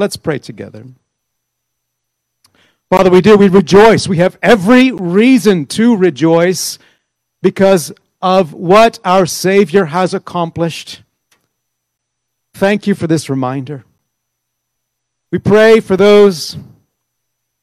Let's 0.00 0.16
pray 0.16 0.38
together. 0.38 0.86
Father, 2.88 3.10
we 3.10 3.20
do. 3.20 3.36
We 3.36 3.48
rejoice. 3.48 4.08
We 4.08 4.16
have 4.16 4.38
every 4.40 4.92
reason 4.92 5.66
to 5.66 5.94
rejoice 5.94 6.78
because 7.42 7.92
of 8.22 8.54
what 8.54 8.98
our 9.04 9.26
Savior 9.26 9.84
has 9.84 10.14
accomplished. 10.14 11.02
Thank 12.54 12.86
you 12.86 12.94
for 12.94 13.06
this 13.06 13.28
reminder. 13.28 13.84
We 15.30 15.38
pray 15.38 15.80
for 15.80 15.98
those 15.98 16.56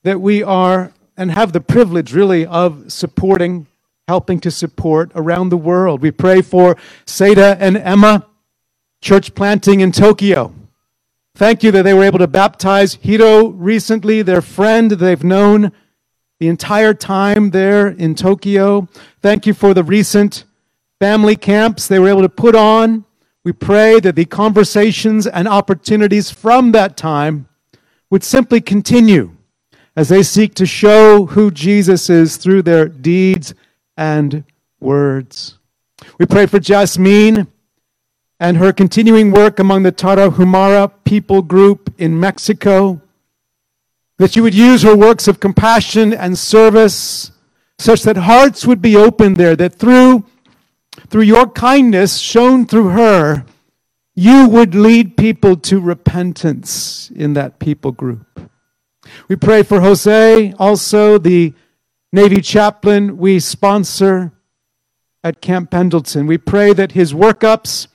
that 0.03 0.21
we 0.21 0.43
are 0.43 0.93
and 1.17 1.31
have 1.31 1.53
the 1.53 1.59
privilege, 1.59 2.13
really, 2.13 2.45
of 2.45 2.91
supporting, 2.91 3.65
helping 4.07 4.39
to 4.41 4.51
support 4.51 5.11
around 5.15 5.49
the 5.49 5.57
world. 5.57 6.03
We 6.03 6.11
pray 6.11 6.43
for 6.43 6.77
Seda 7.03 7.57
and 7.59 7.75
Emma, 7.77 8.27
church 9.01 9.33
planting 9.33 9.79
in 9.79 9.91
Tokyo. 9.91 10.53
Thank 11.37 11.61
you 11.61 11.69
that 11.73 11.83
they 11.83 11.93
were 11.93 12.03
able 12.03 12.17
to 12.17 12.27
baptize 12.27 12.95
Hiro 12.95 13.49
recently, 13.49 14.23
their 14.23 14.41
friend 14.41 14.89
they've 14.89 15.23
known 15.23 15.71
the 16.39 16.47
entire 16.47 16.95
time 16.95 17.51
there 17.51 17.89
in 17.89 18.15
Tokyo. 18.15 18.87
Thank 19.21 19.45
you 19.45 19.53
for 19.53 19.75
the 19.75 19.83
recent 19.83 20.45
family 20.99 21.35
camps 21.35 21.87
they 21.87 21.99
were 21.99 22.09
able 22.09 22.23
to 22.23 22.29
put 22.29 22.55
on. 22.55 23.05
We 23.43 23.51
pray 23.51 23.99
that 23.99 24.15
the 24.15 24.25
conversations 24.25 25.27
and 25.27 25.47
opportunities 25.47 26.31
from 26.31 26.71
that 26.71 26.97
time 26.97 27.47
would 28.09 28.23
simply 28.23 28.59
continue 28.59 29.37
as 29.95 30.09
they 30.09 30.23
seek 30.23 30.55
to 30.55 30.65
show 30.65 31.27
who 31.27 31.51
Jesus 31.51 32.09
is 32.09 32.37
through 32.37 32.63
their 32.63 32.87
deeds 32.87 33.53
and 33.95 34.43
words. 34.79 35.59
We 36.17 36.25
pray 36.25 36.47
for 36.47 36.59
Jasmine 36.59 37.45
and 38.39 38.57
her 38.57 38.71
continuing 38.71 39.31
work 39.31 39.59
among 39.59 39.83
the 39.83 39.91
Tarahumara 39.91 40.91
people 41.03 41.41
group 41.41 41.93
in 41.97 42.19
Mexico, 42.19 43.01
that 44.17 44.33
she 44.33 44.41
would 44.41 44.53
use 44.53 44.83
her 44.83 44.95
works 44.95 45.27
of 45.27 45.39
compassion 45.39 46.13
and 46.13 46.37
service 46.37 47.31
such 47.79 48.03
that 48.03 48.17
hearts 48.17 48.65
would 48.65 48.81
be 48.81 48.95
opened 48.95 49.37
there, 49.37 49.55
that 49.55 49.75
through, 49.75 50.25
through 51.07 51.23
your 51.23 51.47
kindness 51.47 52.17
shown 52.17 52.65
through 52.65 52.89
her, 52.89 53.45
you 54.15 54.47
would 54.47 54.73
lead 54.73 55.15
people 55.15 55.55
to 55.55 55.79
repentance 55.79 57.11
in 57.11 57.33
that 57.33 57.59
people 57.59 57.91
group. 57.91 58.25
We 59.27 59.35
pray 59.35 59.61
for 59.61 59.81
Jose, 59.81 60.53
also 60.57 61.17
the 61.19 61.53
Navy 62.11 62.41
chaplain 62.41 63.17
we 63.17 63.39
sponsor 63.39 64.31
at 65.23 65.41
Camp 65.41 65.69
Pendleton. 65.69 66.25
We 66.25 66.37
pray 66.37 66.73
that 66.73 66.93
his 66.93 67.13
workups 67.13 67.87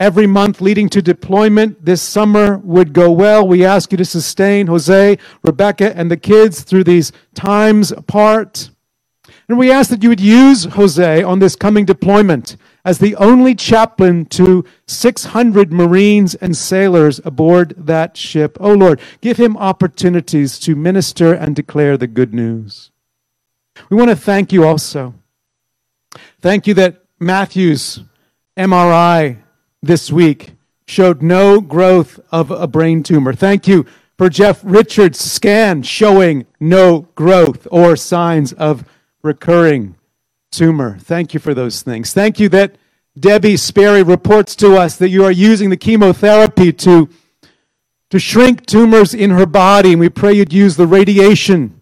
every 0.00 0.26
month 0.26 0.60
leading 0.60 0.88
to 0.90 1.02
deployment 1.02 1.84
this 1.84 2.00
summer 2.00 2.58
would 2.58 2.92
go 2.92 3.10
well. 3.10 3.46
We 3.46 3.64
ask 3.64 3.90
you 3.90 3.98
to 3.98 4.04
sustain 4.04 4.66
Jose, 4.66 5.18
Rebecca, 5.42 5.96
and 5.96 6.10
the 6.10 6.16
kids 6.16 6.62
through 6.62 6.84
these 6.84 7.12
times 7.34 7.90
apart. 7.90 8.70
And 9.48 9.58
we 9.58 9.70
ask 9.70 9.90
that 9.90 10.02
you 10.02 10.10
would 10.10 10.20
use 10.20 10.64
Jose 10.64 11.22
on 11.22 11.38
this 11.38 11.56
coming 11.56 11.84
deployment 11.84 12.56
as 12.84 12.98
the 12.98 13.16
only 13.16 13.54
chaplain 13.54 14.24
to 14.26 14.64
600 14.86 15.72
Marines 15.72 16.34
and 16.36 16.56
sailors 16.56 17.20
aboard 17.24 17.74
that 17.76 18.16
ship. 18.16 18.56
Oh 18.60 18.74
Lord, 18.74 19.00
give 19.20 19.36
him 19.36 19.56
opportunities 19.56 20.58
to 20.60 20.76
minister 20.76 21.32
and 21.34 21.56
declare 21.56 21.96
the 21.96 22.06
good 22.06 22.32
news. 22.32 22.90
We 23.90 23.96
want 23.96 24.10
to 24.10 24.16
thank 24.16 24.52
you 24.52 24.64
also. 24.64 25.14
Thank 26.40 26.66
you 26.66 26.74
that 26.74 27.04
Matthew's 27.18 28.00
MRI 28.56 29.38
this 29.82 30.10
week 30.10 30.52
showed 30.86 31.22
no 31.22 31.60
growth 31.60 32.18
of 32.30 32.50
a 32.50 32.66
brain 32.66 33.02
tumor. 33.02 33.32
Thank 33.32 33.68
you 33.68 33.86
for 34.16 34.28
Jeff 34.28 34.60
Richards' 34.64 35.20
scan 35.20 35.82
showing 35.82 36.46
no 36.58 37.08
growth 37.14 37.68
or 37.70 37.94
signs 37.94 38.52
of 38.54 38.84
recurring 39.22 39.94
tumor. 40.50 40.98
Thank 40.98 41.34
you 41.34 41.40
for 41.40 41.54
those 41.54 41.82
things. 41.82 42.12
Thank 42.12 42.40
you 42.40 42.48
that 42.48 42.76
Debbie 43.18 43.56
Sperry 43.56 44.02
reports 44.02 44.56
to 44.56 44.76
us 44.76 44.96
that 44.96 45.10
you 45.10 45.24
are 45.24 45.32
using 45.32 45.70
the 45.70 45.76
chemotherapy 45.76 46.72
to, 46.72 47.08
to 48.10 48.18
shrink 48.18 48.66
tumors 48.66 49.12
in 49.14 49.30
her 49.30 49.46
body, 49.46 49.92
and 49.92 50.00
we 50.00 50.08
pray 50.08 50.32
you'd 50.32 50.52
use 50.52 50.76
the 50.76 50.86
radiation 50.86 51.80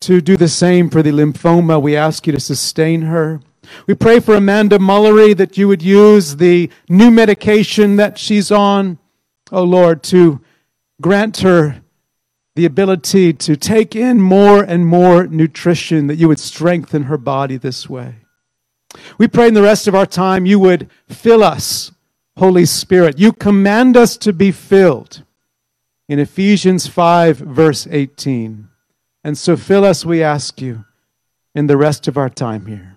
to 0.00 0.20
do 0.20 0.36
the 0.36 0.48
same 0.48 0.90
for 0.90 1.02
the 1.02 1.10
lymphoma. 1.10 1.80
We 1.80 1.96
ask 1.96 2.26
you 2.26 2.32
to 2.32 2.40
sustain 2.40 3.02
her. 3.02 3.40
We 3.86 3.94
pray 3.94 4.20
for 4.20 4.34
Amanda 4.34 4.78
Mullery 4.78 5.36
that 5.36 5.56
you 5.56 5.68
would 5.68 5.82
use 5.82 6.36
the 6.36 6.70
new 6.88 7.10
medication 7.10 7.96
that 7.96 8.18
she's 8.18 8.50
on, 8.50 8.98
oh 9.50 9.64
Lord, 9.64 10.02
to 10.04 10.40
grant 11.00 11.38
her 11.38 11.82
the 12.54 12.64
ability 12.64 13.32
to 13.32 13.56
take 13.56 13.94
in 13.94 14.20
more 14.20 14.64
and 14.64 14.84
more 14.84 15.26
nutrition, 15.28 16.08
that 16.08 16.16
you 16.16 16.26
would 16.26 16.40
strengthen 16.40 17.04
her 17.04 17.16
body 17.16 17.56
this 17.56 17.88
way. 17.88 18.16
We 19.16 19.28
pray 19.28 19.48
in 19.48 19.54
the 19.54 19.62
rest 19.62 19.86
of 19.86 19.94
our 19.94 20.06
time 20.06 20.46
you 20.46 20.58
would 20.58 20.90
fill 21.08 21.44
us, 21.44 21.92
Holy 22.36 22.66
Spirit. 22.66 23.18
You 23.18 23.32
command 23.32 23.96
us 23.96 24.16
to 24.16 24.32
be 24.32 24.50
filled 24.50 25.22
in 26.08 26.18
Ephesians 26.18 26.86
5, 26.86 27.38
verse 27.38 27.86
18. 27.88 28.68
And 29.22 29.36
so 29.36 29.56
fill 29.56 29.84
us, 29.84 30.04
we 30.04 30.22
ask 30.22 30.60
you, 30.60 30.84
in 31.54 31.66
the 31.66 31.76
rest 31.76 32.08
of 32.08 32.16
our 32.16 32.30
time 32.30 32.66
here. 32.66 32.87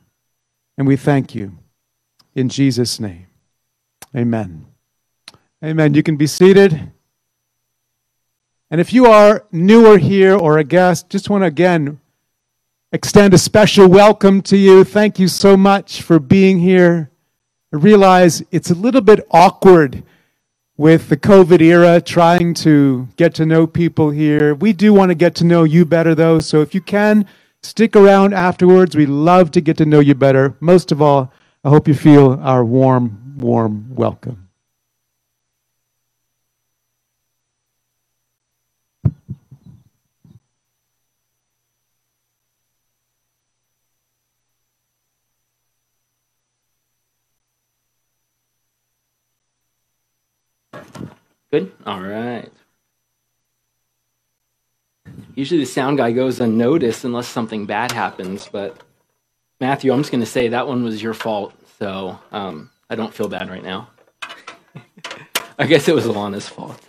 And 0.77 0.87
we 0.87 0.95
thank 0.95 1.35
you 1.35 1.57
in 2.35 2.49
Jesus' 2.49 2.99
name. 2.99 3.27
Amen. 4.15 4.65
Amen. 5.63 5.93
You 5.93 6.03
can 6.03 6.17
be 6.17 6.27
seated. 6.27 6.91
And 8.69 8.81
if 8.81 8.93
you 8.93 9.05
are 9.05 9.45
newer 9.51 9.97
here 9.97 10.35
or 10.35 10.57
a 10.57 10.63
guest, 10.63 11.09
just 11.09 11.29
want 11.29 11.43
to 11.43 11.47
again 11.47 11.99
extend 12.91 13.33
a 13.33 13.37
special 13.37 13.87
welcome 13.87 14.41
to 14.41 14.57
you. 14.57 14.83
Thank 14.83 15.19
you 15.19 15.27
so 15.27 15.55
much 15.55 16.01
for 16.01 16.19
being 16.19 16.59
here. 16.59 17.11
I 17.73 17.77
realize 17.77 18.43
it's 18.51 18.69
a 18.69 18.75
little 18.75 19.01
bit 19.01 19.25
awkward 19.31 20.03
with 20.77 21.09
the 21.09 21.17
COVID 21.17 21.61
era 21.61 22.01
trying 22.01 22.53
to 22.55 23.07
get 23.15 23.35
to 23.35 23.45
know 23.45 23.67
people 23.67 24.09
here. 24.09 24.55
We 24.55 24.73
do 24.73 24.93
want 24.93 25.09
to 25.09 25.15
get 25.15 25.35
to 25.35 25.45
know 25.45 25.63
you 25.63 25.85
better, 25.85 26.15
though. 26.15 26.39
So 26.39 26.61
if 26.61 26.73
you 26.73 26.81
can, 26.81 27.27
Stick 27.63 27.95
around 27.95 28.33
afterwards. 28.33 28.95
We 28.95 29.05
love 29.05 29.51
to 29.51 29.61
get 29.61 29.77
to 29.77 29.85
know 29.85 29.99
you 29.99 30.15
better. 30.15 30.55
Most 30.59 30.91
of 30.91 31.01
all, 31.01 31.31
I 31.63 31.69
hope 31.69 31.87
you 31.87 31.93
feel 31.93 32.39
our 32.41 32.65
warm, 32.65 33.35
warm 33.37 33.93
welcome. 33.93 34.49
Good? 51.51 51.71
All 51.85 52.01
right. 52.01 52.51
Usually 55.35 55.61
the 55.61 55.65
sound 55.65 55.97
guy 55.97 56.11
goes 56.11 56.39
unnoticed 56.39 57.05
unless 57.05 57.27
something 57.27 57.65
bad 57.65 57.91
happens, 57.91 58.49
but 58.51 58.77
Matthew, 59.59 59.93
I'm 59.93 59.99
just 59.99 60.11
going 60.11 60.23
to 60.23 60.29
say 60.29 60.49
that 60.49 60.67
one 60.67 60.83
was 60.83 61.01
your 61.01 61.13
fault, 61.13 61.53
so 61.79 62.19
um, 62.31 62.69
I 62.89 62.95
don't 62.95 63.13
feel 63.13 63.29
bad 63.29 63.49
right 63.49 63.63
now. 63.63 63.89
I 65.59 65.67
guess 65.67 65.87
it 65.87 65.95
was 65.95 66.05
Alana's 66.05 66.49
fault. 66.49 66.81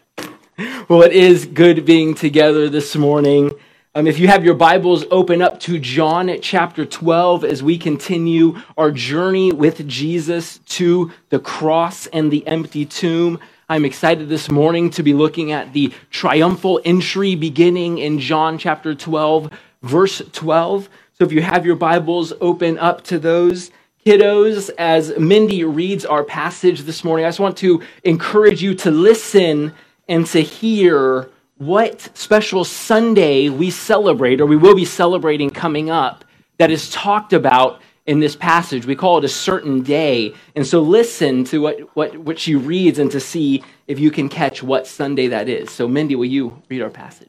Well, 0.88 1.02
it 1.02 1.12
is 1.12 1.46
good 1.46 1.84
being 1.84 2.14
together 2.14 2.68
this 2.68 2.96
morning. 2.96 3.52
Um, 3.94 4.06
if 4.06 4.18
you 4.18 4.26
have 4.28 4.44
your 4.44 4.54
Bibles, 4.54 5.04
open 5.10 5.42
up 5.42 5.60
to 5.60 5.78
John 5.78 6.34
chapter 6.40 6.86
12 6.86 7.44
as 7.44 7.62
we 7.62 7.76
continue 7.78 8.56
our 8.76 8.90
journey 8.90 9.52
with 9.52 9.86
Jesus 9.86 10.58
to 10.58 11.12
the 11.28 11.38
cross 11.38 12.06
and 12.06 12.30
the 12.32 12.46
empty 12.46 12.86
tomb. 12.86 13.38
I'm 13.72 13.86
excited 13.86 14.28
this 14.28 14.50
morning 14.50 14.90
to 14.90 15.02
be 15.02 15.14
looking 15.14 15.50
at 15.50 15.72
the 15.72 15.94
triumphal 16.10 16.78
entry 16.84 17.34
beginning 17.34 17.96
in 17.96 18.18
John 18.18 18.58
chapter 18.58 18.94
12, 18.94 19.50
verse 19.80 20.20
12. 20.30 20.90
So 21.14 21.24
if 21.24 21.32
you 21.32 21.40
have 21.40 21.64
your 21.64 21.76
Bibles, 21.76 22.34
open 22.42 22.76
up 22.76 23.02
to 23.04 23.18
those. 23.18 23.70
Kiddos, 24.04 24.68
as 24.76 25.18
Mindy 25.18 25.64
reads 25.64 26.04
our 26.04 26.22
passage 26.22 26.82
this 26.82 27.02
morning, 27.02 27.24
I 27.24 27.28
just 27.28 27.40
want 27.40 27.56
to 27.58 27.82
encourage 28.04 28.62
you 28.62 28.74
to 28.74 28.90
listen 28.90 29.72
and 30.06 30.26
to 30.26 30.42
hear 30.42 31.30
what 31.56 32.10
special 32.12 32.66
Sunday 32.66 33.48
we 33.48 33.70
celebrate, 33.70 34.42
or 34.42 34.44
we 34.44 34.58
will 34.58 34.74
be 34.74 34.84
celebrating 34.84 35.48
coming 35.48 35.88
up, 35.88 36.26
that 36.58 36.70
is 36.70 36.90
talked 36.90 37.32
about 37.32 37.80
in 38.06 38.20
this 38.20 38.36
passage. 38.36 38.86
We 38.86 38.96
call 38.96 39.18
it 39.18 39.24
a 39.24 39.28
certain 39.28 39.82
day. 39.82 40.34
And 40.56 40.66
so 40.66 40.80
listen 40.82 41.44
to 41.44 41.60
what, 41.60 41.80
what, 41.96 42.16
what 42.18 42.38
she 42.38 42.54
reads 42.54 42.98
and 42.98 43.10
to 43.12 43.20
see 43.20 43.62
if 43.86 43.98
you 44.00 44.10
can 44.10 44.28
catch 44.28 44.62
what 44.62 44.86
Sunday 44.86 45.28
that 45.28 45.48
is. 45.48 45.70
So, 45.70 45.88
Mindy, 45.88 46.16
will 46.16 46.26
you 46.26 46.62
read 46.68 46.82
our 46.82 46.90
passage? 46.90 47.28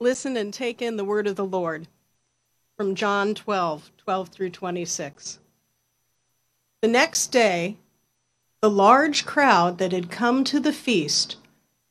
Listen 0.00 0.36
and 0.36 0.52
take 0.54 0.82
in 0.82 0.96
the 0.96 1.04
word 1.04 1.26
of 1.26 1.36
the 1.36 1.44
Lord. 1.46 1.88
from 2.76 2.94
John 2.94 3.34
12 3.34 3.90
12 3.98 4.28
through 4.28 4.50
26. 4.50 5.38
The 6.82 6.88
next 6.88 7.28
day, 7.28 7.76
the 8.60 8.70
large 8.70 9.24
crowd 9.26 9.78
that 9.78 9.92
had 9.92 10.10
come 10.10 10.44
to 10.44 10.60
the 10.60 10.72
feast 10.72 11.36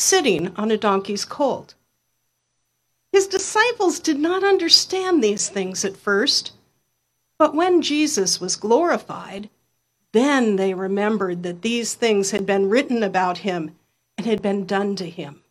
sitting 0.00 0.54
on 0.56 0.70
a 0.70 0.76
donkey's 0.76 1.24
colt. 1.24 1.74
His 3.12 3.26
disciples 3.26 4.00
did 4.00 4.18
not 4.18 4.44
understand 4.44 5.22
these 5.22 5.48
things 5.48 5.84
at 5.84 5.96
first, 5.96 6.52
but 7.38 7.54
when 7.54 7.82
Jesus 7.82 8.40
was 8.40 8.56
glorified, 8.56 9.50
then 10.12 10.56
they 10.56 10.74
remembered 10.74 11.42
that 11.42 11.62
these 11.62 11.94
things 11.94 12.30
had 12.30 12.46
been 12.46 12.68
written 12.68 13.02
about 13.02 13.38
him 13.38 13.76
and 14.16 14.26
had 14.26 14.42
been 14.42 14.66
done 14.66 14.96
to 14.96 15.08
him. 15.08 15.42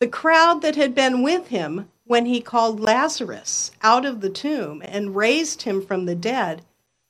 The 0.00 0.08
crowd 0.08 0.62
that 0.62 0.76
had 0.76 0.94
been 0.94 1.22
with 1.22 1.48
him 1.48 1.88
when 2.04 2.26
he 2.26 2.40
called 2.40 2.80
Lazarus 2.80 3.72
out 3.82 4.04
of 4.04 4.20
the 4.20 4.30
tomb 4.30 4.82
and 4.84 5.16
raised 5.16 5.62
him 5.62 5.84
from 5.84 6.06
the 6.06 6.14
dead 6.14 6.62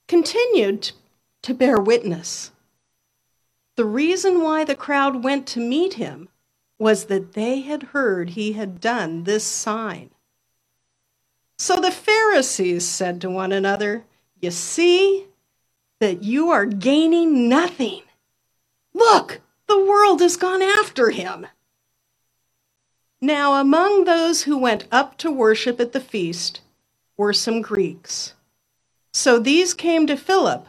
continued 0.08 0.92
to 1.42 1.54
bear 1.54 1.78
witness. 1.78 2.50
The 3.78 3.84
reason 3.84 4.42
why 4.42 4.64
the 4.64 4.74
crowd 4.74 5.22
went 5.22 5.46
to 5.48 5.60
meet 5.60 5.94
him 5.94 6.30
was 6.80 7.04
that 7.04 7.34
they 7.34 7.60
had 7.60 7.94
heard 7.94 8.30
he 8.30 8.54
had 8.54 8.80
done 8.80 9.22
this 9.22 9.44
sign. 9.44 10.10
So 11.58 11.76
the 11.76 11.92
Pharisees 11.92 12.84
said 12.84 13.20
to 13.20 13.30
one 13.30 13.52
another, 13.52 14.04
You 14.40 14.50
see 14.50 15.28
that 16.00 16.24
you 16.24 16.50
are 16.50 16.66
gaining 16.66 17.48
nothing. 17.48 18.02
Look, 18.94 19.42
the 19.68 19.78
world 19.78 20.20
has 20.22 20.36
gone 20.36 20.60
after 20.60 21.10
him. 21.10 21.46
Now, 23.20 23.60
among 23.60 24.06
those 24.06 24.42
who 24.42 24.58
went 24.58 24.88
up 24.90 25.16
to 25.18 25.30
worship 25.30 25.78
at 25.78 25.92
the 25.92 26.00
feast 26.00 26.62
were 27.16 27.32
some 27.32 27.62
Greeks. 27.62 28.34
So 29.12 29.38
these 29.38 29.72
came 29.72 30.08
to 30.08 30.16
Philip, 30.16 30.66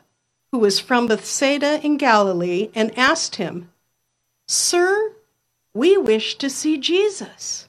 who 0.51 0.59
was 0.59 0.79
from 0.79 1.07
Bethsaida 1.07 1.79
in 1.83 1.97
Galilee, 1.97 2.69
and 2.73 2.97
asked 2.97 3.35
him, 3.35 3.69
Sir, 4.47 5.13
we 5.73 5.97
wish 5.97 6.35
to 6.39 6.49
see 6.49 6.77
Jesus. 6.77 7.67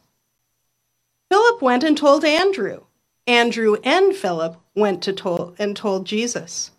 Philip 1.31 1.61
went 1.61 1.85
and 1.85 1.97
told 1.97 2.25
Andrew. 2.25 2.85
Andrew 3.27 3.77
and 3.85 4.17
Philip 4.17 4.57
went 4.75 5.03
to 5.03 5.13
told, 5.13 5.55
and 5.59 5.77
told 5.77 6.07
Jesus. 6.07 6.71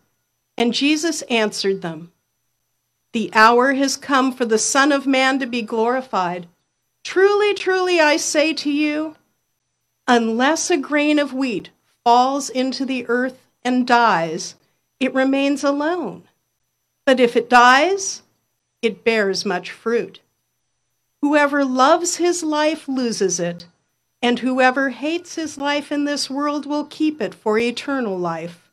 And 0.58 0.74
Jesus 0.74 1.22
answered 1.24 1.82
them 1.82 2.12
The 3.14 3.30
hour 3.34 3.74
has 3.74 3.96
come 3.96 4.34
for 4.34 4.46
the 4.46 4.58
Son 4.58 4.92
of 4.92 5.08
Man 5.08 5.40
to 5.40 5.46
be 5.46 5.62
glorified. 5.62 6.48
Truly, 7.04 7.54
truly, 7.54 8.00
I 8.00 8.18
say 8.18 8.54
to 8.56 8.72
you, 8.72 9.16
unless 10.08 10.70
a 10.70 10.78
grain 10.78 11.20
of 11.20 11.34
wheat 11.34 11.70
falls 12.04 12.50
into 12.50 12.86
the 12.86 13.06
earth 13.08 13.48
and 13.64 13.88
dies, 13.88 14.56
it 15.02 15.16
remains 15.16 15.64
alone. 15.64 16.24
But 17.08 17.20
if 17.20 17.36
it 17.36 17.50
dies, 17.50 18.22
it 18.84 19.04
bears 19.04 19.44
much 19.44 19.72
fruit. 19.72 20.22
Whoever 21.22 21.66
loves 21.66 22.18
his 22.18 22.44
life 22.44 22.88
loses 22.88 23.40
it, 23.40 23.66
and 24.22 24.40
whoever 24.40 24.92
hates 24.92 25.36
his 25.36 25.58
life 25.58 25.92
in 25.92 26.06
this 26.06 26.30
world 26.30 26.68
will 26.68 26.86
keep 26.86 27.20
it 27.20 27.34
for 27.34 27.58
eternal 27.58 28.18
life. 28.18 28.70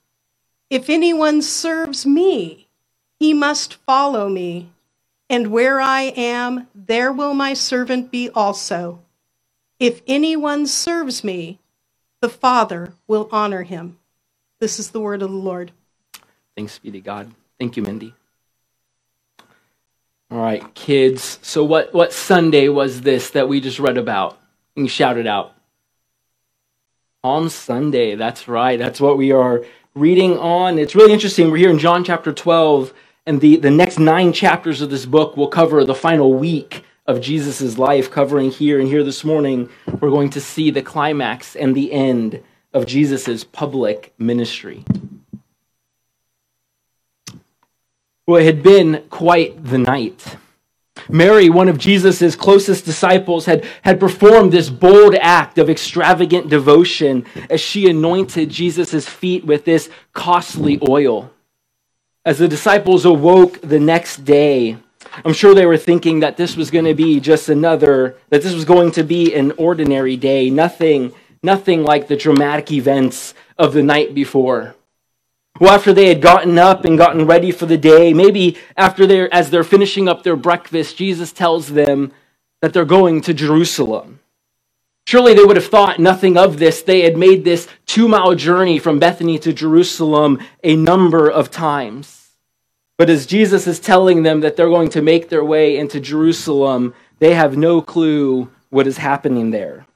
If 0.69 0.91
anyone 0.91 1.41
serves 1.41 2.05
me, 2.05 2.69
he 3.19 3.33
must 3.33 3.75
follow 3.87 4.29
me, 4.29 4.71
and 5.31 5.47
where 5.47 5.81
I 5.81 6.03
am, 6.15 6.69
there 6.75 7.11
will 7.11 7.33
my 7.33 7.55
servant 7.55 8.11
be 8.11 8.29
also. 8.31 9.01
If 9.81 10.03
anyone 10.07 10.67
serves 10.67 11.25
me, 11.25 11.59
the 12.21 12.29
Father 12.29 12.93
will 13.07 13.31
honor 13.33 13.63
him. 13.63 13.99
This 14.61 14.79
is 14.79 14.91
the 14.91 15.01
word 15.01 15.23
of 15.23 15.31
the 15.31 15.37
Lord. 15.37 15.73
Thanks 16.59 16.81
be 16.81 16.91
to 16.91 17.01
God. 17.01 17.31
Thank 17.61 17.77
you, 17.77 17.85
Mindy. 17.85 18.15
All 20.29 20.41
right, 20.41 20.75
kids. 20.75 21.39
So 21.41 21.63
what, 21.63 21.95
what 21.95 22.13
Sunday 22.13 22.69
was 22.69 23.03
this 23.03 23.31
that 23.31 23.49
we 23.49 23.61
just 23.61 23.79
read 23.79 23.97
about? 23.97 24.41
And 24.77 24.91
shout 24.91 25.19
it 25.19 25.29
out. 25.29 25.53
Palm 27.23 27.49
Sunday. 27.49 28.17
That's 28.17 28.49
right. 28.49 28.77
That's 28.77 29.01
what 29.01 29.17
we 29.17 29.31
are 29.31 29.65
reading 29.95 30.37
on. 30.37 30.81
It's 30.81 30.97
really 30.97 31.13
interesting. 31.13 31.49
We're 31.49 31.59
here 31.59 31.71
in 31.71 31.79
John 31.79 32.03
chapter 32.03 32.33
12, 32.33 32.93
and 33.25 33.41
the, 33.41 33.55
the 33.59 33.71
next 33.71 34.01
nine 34.01 34.33
chapters 34.33 34.81
of 34.81 34.91
this 34.91 35.07
book 35.07 35.37
will 35.37 35.47
cover 35.47 35.85
the 35.85 35.95
final 35.95 36.35
week 36.35 36.83
of 37.07 37.21
Jesus' 37.21 37.79
life, 37.79 38.11
covering 38.11 38.51
here. 38.51 38.81
And 38.81 38.89
here 38.89 39.05
this 39.05 39.23
morning, 39.23 39.69
we're 40.01 40.11
going 40.11 40.31
to 40.31 40.41
see 40.41 40.73
the 40.73 40.83
climax 40.83 41.55
and 41.55 41.77
the 41.77 41.93
end 41.93 42.43
of 42.73 42.85
Jesus' 42.85 43.45
public 43.45 44.13
ministry. 44.19 44.85
Well, 48.29 48.43
it 48.43 48.45
had 48.45 48.63
been 48.63 49.05
quite 49.09 49.65
the 49.65 49.79
night. 49.79 50.37
Mary, 51.09 51.49
one 51.49 51.71
of 51.71 51.79
Jesus' 51.79 52.37
closest 52.37 52.85
disciples, 52.85 53.47
had, 53.47 53.65
had 53.81 53.99
performed 53.99 54.53
this 54.53 54.69
bold 54.69 55.15
act 55.15 55.57
of 55.57 55.71
extravagant 55.71 56.51
devotion 56.51 57.25
as 57.49 57.63
she 57.63 57.89
anointed 57.89 58.51
Jesus' 58.51 59.09
feet 59.09 59.47
with 59.47 59.65
this 59.65 59.89
costly 60.13 60.79
oil. 60.87 61.31
As 62.23 62.37
the 62.37 62.49
disciples 62.49 63.07
awoke 63.07 63.63
the 63.63 63.81
next 63.81 64.27
day, 64.27 64.77
I'm 65.25 65.33
sure 65.33 65.55
they 65.55 65.65
were 65.65 65.79
thinking 65.79 66.21
that 66.21 66.37
this 66.37 66.55
was 66.55 66.71
going 66.71 66.85
to 66.85 66.93
be 66.93 67.21
just 67.21 67.49
another, 67.49 68.19
that 68.29 68.43
this 68.43 68.53
was 68.53 68.67
going 68.67 68.91
to 68.91 69.05
be 69.05 69.35
an 69.35 69.53
ordinary 69.53 70.19
day, 70.19 70.51
nothing, 70.51 71.15
nothing 71.43 71.83
like 71.83 72.09
the 72.09 72.17
dramatic 72.17 72.73
events 72.73 73.33
of 73.57 73.73
the 73.73 73.83
night 73.83 74.15
before. 74.15 74.75
Well, 75.61 75.73
after 75.73 75.93
they 75.93 76.09
had 76.09 76.23
gotten 76.23 76.59
up 76.59 76.85
and 76.85 76.97
gotten 76.97 77.27
ready 77.27 77.51
for 77.51 77.67
the 77.67 77.77
day, 77.77 78.13
maybe 78.13 78.57
after 78.77 79.07
they're, 79.07 79.33
as 79.35 79.51
they're 79.51 79.65
finishing 79.65 80.09
up 80.09 80.23
their 80.23 80.37
breakfast, 80.37 80.97
Jesus 80.97 81.33
tells 81.33 81.69
them 81.69 82.13
that 82.61 82.73
they're 82.73 82.85
going 82.85 83.21
to 83.23 83.35
Jerusalem. 83.35 84.21
Surely 85.07 85.33
they 85.35 85.45
would 85.45 85.57
have 85.57 85.67
thought 85.67 85.99
nothing 85.99 86.37
of 86.37 86.59
this. 86.59 86.83
They 86.83 87.01
had 87.01 87.17
made 87.17 87.43
this 87.43 87.67
two 87.87 88.09
mile 88.09 88.35
journey 88.35 88.79
from 88.79 88.99
Bethany 88.99 89.39
to 89.39 89.53
Jerusalem 89.53 90.39
a 90.63 90.77
number 90.77 91.31
of 91.31 91.51
times. 91.51 92.29
But 92.99 93.09
as 93.09 93.27
Jesus 93.27 93.67
is 93.67 93.81
telling 93.81 94.23
them 94.23 94.41
that 94.41 94.57
they're 94.57 94.69
going 94.69 94.91
to 94.91 95.03
make 95.03 95.29
their 95.29 95.45
way 95.45 95.79
into 95.79 95.99
Jerusalem, 95.99 96.95
they 97.21 97.35
have 97.35 97.57
no 97.57 97.81
clue 97.81 98.51
what 98.71 98.87
is 98.87 98.99
happening 98.99 99.51
there. 99.51 99.87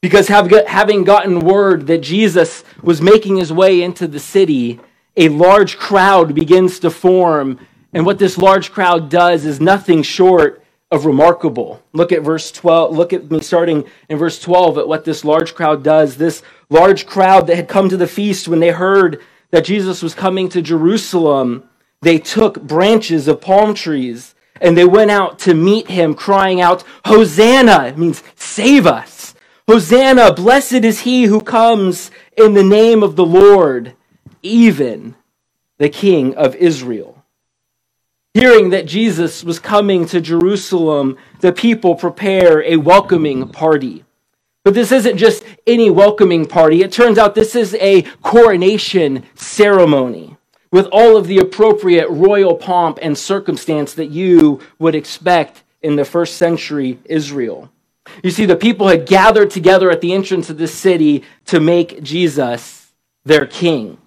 Because 0.00 0.28
having 0.28 1.04
gotten 1.04 1.40
word 1.40 1.86
that 1.86 2.02
Jesus 2.02 2.62
was 2.82 3.00
making 3.00 3.36
his 3.36 3.52
way 3.52 3.82
into 3.82 4.06
the 4.06 4.20
city, 4.20 4.80
a 5.16 5.28
large 5.28 5.76
crowd 5.76 6.34
begins 6.34 6.78
to 6.80 6.90
form. 6.90 7.58
And 7.92 8.06
what 8.06 8.18
this 8.18 8.38
large 8.38 8.72
crowd 8.72 9.10
does 9.10 9.44
is 9.44 9.60
nothing 9.60 10.02
short 10.02 10.62
of 10.90 11.06
remarkable. 11.06 11.82
Look 11.92 12.12
at 12.12 12.22
verse 12.22 12.50
12. 12.50 12.94
Look 12.96 13.12
at 13.12 13.30
me 13.30 13.40
starting 13.40 13.84
in 14.08 14.18
verse 14.18 14.40
12 14.40 14.78
at 14.78 14.88
what 14.88 15.04
this 15.04 15.24
large 15.24 15.54
crowd 15.54 15.82
does. 15.82 16.16
This 16.16 16.42
large 16.70 17.06
crowd 17.06 17.46
that 17.46 17.56
had 17.56 17.68
come 17.68 17.88
to 17.88 17.96
the 17.96 18.06
feast 18.06 18.48
when 18.48 18.60
they 18.60 18.70
heard 18.70 19.22
that 19.50 19.64
Jesus 19.64 20.02
was 20.02 20.14
coming 20.14 20.48
to 20.50 20.62
Jerusalem, 20.62 21.68
they 22.00 22.18
took 22.18 22.62
branches 22.62 23.28
of 23.28 23.40
palm 23.40 23.74
trees 23.74 24.34
and 24.60 24.76
they 24.76 24.84
went 24.84 25.10
out 25.10 25.38
to 25.40 25.54
meet 25.54 25.88
him, 25.88 26.14
crying 26.14 26.60
out, 26.60 26.84
Hosanna! 27.04 27.86
It 27.86 27.98
means 27.98 28.22
save 28.36 28.86
us. 28.86 29.34
Hosanna! 29.68 30.32
Blessed 30.32 30.84
is 30.84 31.00
he 31.00 31.24
who 31.24 31.40
comes 31.40 32.10
in 32.36 32.54
the 32.54 32.62
name 32.62 33.02
of 33.02 33.16
the 33.16 33.26
Lord 33.26 33.94
even 34.42 35.14
the 35.78 35.88
king 35.88 36.34
of 36.34 36.54
Israel. 36.56 37.22
Hearing 38.34 38.70
that 38.70 38.86
Jesus 38.86 39.44
was 39.44 39.58
coming 39.58 40.06
to 40.06 40.20
Jerusalem, 40.20 41.18
the 41.40 41.52
people 41.52 41.94
prepare 41.94 42.62
a 42.62 42.76
welcoming 42.76 43.48
party. 43.48 44.04
But 44.64 44.74
this 44.74 44.92
isn't 44.92 45.18
just 45.18 45.44
any 45.66 45.90
welcoming 45.90 46.46
party. 46.46 46.82
It 46.82 46.92
turns 46.92 47.18
out 47.18 47.34
this 47.34 47.54
is 47.54 47.74
a 47.74 48.02
coronation 48.22 49.24
ceremony 49.34 50.36
with 50.70 50.86
all 50.86 51.16
of 51.16 51.26
the 51.26 51.38
appropriate 51.38 52.08
royal 52.08 52.56
pomp 52.56 52.98
and 53.02 53.18
circumstance 53.18 53.92
that 53.94 54.10
you 54.10 54.60
would 54.78 54.94
expect 54.94 55.62
in 55.82 55.96
the 55.96 56.04
first 56.04 56.36
century 56.36 56.98
Israel. 57.04 57.70
You 58.22 58.30
see, 58.30 58.46
the 58.46 58.56
people 58.56 58.88
had 58.88 59.06
gathered 59.06 59.50
together 59.50 59.90
at 59.90 60.00
the 60.00 60.12
entrance 60.12 60.48
of 60.48 60.58
the 60.58 60.68
city 60.68 61.24
to 61.46 61.60
make 61.60 62.02
Jesus 62.02 62.92
their 63.24 63.46
king. 63.46 63.98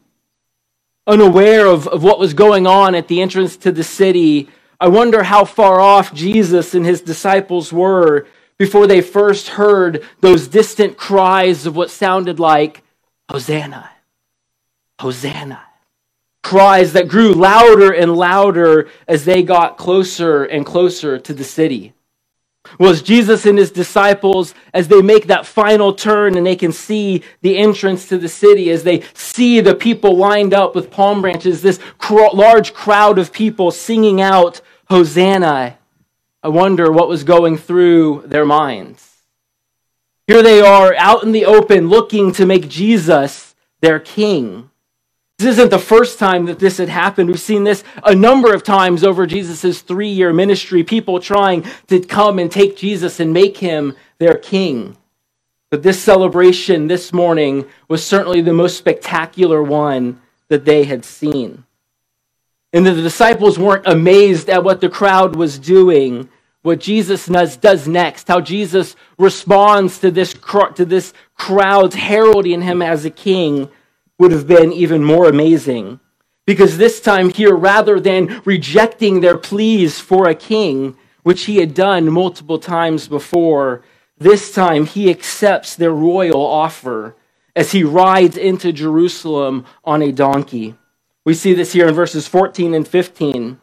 Unaware 1.08 1.68
of, 1.68 1.88
of 1.88 2.04
what 2.04 2.20
was 2.20 2.34
going 2.34 2.66
on 2.66 2.96
at 2.96 3.08
the 3.08 3.22
entrance 3.22 3.58
to 3.58 3.72
the 3.72 3.84
city, 3.84 4.50
I 4.80 4.88
wonder 4.88 5.24
how 5.24 5.46
far 5.46 5.80
off 5.80 6.14
Jesus 6.14 6.76
and 6.76 6.86
his 6.86 7.02
disciples 7.02 7.72
were 7.72 8.28
before 8.58 8.88
they 8.88 9.02
first 9.02 9.50
heard 9.50 10.04
those 10.22 10.48
distant 10.48 10.98
cries 10.98 11.66
of 11.66 11.76
what 11.76 11.90
sounded 11.90 12.40
like, 12.40 12.84
Hosanna, 13.30 13.90
Hosanna. 15.00 15.62
Cries 16.44 16.94
that 16.94 17.08
grew 17.08 17.34
louder 17.34 17.92
and 17.92 18.16
louder 18.16 18.88
as 19.08 19.26
they 19.26 19.42
got 19.42 19.78
closer 19.78 20.44
and 20.44 20.64
closer 20.64 21.18
to 21.18 21.34
the 21.34 21.44
city. 21.44 21.95
Was 22.79 23.01
Jesus 23.01 23.46
and 23.46 23.58
his 23.58 23.72
disciples, 23.72 24.53
as 24.74 24.88
they 24.88 25.01
make 25.01 25.27
that 25.27 25.46
final 25.46 25.94
turn 25.94 26.38
and 26.38 26.46
they 26.46 26.55
can 26.55 26.72
see 26.72 27.24
the 27.41 27.58
entrance 27.58 28.08
to 28.10 28.17
the 28.17 28.29
city, 28.29 28.70
as 28.70 28.84
they 28.84 29.03
see 29.13 29.62
the 29.62 29.75
people 29.75 30.17
lined 30.17 30.53
up 30.53 30.75
with 30.75 30.91
palm 30.91 31.22
branches, 31.22 31.62
this 31.62 31.79
large 32.10 32.74
crowd 32.74 33.17
of 33.17 33.32
people 33.32 33.72
singing 33.72 34.22
out, 34.22 34.62
Hosanna, 34.89 35.77
I 36.44 36.48
wonder 36.48 36.91
what 36.91 37.08
was 37.08 37.24
going 37.24 37.58
through 37.58 38.24
their 38.27 38.46
minds. 38.46 39.24
Here 40.27 40.44
they 40.44 40.60
are 40.60 40.94
out 40.96 41.24
in 41.24 41.32
the 41.32 41.46
open 41.46 41.89
looking 41.89 42.32
to 42.34 42.46
make 42.46 42.67
Jesus 42.67 43.55
their 43.82 44.00
king. 44.00 44.70
This 45.38 45.58
isn't 45.58 45.70
the 45.70 45.80
first 45.80 46.18
time 46.18 46.46
that 46.46 46.60
this 46.60 46.77
had 46.77 46.88
happened. 46.88 47.30
We've 47.30 47.39
seen 47.39 47.65
this 47.65 47.84
a 48.04 48.15
number 48.15 48.54
of 48.54 48.63
times 48.63 49.04
over 49.04 49.25
Jesus' 49.25 49.82
three 49.82 50.10
year 50.10 50.32
ministry, 50.32 50.84
people 50.84 51.20
trying 51.20 51.65
to 51.88 52.00
come 52.00 52.39
and 52.39 52.50
take 52.50 52.77
Jesus 52.77 53.20
and 53.20 53.34
make 53.34 53.58
him 53.58 53.96
their 54.18 54.38
king. 54.38 54.96
But 55.72 55.84
this 55.84 56.01
celebration 56.01 56.88
this 56.88 57.12
morning 57.12 57.65
was 57.89 58.06
certainly 58.06 58.39
the 58.39 58.54
most 58.54 58.77
spectacular 58.77 59.62
one 59.62 60.22
that 60.48 60.63
they 60.63 60.86
had 60.86 61.04
seen. 61.04 61.65
And 62.72 62.86
the 62.86 62.94
disciples 62.94 63.60
weren't 63.60 63.88
amazed 63.88 64.50
at 64.50 64.63
what 64.63 64.80
the 64.80 64.89
crowd 64.89 65.36
was 65.36 65.60
doing, 65.60 66.30
what 66.62 66.80
Jesus 66.80 67.25
does 67.25 67.88
next, 67.89 68.30
how 68.30 68.39
Jesus 68.39 68.96
responds 69.18 70.00
to 70.00 70.12
this, 70.12 70.34
to 70.75 70.86
this 70.86 71.13
crowd's 71.36 71.96
heralding 71.96 72.62
him 72.62 72.82
as 72.82 73.04
a 73.04 73.10
king 73.10 73.70
would 74.17 74.31
have 74.31 74.48
been 74.48 74.72
even 74.72 75.03
more 75.03 75.27
amazing. 75.27 76.00
Because 76.45 76.77
this 76.77 77.01
time 77.01 77.29
here, 77.29 77.55
rather 77.55 78.00
than 78.00 78.41
rejecting 78.45 79.19
their 79.19 79.38
pleas 79.38 80.00
for 80.00 80.29
a 80.29 80.36
king, 80.36 80.95
which 81.24 81.45
he 81.45 81.57
had 81.57 81.74
done 81.74 82.12
multiple 82.12 82.60
times 82.60 83.07
before, 83.07 83.84
this 84.17 84.53
time 84.53 84.86
he 84.86 85.10
accepts 85.10 85.75
their 85.75 85.91
royal 85.91 86.41
offer 86.41 87.15
as 87.55 87.72
he 87.72 87.84
rides 87.84 88.38
into 88.38 88.72
Jerusalem 88.72 89.65
on 89.84 90.01
a 90.01 90.12
donkey. 90.12 90.75
We 91.25 91.34
see 91.34 91.53
this 91.53 91.74
here 91.74 91.88
in 91.88 91.95
verses 91.95 92.27
14 92.27 92.74
and 92.75 92.88
15. 92.88 93.60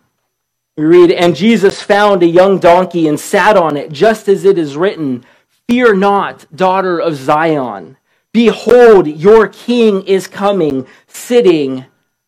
We 0.76 0.85
read, 0.85 1.12
And 1.12 1.37
Jesus 1.37 1.82
found 1.82 2.23
a 2.23 2.26
young 2.26 2.59
donkey 2.59 3.06
and 3.06 3.21
sat 3.21 3.56
on 3.56 3.76
it, 3.76 3.92
just 3.92 4.26
as 4.28 4.44
it 4.44 4.59
is 4.59 4.76
written, 4.76 5.25
Fear 5.68 5.94
not, 5.94 6.47
daughter 6.54 6.99
of 6.99 7.14
Zion. 7.14 7.97
Behold, 8.33 9.07
your 9.07 9.49
king 9.49 10.03
is 10.03 10.27
coming, 10.27 10.87
sitting 11.07 11.85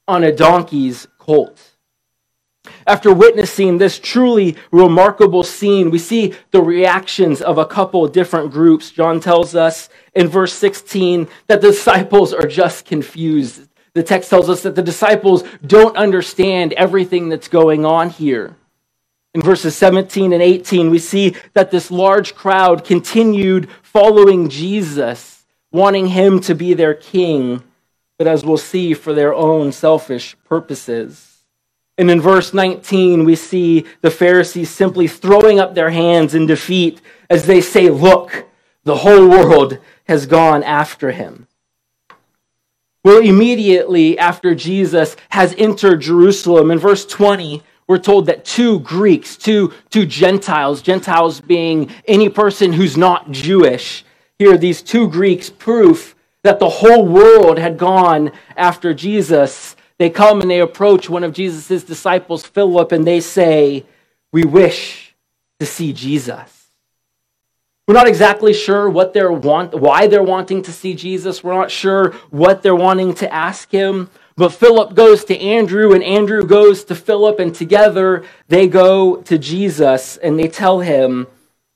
on 0.06 0.22
a 0.22 0.32
donkey's 0.32 1.08
colt. 1.18 1.74
After 2.86 3.12
witnessing 3.12 3.78
this 3.78 3.98
truly 3.98 4.56
remarkable 4.70 5.42
scene, 5.42 5.90
we 5.90 5.98
see 5.98 6.34
the 6.50 6.62
reactions 6.62 7.40
of 7.40 7.58
a 7.58 7.66
couple 7.66 8.06
different 8.08 8.52
groups. 8.52 8.90
John 8.90 9.20
tells 9.20 9.54
us 9.54 9.88
in 10.14 10.28
verse 10.28 10.52
16 10.52 11.28
that 11.46 11.60
the 11.60 11.70
disciples 11.70 12.32
are 12.32 12.46
just 12.46 12.84
confused. 12.84 13.68
The 13.94 14.02
text 14.02 14.28
tells 14.28 14.48
us 14.50 14.62
that 14.62 14.74
the 14.74 14.82
disciples 14.82 15.44
don't 15.64 15.96
understand 15.96 16.72
everything 16.74 17.28
that's 17.28 17.48
going 17.48 17.86
on 17.86 18.10
here. 18.10 18.56
In 19.34 19.40
verses 19.40 19.76
17 19.76 20.32
and 20.32 20.42
18, 20.42 20.90
we 20.90 20.98
see 20.98 21.34
that 21.54 21.70
this 21.70 21.90
large 21.90 22.34
crowd 22.34 22.84
continued 22.84 23.68
following 23.82 24.48
Jesus, 24.48 25.33
wanting 25.74 26.06
him 26.06 26.38
to 26.38 26.54
be 26.54 26.72
their 26.72 26.94
king, 26.94 27.60
but 28.16 28.28
as 28.28 28.44
we'll 28.44 28.56
see, 28.56 28.94
for 28.94 29.12
their 29.12 29.34
own 29.34 29.72
selfish 29.72 30.36
purposes. 30.44 31.42
And 31.98 32.08
in 32.12 32.20
verse 32.20 32.54
19, 32.54 33.24
we 33.24 33.34
see 33.34 33.84
the 34.00 34.10
Pharisees 34.10 34.70
simply 34.70 35.08
throwing 35.08 35.58
up 35.58 35.74
their 35.74 35.90
hands 35.90 36.32
in 36.32 36.46
defeat 36.46 37.00
as 37.28 37.46
they 37.46 37.60
say, 37.60 37.90
Look, 37.90 38.46
the 38.84 38.98
whole 38.98 39.28
world 39.28 39.78
has 40.04 40.26
gone 40.26 40.62
after 40.62 41.10
him. 41.10 41.48
Well, 43.02 43.18
immediately 43.18 44.16
after 44.16 44.54
Jesus 44.54 45.16
has 45.30 45.56
entered 45.58 46.02
Jerusalem, 46.02 46.70
in 46.70 46.78
verse 46.78 47.04
20, 47.04 47.64
we're 47.88 47.98
told 47.98 48.26
that 48.26 48.44
two 48.44 48.78
Greeks, 48.78 49.36
two, 49.36 49.72
two 49.90 50.06
Gentiles, 50.06 50.82
Gentiles 50.82 51.40
being 51.40 51.90
any 52.06 52.28
person 52.28 52.72
who's 52.72 52.96
not 52.96 53.32
Jewish, 53.32 54.04
here, 54.44 54.58
these 54.58 54.82
two 54.82 55.08
Greeks, 55.08 55.48
proof 55.48 56.14
that 56.42 56.58
the 56.58 56.68
whole 56.68 57.06
world 57.06 57.58
had 57.58 57.78
gone 57.78 58.30
after 58.56 58.92
Jesus. 58.92 59.74
They 59.98 60.10
come 60.10 60.40
and 60.40 60.50
they 60.50 60.60
approach 60.60 61.08
one 61.08 61.24
of 61.24 61.32
Jesus' 61.32 61.82
disciples, 61.82 62.44
Philip, 62.44 62.92
and 62.92 63.06
they 63.06 63.20
say, 63.20 63.86
We 64.32 64.44
wish 64.44 65.14
to 65.60 65.66
see 65.66 65.92
Jesus. 65.92 66.68
We're 67.86 67.94
not 67.94 68.08
exactly 68.08 68.52
sure 68.52 68.88
what 68.88 69.12
they're 69.14 69.32
want, 69.32 69.74
why 69.74 70.06
they're 70.06 70.22
wanting 70.22 70.62
to 70.62 70.72
see 70.72 70.94
Jesus. 70.94 71.42
We're 71.42 71.54
not 71.54 71.70
sure 71.70 72.12
what 72.30 72.62
they're 72.62 72.74
wanting 72.74 73.14
to 73.14 73.32
ask 73.32 73.70
him. 73.70 74.10
But 74.36 74.52
Philip 74.52 74.94
goes 74.94 75.24
to 75.26 75.38
Andrew, 75.38 75.92
and 75.92 76.02
Andrew 76.02 76.44
goes 76.44 76.84
to 76.84 76.94
Philip, 76.94 77.38
and 77.38 77.54
together 77.54 78.24
they 78.48 78.66
go 78.66 79.16
to 79.22 79.38
Jesus 79.38 80.16
and 80.16 80.38
they 80.38 80.48
tell 80.48 80.80
him 80.80 81.28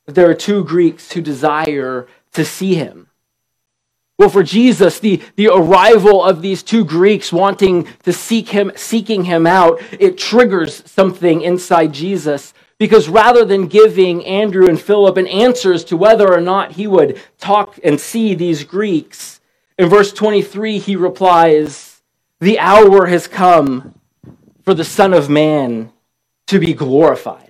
that 0.07 0.15
there 0.15 0.29
are 0.29 0.35
two 0.35 0.65
Greeks 0.65 1.13
who 1.13 1.21
desire 1.21 2.09
to 2.33 2.45
see 2.45 2.75
him. 2.75 3.09
Well, 4.19 4.29
for 4.29 4.43
Jesus, 4.43 4.99
the, 4.99 5.23
the 5.37 5.47
arrival 5.47 6.25
of 6.25 6.43
these 6.43 6.65
two 6.65 6.85
Greeks 6.85 7.33
wanting 7.33 7.87
to 8.03 8.13
seek 8.13 8.49
him, 8.49 8.73
seeking 8.75 9.25
him 9.25 9.47
out, 9.47 9.81
it 9.93 10.19
triggers 10.19 10.83
something 10.91 11.43
inside 11.43 11.93
Jesus 11.93 12.53
because 12.79 13.09
rather 13.09 13.45
than 13.45 13.67
giving 13.67 14.25
Andrew 14.25 14.69
and 14.69 14.81
Philip 14.81 15.17
an 15.17 15.27
answers 15.27 15.85
to 15.85 15.97
whether 15.97 16.33
or 16.33 16.41
not 16.41 16.73
he 16.73 16.87
would 16.87 17.21
talk 17.39 17.79
and 17.85 18.01
see 18.01 18.35
these 18.35 18.65
Greeks, 18.65 19.41
in 19.79 19.89
verse 19.89 20.13
23 20.13 20.79
he 20.79 20.97
replies, 20.97 22.01
The 22.41 22.59
hour 22.59 23.07
has 23.07 23.29
come 23.29 23.95
for 24.63 24.75
the 24.75 24.85
Son 24.85 25.15
of 25.15 25.29
Man 25.29 25.93
to 26.47 26.59
be 26.59 26.73
glorified. 26.73 27.48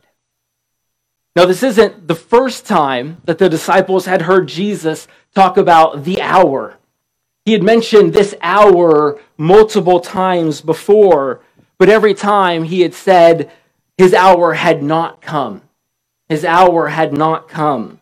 Now, 1.36 1.44
this 1.44 1.62
isn't 1.62 2.08
the 2.08 2.14
first 2.14 2.66
time 2.66 3.18
that 3.24 3.38
the 3.38 3.48
disciples 3.48 4.06
had 4.06 4.22
heard 4.22 4.48
Jesus 4.48 5.06
talk 5.34 5.56
about 5.56 6.04
the 6.04 6.20
hour. 6.20 6.78
He 7.44 7.52
had 7.52 7.62
mentioned 7.62 8.12
this 8.12 8.34
hour 8.42 9.20
multiple 9.36 10.00
times 10.00 10.60
before, 10.60 11.40
but 11.78 11.88
every 11.88 12.14
time 12.14 12.64
he 12.64 12.80
had 12.80 12.92
said, 12.92 13.50
his 13.96 14.14
hour 14.14 14.54
had 14.54 14.82
not 14.82 15.20
come. 15.20 15.62
His 16.28 16.44
hour 16.44 16.88
had 16.88 17.12
not 17.12 17.48
come. 17.48 18.00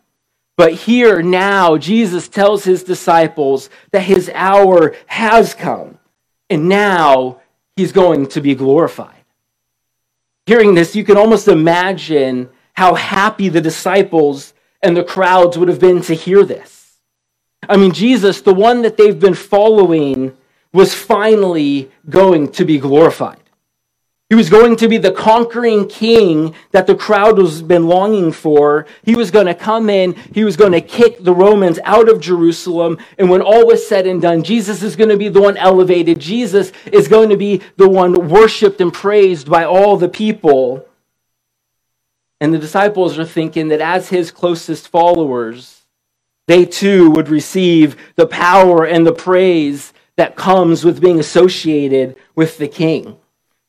But 0.57 0.73
here 0.73 1.21
now, 1.21 1.77
Jesus 1.77 2.27
tells 2.27 2.63
his 2.63 2.83
disciples 2.83 3.69
that 3.91 4.01
his 4.01 4.31
hour 4.33 4.95
has 5.05 5.53
come, 5.53 5.99
and 6.49 6.67
now 6.67 7.41
he's 7.75 7.91
going 7.91 8.27
to 8.29 8.41
be 8.41 8.55
glorified. 8.55 9.23
Hearing 10.47 10.73
this, 10.73 10.95
you 10.95 11.03
can 11.03 11.15
almost 11.15 11.47
imagine 11.47 12.49
how 12.77 12.93
happy 12.93 13.49
the 13.49 13.59
disciples 13.59 14.53
and 14.83 14.95
the 14.95 15.03
crowds 15.03 15.57
would 15.57 15.67
have 15.67 15.79
been 15.79 15.99
to 15.99 16.13
hear 16.13 16.45
this. 16.45 16.99
I 17.67 17.75
mean, 17.75 17.91
Jesus, 17.91 18.41
the 18.41 18.53
one 18.53 18.83
that 18.83 18.97
they've 18.97 19.19
been 19.19 19.33
following, 19.33 20.37
was 20.71 20.93
finally 20.93 21.89
going 22.07 22.51
to 22.51 22.63
be 22.65 22.77
glorified. 22.77 23.41
He 24.29 24.35
was 24.35 24.51
going 24.51 24.75
to 24.75 24.87
be 24.87 24.99
the 24.99 25.11
conquering 25.11 25.87
king 25.87 26.53
that 26.69 26.85
the 26.85 26.93
crowd 26.93 27.39
has 27.39 27.63
been 27.63 27.87
longing 27.87 28.31
for. 28.31 28.85
He 29.01 29.15
was 29.15 29.31
going 29.31 29.47
to 29.47 29.55
come 29.55 29.89
in. 29.89 30.13
He 30.35 30.43
was 30.43 30.55
going 30.55 30.73
to 30.73 30.81
kick 30.81 31.23
the 31.23 31.33
Romans 31.33 31.79
out 31.83 32.07
of 32.07 32.21
Jerusalem. 32.21 32.99
And 33.17 33.27
when 33.31 33.41
all 33.41 33.65
was 33.65 33.87
said 33.87 34.05
and 34.05 34.21
done, 34.21 34.43
Jesus 34.43 34.83
is 34.83 34.95
going 34.95 35.09
to 35.09 35.17
be 35.17 35.29
the 35.29 35.41
one 35.41 35.57
elevated. 35.57 36.19
Jesus 36.19 36.71
is 36.91 37.07
going 37.07 37.29
to 37.29 37.37
be 37.37 37.63
the 37.77 37.89
one 37.89 38.29
worshiped 38.29 38.81
and 38.81 38.93
praised 38.93 39.49
by 39.49 39.63
all 39.63 39.97
the 39.97 40.09
people. 40.09 40.86
And 42.39 42.53
the 42.53 42.59
disciples 42.59 43.17
are 43.17 43.25
thinking 43.25 43.69
that 43.69 43.81
as 43.81 44.09
his 44.09 44.31
closest 44.31 44.89
followers, 44.89 45.83
they 46.47 46.65
too 46.65 47.09
would 47.11 47.29
receive 47.29 47.97
the 48.15 48.27
power 48.27 48.85
and 48.85 49.05
the 49.05 49.13
praise 49.13 49.93
that 50.15 50.35
comes 50.35 50.83
with 50.85 51.01
being 51.01 51.19
associated 51.19 52.15
with 52.35 52.57
the 52.57 52.67
king. 52.67 53.17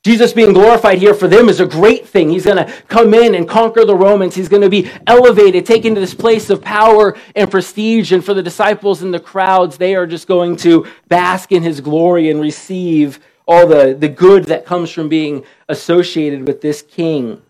Jesus 0.04 0.32
being 0.32 0.52
glorified 0.52 0.98
here 0.98 1.12
for 1.12 1.28
them 1.28 1.48
is 1.48 1.60
a 1.60 1.66
great 1.66 2.06
thing. 2.06 2.30
He's 2.30 2.44
going 2.44 2.64
to 2.64 2.72
come 2.88 3.12
in 3.12 3.34
and 3.34 3.48
conquer 3.48 3.84
the 3.84 3.96
Romans. 3.96 4.34
He's 4.34 4.48
going 4.48 4.62
to 4.62 4.70
be 4.70 4.88
elevated, 5.06 5.66
taken 5.66 5.94
to 5.94 6.00
this 6.00 6.14
place 6.14 6.50
of 6.50 6.62
power 6.62 7.16
and 7.34 7.50
prestige. 7.50 8.12
And 8.12 8.24
for 8.24 8.32
the 8.32 8.42
disciples 8.42 9.02
and 9.02 9.12
the 9.12 9.20
crowds, 9.20 9.76
they 9.76 9.96
are 9.96 10.06
just 10.06 10.28
going 10.28 10.56
to 10.58 10.86
bask 11.08 11.52
in 11.52 11.62
his 11.62 11.80
glory 11.80 12.30
and 12.30 12.40
receive 12.40 13.18
all 13.46 13.66
the, 13.66 13.96
the 13.98 14.08
good 14.08 14.44
that 14.44 14.64
comes 14.64 14.90
from 14.90 15.08
being 15.08 15.44
associated 15.68 16.46
with 16.46 16.60
this 16.60 16.80
king. 16.80 17.42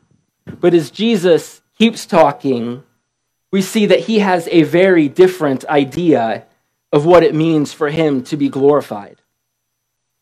But 0.61 0.75
as 0.75 0.90
Jesus 0.90 1.62
keeps 1.78 2.07
talking, 2.07 2.83
we 3.50 3.62
see 3.62 3.87
that 3.87 4.00
he 4.00 4.19
has 4.19 4.49
a 4.49 4.62
very 4.62 5.09
different 5.09 5.64
idea 5.67 6.45
of 6.93 7.07
what 7.07 7.23
it 7.23 7.35
means 7.35 7.73
for 7.73 7.90
him 7.90 8.23
to 8.25 8.37
be 8.37 8.49
glorified. 8.49 9.21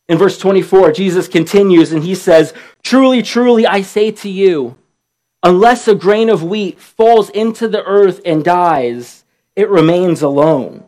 In 0.07 0.17
verse 0.17 0.37
24, 0.37 0.93
Jesus 0.93 1.27
continues 1.27 1.91
and 1.91 2.03
he 2.03 2.15
says, 2.15 2.53
Truly, 2.83 3.21
truly, 3.21 3.65
I 3.65 3.81
say 3.81 4.11
to 4.11 4.29
you, 4.29 4.77
unless 5.43 5.87
a 5.87 5.95
grain 5.95 6.29
of 6.29 6.43
wheat 6.43 6.79
falls 6.79 7.29
into 7.29 7.67
the 7.67 7.83
earth 7.83 8.21
and 8.25 8.43
dies, 8.43 9.25
it 9.55 9.69
remains 9.69 10.21
alone. 10.21 10.85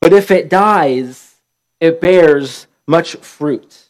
But 0.00 0.12
if 0.12 0.30
it 0.30 0.50
dies, 0.50 1.36
it 1.80 2.00
bears 2.00 2.66
much 2.86 3.16
fruit. 3.16 3.85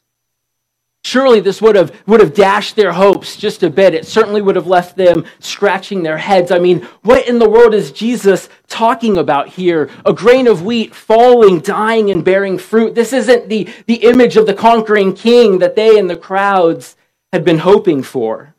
Surely 1.07 1.39
this 1.39 1.63
would 1.63 1.77
have, 1.77 1.95
would 2.09 2.19
have 2.19 2.35
dashed 2.35 2.75
their 2.75 2.93
hopes 2.93 3.37
just 3.37 3.63
a 3.63 3.71
bit. 3.71 3.95
It 3.95 4.09
certainly 4.09 4.43
would 4.43 4.57
have 4.57 4.67
left 4.67 4.97
them 4.97 5.25
scratching 5.39 6.03
their 6.03 6.19
heads. 6.19 6.51
I 6.51 6.59
mean, 6.59 6.83
what 7.03 7.29
in 7.29 7.39
the 7.39 7.49
world 7.49 7.75
is 7.75 7.93
Jesus 7.93 8.49
talking 8.67 9.17
about 9.17 9.51
here? 9.51 9.89
A 10.05 10.13
grain 10.13 10.49
of 10.49 10.65
wheat 10.65 10.97
falling, 10.97 11.61
dying, 11.61 12.11
and 12.11 12.25
bearing 12.25 12.59
fruit. 12.59 12.97
This 12.97 13.13
isn't 13.13 13.49
the, 13.49 13.69
the 13.87 14.03
image 14.03 14.37
of 14.37 14.47
the 14.47 14.53
conquering 14.53 15.15
king 15.15 15.61
that 15.61 15.77
they 15.77 15.97
and 15.97 16.11
the 16.11 16.17
crowds 16.17 16.97
had 17.33 17.45
been 17.45 17.59
hoping 17.59 18.03
for. 18.03 18.57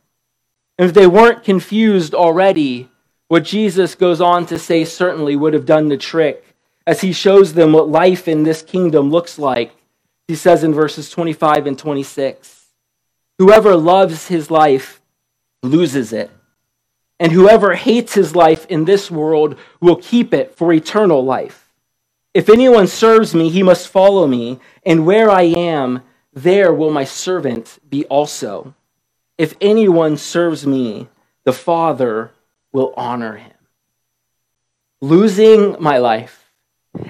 And 0.77 0.87
if 0.87 0.93
they 0.93 1.05
weren't 1.05 1.43
confused 1.43 2.15
already, 2.15 2.89
what 3.27 3.43
Jesus 3.43 3.93
goes 3.93 4.21
on 4.21 4.45
to 4.45 4.57
say 4.57 4.85
certainly 4.85 5.35
would 5.35 5.53
have 5.53 5.65
done 5.65 5.89
the 5.89 5.97
trick 5.97 6.45
as 6.85 7.01
he 7.01 7.11
shows 7.11 7.55
them 7.55 7.73
what 7.73 7.89
life 7.89 8.25
in 8.25 8.43
this 8.43 8.61
kingdom 8.61 9.09
looks 9.11 9.37
like 9.37 9.73
he 10.27 10.35
says 10.35 10.63
in 10.63 10.73
verses 10.73 11.09
25 11.09 11.67
and 11.67 11.79
26 11.79 12.65
Whoever 13.39 13.75
loves 13.75 14.27
his 14.27 14.49
life 14.49 14.99
loses 15.61 16.11
it, 16.11 16.31
and 17.19 17.31
whoever 17.31 17.75
hates 17.75 18.15
his 18.15 18.35
life 18.35 18.65
in 18.65 18.85
this 18.85 19.11
world 19.11 19.57
will 19.79 19.97
keep 19.97 20.33
it 20.33 20.55
for 20.55 20.73
eternal 20.73 21.23
life. 21.23 21.71
If 22.33 22.49
anyone 22.49 22.87
serves 22.87 23.35
me, 23.35 23.49
he 23.49 23.61
must 23.61 23.87
follow 23.87 24.25
me, 24.25 24.59
and 24.83 25.05
where 25.05 25.29
I 25.29 25.43
am, 25.43 26.01
there 26.33 26.73
will 26.73 26.91
my 26.91 27.03
servant 27.03 27.77
be 27.87 28.05
also. 28.05 28.73
If 29.37 29.55
anyone 29.61 30.17
serves 30.17 30.65
me, 30.65 31.07
the 31.43 31.53
Father 31.53 32.31
will 32.71 32.93
honor 32.97 33.37
him. 33.37 33.53
Losing 34.99 35.75
my 35.79 35.99
life 35.99 36.47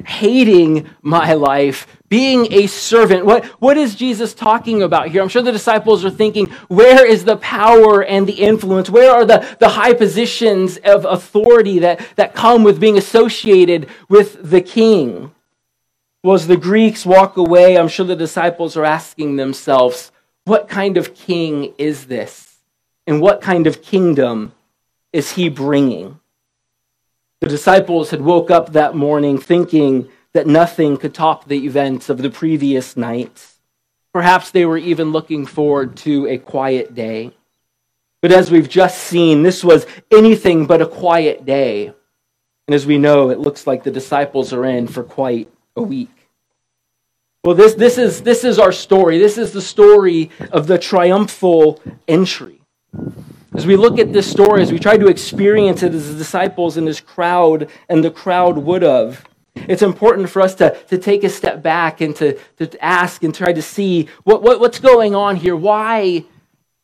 hating 0.06 0.90
my 1.02 1.34
life, 1.34 1.88
being 2.10 2.52
a 2.54 2.68
servant. 2.68 3.26
What, 3.26 3.46
what 3.62 3.78
is 3.78 3.96
Jesus 3.96 4.34
talking 4.34 4.82
about 4.82 5.10
here? 5.10 5.22
I'm 5.22 5.30
sure 5.30 5.42
the 5.42 5.52
disciples 5.52 6.06
are 6.06 6.10
thinking, 6.10 6.48
where 6.68 7.06
is 7.06 7.26
the 7.26 7.38
power 7.38 8.04
and 8.04 8.26
the 8.26 8.34
influence? 8.34 8.90
Where 8.90 9.12
are 9.12 9.26
the, 9.26 9.46
the 9.60 9.70
high 9.70 9.94
positions 9.94 10.78
of 10.78 11.06
authority 11.06 11.80
that, 11.80 12.06
that 12.16 12.34
come 12.34 12.64
with 12.64 12.80
being 12.80 12.98
associated 12.98 13.88
with 14.08 14.50
the 14.50 14.62
king? 14.62 15.34
Well, 16.24 16.36
as 16.36 16.48
the 16.48 16.58
Greeks 16.58 17.06
walk 17.06 17.38
away, 17.38 17.78
I'm 17.78 17.88
sure 17.88 18.06
the 18.06 18.16
disciples 18.16 18.78
are 18.78 18.86
asking 18.86 19.36
themselves, 19.36 20.12
what 20.46 20.70
kind 20.70 20.98
of 20.98 21.14
king 21.14 21.74
is 21.78 22.08
this? 22.08 22.58
And 23.06 23.22
what 23.22 23.42
kind 23.42 23.68
of 23.68 23.82
kingdom 23.82 24.54
is 25.12 25.34
he 25.34 25.50
bringing? 25.50 26.20
The 27.42 27.50
disciples 27.50 28.12
had 28.12 28.22
woke 28.22 28.50
up 28.50 28.74
that 28.74 28.96
morning 28.96 29.38
thinking 29.38 30.10
that 30.38 30.46
nothing 30.46 30.98
could 30.98 31.16
top 31.16 31.46
the 31.46 31.66
events 31.66 32.10
of 32.10 32.20
the 32.20 32.30
previous 32.30 32.96
night. 32.96 33.48
Perhaps 34.14 34.52
they 34.52 34.68
were 34.68 34.78
even 34.78 35.12
looking 35.12 35.48
forward 35.48 35.98
to 35.98 36.28
a 36.28 36.38
quiet 36.38 36.94
day. 36.94 37.32
But 38.22 38.32
as 38.32 38.52
we've 38.52 38.70
just 38.70 39.00
seen, 39.00 39.42
this 39.42 39.64
was 39.64 39.88
anything 40.12 40.68
but 40.68 40.80
a 40.80 40.86
quiet 40.86 41.44
day. 41.44 41.88
And 41.88 42.76
as 42.76 42.86
we 42.86 43.00
know, 43.00 43.32
it 43.32 43.40
looks 43.40 43.66
like 43.66 43.84
the 43.84 43.90
disciples 43.90 44.54
are 44.54 44.64
in 44.64 44.86
for 44.86 45.02
quite 45.02 45.52
a 45.76 45.82
week. 45.82 46.30
Well, 47.44 47.56
this, 47.56 47.74
this, 47.74 47.98
is, 47.98 48.22
this 48.22 48.44
is 48.44 48.60
our 48.60 48.72
story. 48.72 49.18
This 49.18 49.40
is 49.40 49.54
the 49.54 49.62
story 49.62 50.30
of 50.52 50.68
the 50.68 50.78
triumphal 50.78 51.82
entry. 52.08 52.62
As 53.56 53.66
we 53.66 53.76
look 53.76 53.98
at 53.98 54.14
this 54.14 54.30
story, 54.30 54.62
as 54.62 54.72
we 54.72 54.78
try 54.78 54.98
to 54.98 55.08
experience 55.08 55.82
it 55.82 55.96
as 55.96 56.12
the 56.12 56.18
disciples 56.20 56.78
and 56.78 56.88
this 56.88 57.02
crowd 57.02 57.72
and 57.90 58.04
the 58.04 58.12
crowd 58.12 58.60
would 58.60 58.84
have, 58.84 59.27
it's 59.68 59.82
important 59.82 60.30
for 60.30 60.42
us 60.42 60.56
to, 60.56 60.78
to 60.90 60.98
take 60.98 61.24
a 61.24 61.30
step 61.30 61.62
back 61.62 62.02
and 62.02 62.16
to, 62.18 62.38
to 62.58 62.84
ask 62.84 63.24
and 63.24 63.34
try 63.34 63.54
to 63.54 63.62
see 63.62 64.08
what, 64.24 64.42
what, 64.42 64.60
what's 64.60 64.80
going 64.80 65.16
on 65.16 65.36
here. 65.36 65.56
Why 65.56 66.26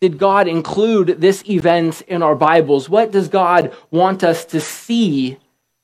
did 0.02 0.18
God 0.18 0.48
include 0.48 1.22
this 1.22 1.44
event 1.50 2.02
in 2.02 2.22
our 2.22 2.36
Bibles? 2.36 2.90
What 2.90 3.12
does 3.12 3.30
God 3.30 3.74
want 3.90 4.24
us 4.24 4.44
to 4.46 4.60
see 4.60 5.38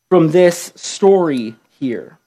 from 0.10 0.32
this 0.32 0.73
story 0.75 1.56
here? 1.80 2.19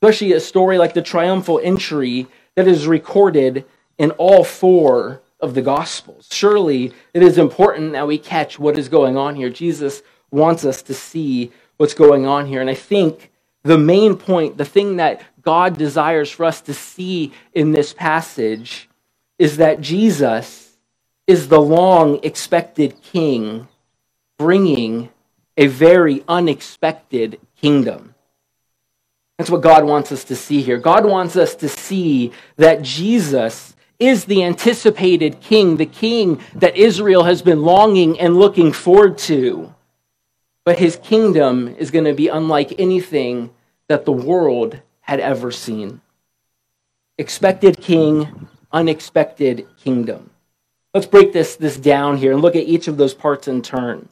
Especially 0.00 0.32
a 0.32 0.40
story 0.40 0.78
like 0.78 0.94
the 0.94 1.02
triumphal 1.02 1.60
entry 1.62 2.28
that 2.54 2.68
is 2.68 2.86
recorded 2.86 3.64
in 3.98 4.12
all 4.12 4.44
four 4.44 5.20
of 5.40 5.54
the 5.54 5.62
Gospels. 5.62 6.28
Surely 6.30 6.92
it 7.12 7.22
is 7.22 7.38
important 7.38 7.92
that 7.92 8.06
we 8.06 8.18
catch 8.18 8.58
what 8.58 8.78
is 8.78 8.88
going 8.88 9.16
on 9.16 9.34
here. 9.34 9.50
Jesus 9.50 10.02
wants 10.30 10.64
us 10.64 10.82
to 10.82 10.94
see 10.94 11.50
what's 11.78 11.94
going 11.94 12.26
on 12.26 12.46
here. 12.46 12.60
And 12.60 12.70
I 12.70 12.74
think 12.74 13.30
the 13.68 13.78
main 13.78 14.16
point, 14.16 14.56
the 14.56 14.64
thing 14.64 14.96
that 14.96 15.22
God 15.42 15.76
desires 15.76 16.30
for 16.30 16.46
us 16.46 16.62
to 16.62 16.74
see 16.74 17.32
in 17.52 17.72
this 17.72 17.92
passage, 17.92 18.88
is 19.38 19.58
that 19.58 19.80
Jesus 19.80 20.76
is 21.26 21.48
the 21.48 21.60
long 21.60 22.18
expected 22.22 23.00
king 23.02 23.68
bringing 24.38 25.10
a 25.58 25.66
very 25.66 26.24
unexpected 26.26 27.38
kingdom. 27.60 28.14
That's 29.36 29.50
what 29.50 29.60
God 29.60 29.84
wants 29.84 30.10
us 30.12 30.24
to 30.24 30.36
see 30.36 30.62
here. 30.62 30.78
God 30.78 31.04
wants 31.04 31.36
us 31.36 31.54
to 31.56 31.68
see 31.68 32.32
that 32.56 32.80
Jesus 32.80 33.76
is 33.98 34.24
the 34.24 34.44
anticipated 34.44 35.40
king, 35.40 35.76
the 35.76 35.86
king 35.86 36.40
that 36.54 36.76
Israel 36.76 37.24
has 37.24 37.42
been 37.42 37.62
longing 37.62 38.18
and 38.18 38.38
looking 38.38 38.72
forward 38.72 39.18
to. 39.18 39.74
But 40.64 40.78
his 40.78 40.96
kingdom 40.96 41.76
is 41.78 41.90
going 41.90 42.06
to 42.06 42.14
be 42.14 42.28
unlike 42.28 42.80
anything 42.80 43.50
that 43.88 44.04
the 44.04 44.12
world 44.12 44.80
had 45.00 45.20
ever 45.20 45.50
seen. 45.50 46.00
Expected 47.16 47.80
king, 47.80 48.48
unexpected 48.72 49.66
kingdom. 49.76 50.30
Let's 50.94 51.06
break 51.06 51.32
this, 51.32 51.56
this 51.56 51.76
down 51.76 52.16
here 52.16 52.32
and 52.32 52.42
look 52.42 52.56
at 52.56 52.64
each 52.64 52.88
of 52.88 52.96
those 52.96 53.14
parts 53.14 53.48
in 53.48 53.62
turn. 53.62 54.08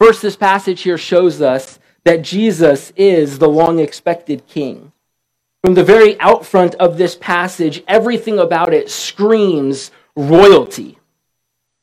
First, 0.00 0.22
this 0.22 0.36
passage 0.36 0.82
here 0.82 0.98
shows 0.98 1.40
us 1.40 1.78
that 2.04 2.22
Jesus 2.22 2.92
is 2.96 3.38
the 3.38 3.48
long 3.48 3.78
expected 3.78 4.46
king. 4.46 4.92
From 5.62 5.74
the 5.74 5.84
very 5.84 6.18
out 6.20 6.46
front 6.46 6.74
of 6.76 6.98
this 6.98 7.16
passage, 7.16 7.82
everything 7.88 8.38
about 8.38 8.72
it 8.72 8.90
screams 8.90 9.90
royalty. 10.14 10.97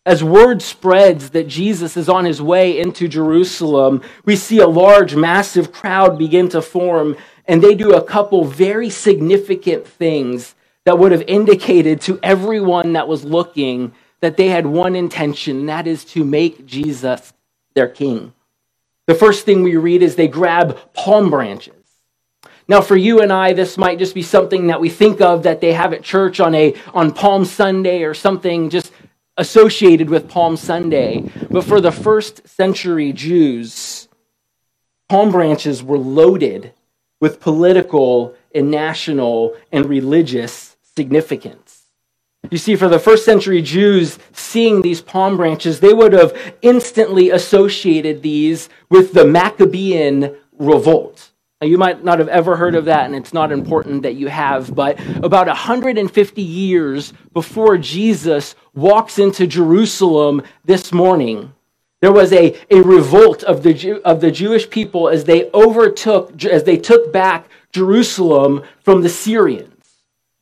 As 0.05 0.23
word 0.23 0.61
spreads 0.61 1.31
that 1.31 1.47
Jesus 1.47 1.97
is 1.97 2.07
on 2.07 2.25
his 2.25 2.39
way 2.39 2.79
into 2.79 3.07
Jerusalem, 3.07 4.03
we 4.23 4.35
see 4.35 4.59
a 4.59 4.67
large, 4.67 5.15
massive 5.15 5.71
crowd 5.71 6.19
begin 6.19 6.47
to 6.49 6.61
form, 6.61 7.17
and 7.47 7.61
they 7.61 7.73
do 7.73 7.93
a 7.93 8.03
couple 8.03 8.43
very 8.43 8.91
significant 8.91 9.87
things 9.87 10.53
that 10.83 10.99
would 10.99 11.11
have 11.11 11.23
indicated 11.27 12.01
to 12.01 12.19
everyone 12.21 12.93
that 12.93 13.07
was 13.07 13.25
looking 13.25 13.93
that 14.21 14.37
they 14.37 14.49
had 14.49 14.67
one 14.67 14.95
intention, 14.95 15.61
and 15.61 15.69
that 15.69 15.87
is 15.87 16.05
to 16.05 16.23
make 16.23 16.67
Jesus 16.67 17.33
their 17.73 17.87
king. 17.87 18.31
The 19.07 19.15
first 19.15 19.45
thing 19.45 19.63
we 19.63 19.75
read 19.75 20.03
is 20.03 20.15
they 20.15 20.27
grab 20.27 20.77
palm 20.93 21.31
branches. 21.31 21.73
Now, 22.67 22.81
for 22.81 22.95
you 22.95 23.21
and 23.21 23.31
I, 23.31 23.53
this 23.53 23.77
might 23.77 23.99
just 23.99 24.15
be 24.15 24.23
something 24.23 24.67
that 24.67 24.81
we 24.81 24.89
think 24.89 25.21
of 25.21 25.43
that 25.43 25.61
they 25.61 25.73
have 25.73 25.93
at 25.93 26.01
church 26.01 26.39
on, 26.39 26.55
a, 26.55 26.73
on 26.93 27.11
Palm 27.11 27.45
Sunday 27.45 28.01
or 28.03 28.15
something 28.15 28.71
just 28.71 28.91
associated 29.37 30.09
with 30.09 30.29
Palm 30.29 30.57
Sunday. 30.57 31.29
But 31.49 31.63
for 31.63 31.81
the 31.81 31.91
first 31.91 32.47
century 32.47 33.13
Jews, 33.13 34.07
palm 35.09 35.31
branches 35.31 35.83
were 35.83 35.97
loaded 35.97 36.73
with 37.19 37.39
political 37.39 38.35
and 38.53 38.71
national 38.71 39.55
and 39.71 39.85
religious 39.85 40.77
significance. 40.95 41.83
You 42.51 42.57
see, 42.57 42.75
for 42.75 42.87
the 42.87 42.99
first 42.99 43.25
century 43.25 43.61
Jews, 43.61 44.19
seeing 44.31 44.81
these 44.81 45.01
palm 45.01 45.37
branches, 45.37 45.79
they 45.79 45.93
would 45.93 46.13
have 46.13 46.37
instantly 46.61 47.31
associated 47.31 48.21
these 48.21 48.69
with 48.89 49.13
the 49.13 49.25
Maccabean 49.25 50.35
revolt. 50.57 51.31
You 51.65 51.77
might 51.77 52.03
not 52.03 52.19
have 52.19 52.27
ever 52.27 52.55
heard 52.55 52.75
of 52.75 52.85
that, 52.85 53.05
and 53.05 53.15
it's 53.15 53.33
not 53.33 53.51
important 53.51 54.03
that 54.03 54.15
you 54.15 54.27
have, 54.27 54.73
but 54.73 54.99
about 55.23 55.47
150 55.47 56.41
years 56.41 57.13
before 57.33 57.77
Jesus 57.77 58.55
walks 58.73 59.19
into 59.19 59.47
Jerusalem 59.47 60.43
this 60.63 60.91
morning, 60.91 61.53
there 62.01 62.11
was 62.11 62.31
a, 62.33 62.55
a 62.69 62.81
revolt 62.81 63.43
of 63.43 63.63
the, 63.63 63.73
Jew, 63.73 64.01
of 64.05 64.21
the 64.21 64.31
Jewish 64.31 64.69
people 64.69 65.09
as 65.09 65.23
they 65.23 65.49
overtook, 65.51 66.43
as 66.45 66.63
they 66.63 66.77
took 66.77 67.11
back 67.11 67.49
Jerusalem 67.71 68.63
from 68.83 69.01
the 69.01 69.09
Syrians. 69.09 69.71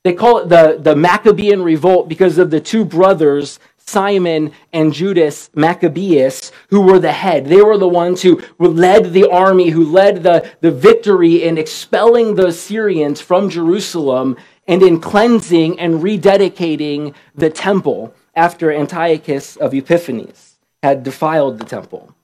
They 0.03 0.13
call 0.13 0.39
it 0.39 0.49
the, 0.49 0.77
the 0.79 0.95
Maccabean 0.95 1.61
revolt 1.61 2.09
because 2.09 2.37
of 2.37 2.49
the 2.49 2.59
two 2.59 2.83
brothers 2.83 3.59
Simon 3.85 4.51
and 4.71 4.93
Judas 4.93 5.49
Maccabeus, 5.53 6.51
who 6.69 6.81
were 6.81 6.99
the 6.99 7.11
head. 7.11 7.45
They 7.45 7.61
were 7.61 7.77
the 7.77 7.87
ones 7.87 8.21
who 8.21 8.41
led 8.57 9.13
the 9.13 9.29
army, 9.29 9.69
who 9.69 9.85
led 9.85 10.23
the, 10.23 10.49
the 10.61 10.71
victory 10.71 11.43
in 11.43 11.57
expelling 11.57 12.35
the 12.35 12.51
Syrians 12.51 13.21
from 13.21 13.49
Jerusalem 13.49 14.37
and 14.67 14.81
in 14.81 14.99
cleansing 14.99 15.79
and 15.79 16.01
rededicating 16.01 17.13
the 17.35 17.49
temple 17.49 18.13
after 18.35 18.71
Antiochus 18.71 19.57
of 19.57 19.73
Epiphanes 19.73 20.57
had 20.81 21.03
defiled 21.03 21.59
the 21.59 21.65
temple. 21.65 22.15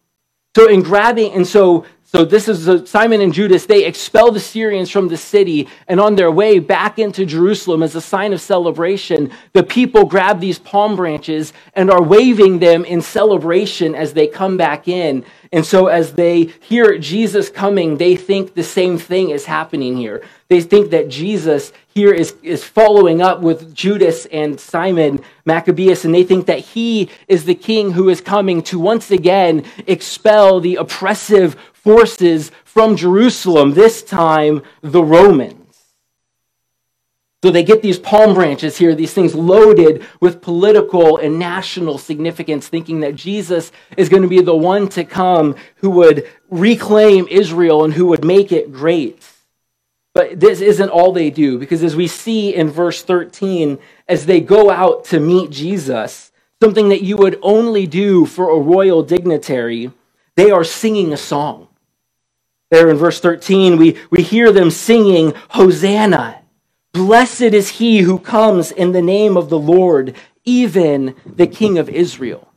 So, 0.56 0.68
in 0.68 0.82
grabbing, 0.82 1.34
and 1.34 1.46
so 1.46 1.86
so 2.12 2.26
this 2.26 2.48
is 2.48 2.68
uh, 2.68 2.84
Simon 2.88 3.22
and 3.22 3.32
Judas. 3.32 3.68
They 3.68 3.86
expel 3.86 4.32
the 4.32 4.40
Syrians 4.40 4.90
from 4.90 5.10
the 5.10 5.16
city, 5.16 5.68
and 5.88 6.00
on 6.00 6.16
their 6.16 6.32
way 6.32 6.58
back 6.58 6.98
into 6.98 7.24
Jerusalem 7.24 7.84
as 7.84 7.94
a 7.94 8.02
sign 8.02 8.34
of 8.34 8.42
celebration, 8.42 9.32
the 9.54 9.62
people 9.62 10.06
grab 10.06 10.40
these 10.40 10.58
palm 10.58 10.96
branches 10.96 11.54
and 11.76 11.92
are 11.92 12.02
waving 12.02 12.58
them 12.58 12.84
in 12.84 13.04
celebration 13.04 13.94
as 13.94 14.14
they 14.14 14.26
come 14.26 14.58
back 14.58 14.88
in. 14.88 15.24
And 15.52 15.64
so 15.64 15.86
as 15.86 16.14
they 16.14 16.46
hear 16.62 16.98
Jesus 16.98 17.48
coming, 17.48 17.98
they 17.98 18.16
think 18.16 18.56
the 18.56 18.64
same 18.64 18.98
thing 18.98 19.30
is 19.30 19.46
happening 19.46 19.96
here. 19.96 20.24
They 20.48 20.62
think 20.62 20.90
that 20.90 21.10
Jesus 21.10 21.72
here 21.94 22.12
is, 22.12 22.34
is 22.42 22.64
following 22.64 23.22
up 23.22 23.42
with 23.42 23.76
Judas 23.76 24.26
and 24.28 24.60
Simon 24.60 25.20
Maccabeus, 25.46 26.06
and 26.06 26.16
they 26.16 26.24
think 26.24 26.48
that 26.48 26.60
he 26.60 27.10
is 27.28 27.46
the 27.46 27.54
king 27.54 27.92
who 27.92 28.10
is 28.10 28.20
coming 28.20 28.64
to 28.64 28.80
once 28.80 29.12
again 29.12 29.64
expel 29.86 30.60
the 30.60 30.78
oppressive 30.78 31.56
forces 31.90 32.52
from 32.66 32.96
Jerusalem, 32.96 33.74
this 33.74 34.04
time 34.04 34.62
the 34.82 35.04
Romans. 35.04 35.56
So 37.42 37.50
they 37.50 37.64
get 37.64 37.82
these 37.82 37.98
palm 37.98 38.36
branches 38.36 38.78
here, 38.78 38.94
these 38.94 39.16
things 39.16 39.34
loaded 39.34 40.06
with 40.20 40.40
political 40.40 41.18
and 41.18 41.40
national 41.40 41.98
significance, 41.98 42.68
thinking 42.68 43.00
that 43.00 43.16
Jesus 43.16 43.72
is 43.98 44.08
going 44.08 44.22
to 44.22 44.30
be 44.30 44.42
the 44.42 44.56
one 44.56 44.88
to 44.90 45.04
come 45.04 45.56
who 45.78 45.90
would 45.90 46.30
reclaim 46.52 47.28
Israel 47.28 47.84
and 47.84 47.96
who 47.96 48.06
would 48.06 48.24
make 48.24 48.52
it 48.52 48.72
great. 48.72 49.28
But 50.14 50.40
this 50.40 50.62
isn't 50.62 50.90
all 50.90 51.12
they 51.12 51.32
do, 51.32 51.58
because 51.58 51.82
as 51.82 51.96
we 51.96 52.06
see 52.06 52.54
in 52.54 52.70
verse 52.70 53.02
13, 53.02 53.80
as 54.08 54.28
they 54.28 54.42
go 54.42 54.70
out 54.70 55.06
to 55.06 55.20
meet 55.20 55.50
Jesus, 55.50 56.32
something 56.62 56.90
that 56.90 57.02
you 57.02 57.18
would 57.18 57.40
only 57.42 57.88
do 57.88 58.28
for 58.28 58.52
a 58.52 58.60
royal 58.60 59.02
dignitary, 59.02 59.92
they 60.36 60.52
are 60.52 60.64
singing 60.64 61.12
a 61.14 61.18
song. 61.18 61.66
There 62.72 62.90
in 62.90 62.98
verse 62.98 63.20
13, 63.20 63.78
we, 63.78 63.98
we 64.12 64.22
hear 64.22 64.52
them 64.52 64.70
singing, 64.70 65.34
Hosanna. 65.50 66.42
Blessed 66.94 67.42
is 67.42 67.70
he 67.70 68.00
who 68.00 68.20
comes 68.20 68.72
in 68.72 68.92
the 68.92 69.02
name 69.02 69.38
of 69.38 69.50
the 69.50 69.60
Lord, 69.60 70.16
even 70.44 71.16
the 71.26 71.48
King 71.48 71.78
of 71.78 71.90
Israel. 71.90 72.48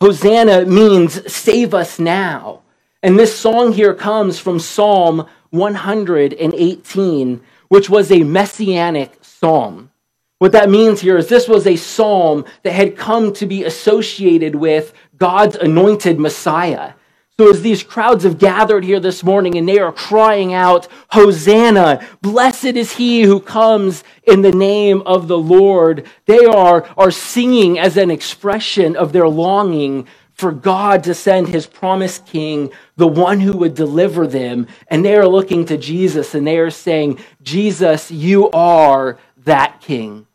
Hosanna 0.00 0.66
means 0.66 1.32
save 1.32 1.74
us 1.74 1.98
now. 1.98 2.62
And 3.02 3.18
this 3.18 3.38
song 3.38 3.72
here 3.72 3.94
comes 3.94 4.38
from 4.38 4.58
Psalm 4.58 5.26
118, 5.50 7.40
which 7.68 7.90
was 7.90 8.10
a 8.10 8.22
messianic 8.22 9.18
psalm. 9.22 9.90
What 10.38 10.52
that 10.52 10.70
means 10.70 11.00
here 11.00 11.16
is 11.16 11.28
this 11.28 11.48
was 11.48 11.66
a 11.66 11.76
psalm 11.76 12.44
that 12.62 12.72
had 12.72 12.96
come 12.96 13.32
to 13.34 13.46
be 13.46 13.64
associated 13.64 14.54
with 14.54 14.92
God's 15.16 15.56
anointed 15.56 16.18
Messiah. 16.18 16.94
So, 17.36 17.50
as 17.50 17.62
these 17.62 17.82
crowds 17.82 18.22
have 18.22 18.38
gathered 18.38 18.84
here 18.84 19.00
this 19.00 19.24
morning 19.24 19.58
and 19.58 19.68
they 19.68 19.80
are 19.80 19.90
crying 19.90 20.54
out, 20.54 20.86
Hosanna, 21.08 22.06
blessed 22.22 22.76
is 22.76 22.92
he 22.92 23.22
who 23.22 23.40
comes 23.40 24.04
in 24.22 24.42
the 24.42 24.52
name 24.52 25.02
of 25.04 25.26
the 25.26 25.38
Lord, 25.38 26.06
they 26.26 26.44
are, 26.44 26.88
are 26.96 27.10
singing 27.10 27.76
as 27.76 27.96
an 27.96 28.12
expression 28.12 28.94
of 28.94 29.12
their 29.12 29.26
longing 29.26 30.06
for 30.34 30.52
God 30.52 31.02
to 31.04 31.14
send 31.14 31.48
his 31.48 31.66
promised 31.66 32.24
king, 32.24 32.70
the 32.96 33.08
one 33.08 33.40
who 33.40 33.56
would 33.56 33.74
deliver 33.74 34.28
them. 34.28 34.68
And 34.86 35.04
they 35.04 35.16
are 35.16 35.26
looking 35.26 35.64
to 35.66 35.76
Jesus 35.76 36.36
and 36.36 36.46
they 36.46 36.58
are 36.58 36.70
saying, 36.70 37.18
Jesus, 37.42 38.12
you 38.12 38.48
are 38.52 39.18
that 39.38 39.80
king. 39.80 40.28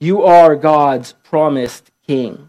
You 0.00 0.22
are 0.22 0.56
God's 0.56 1.12
promised 1.12 1.90
king. 2.06 2.47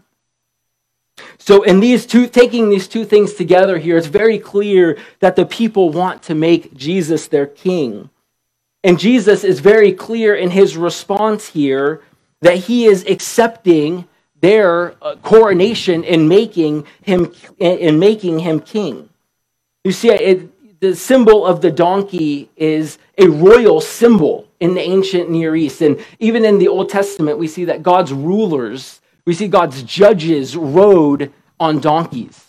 So, 1.38 1.62
in 1.62 1.80
these 1.80 2.06
two, 2.06 2.26
taking 2.26 2.68
these 2.68 2.88
two 2.88 3.04
things 3.04 3.34
together 3.34 3.78
here, 3.78 3.96
it's 3.96 4.06
very 4.06 4.38
clear 4.38 4.98
that 5.20 5.36
the 5.36 5.46
people 5.46 5.90
want 5.90 6.22
to 6.24 6.34
make 6.34 6.74
Jesus 6.74 7.28
their 7.28 7.46
king. 7.46 8.10
And 8.82 8.98
Jesus 8.98 9.44
is 9.44 9.60
very 9.60 9.92
clear 9.92 10.34
in 10.34 10.50
his 10.50 10.76
response 10.76 11.48
here 11.48 12.02
that 12.40 12.56
he 12.56 12.86
is 12.86 13.04
accepting 13.06 14.06
their 14.40 14.94
uh, 15.02 15.16
coronation 15.16 16.04
and 16.04 16.28
making 16.28 16.86
him 17.02 17.32
in 17.58 17.98
making 17.98 18.38
him 18.38 18.60
king. 18.60 19.10
You 19.84 19.92
see, 19.92 20.10
it, 20.10 20.80
the 20.80 20.94
symbol 20.96 21.44
of 21.44 21.60
the 21.60 21.70
donkey 21.70 22.48
is 22.56 22.98
a 23.18 23.28
royal 23.28 23.80
symbol 23.80 24.48
in 24.60 24.74
the 24.74 24.80
ancient 24.80 25.30
Near 25.30 25.56
East, 25.56 25.82
and 25.82 26.02
even 26.18 26.44
in 26.44 26.58
the 26.58 26.68
Old 26.68 26.88
Testament, 26.88 27.38
we 27.38 27.48
see 27.48 27.66
that 27.66 27.82
God's 27.82 28.12
rulers 28.12 28.99
we 29.30 29.34
see 29.34 29.46
God's 29.46 29.84
judges 29.84 30.56
rode 30.56 31.32
on 31.60 31.78
donkeys. 31.78 32.46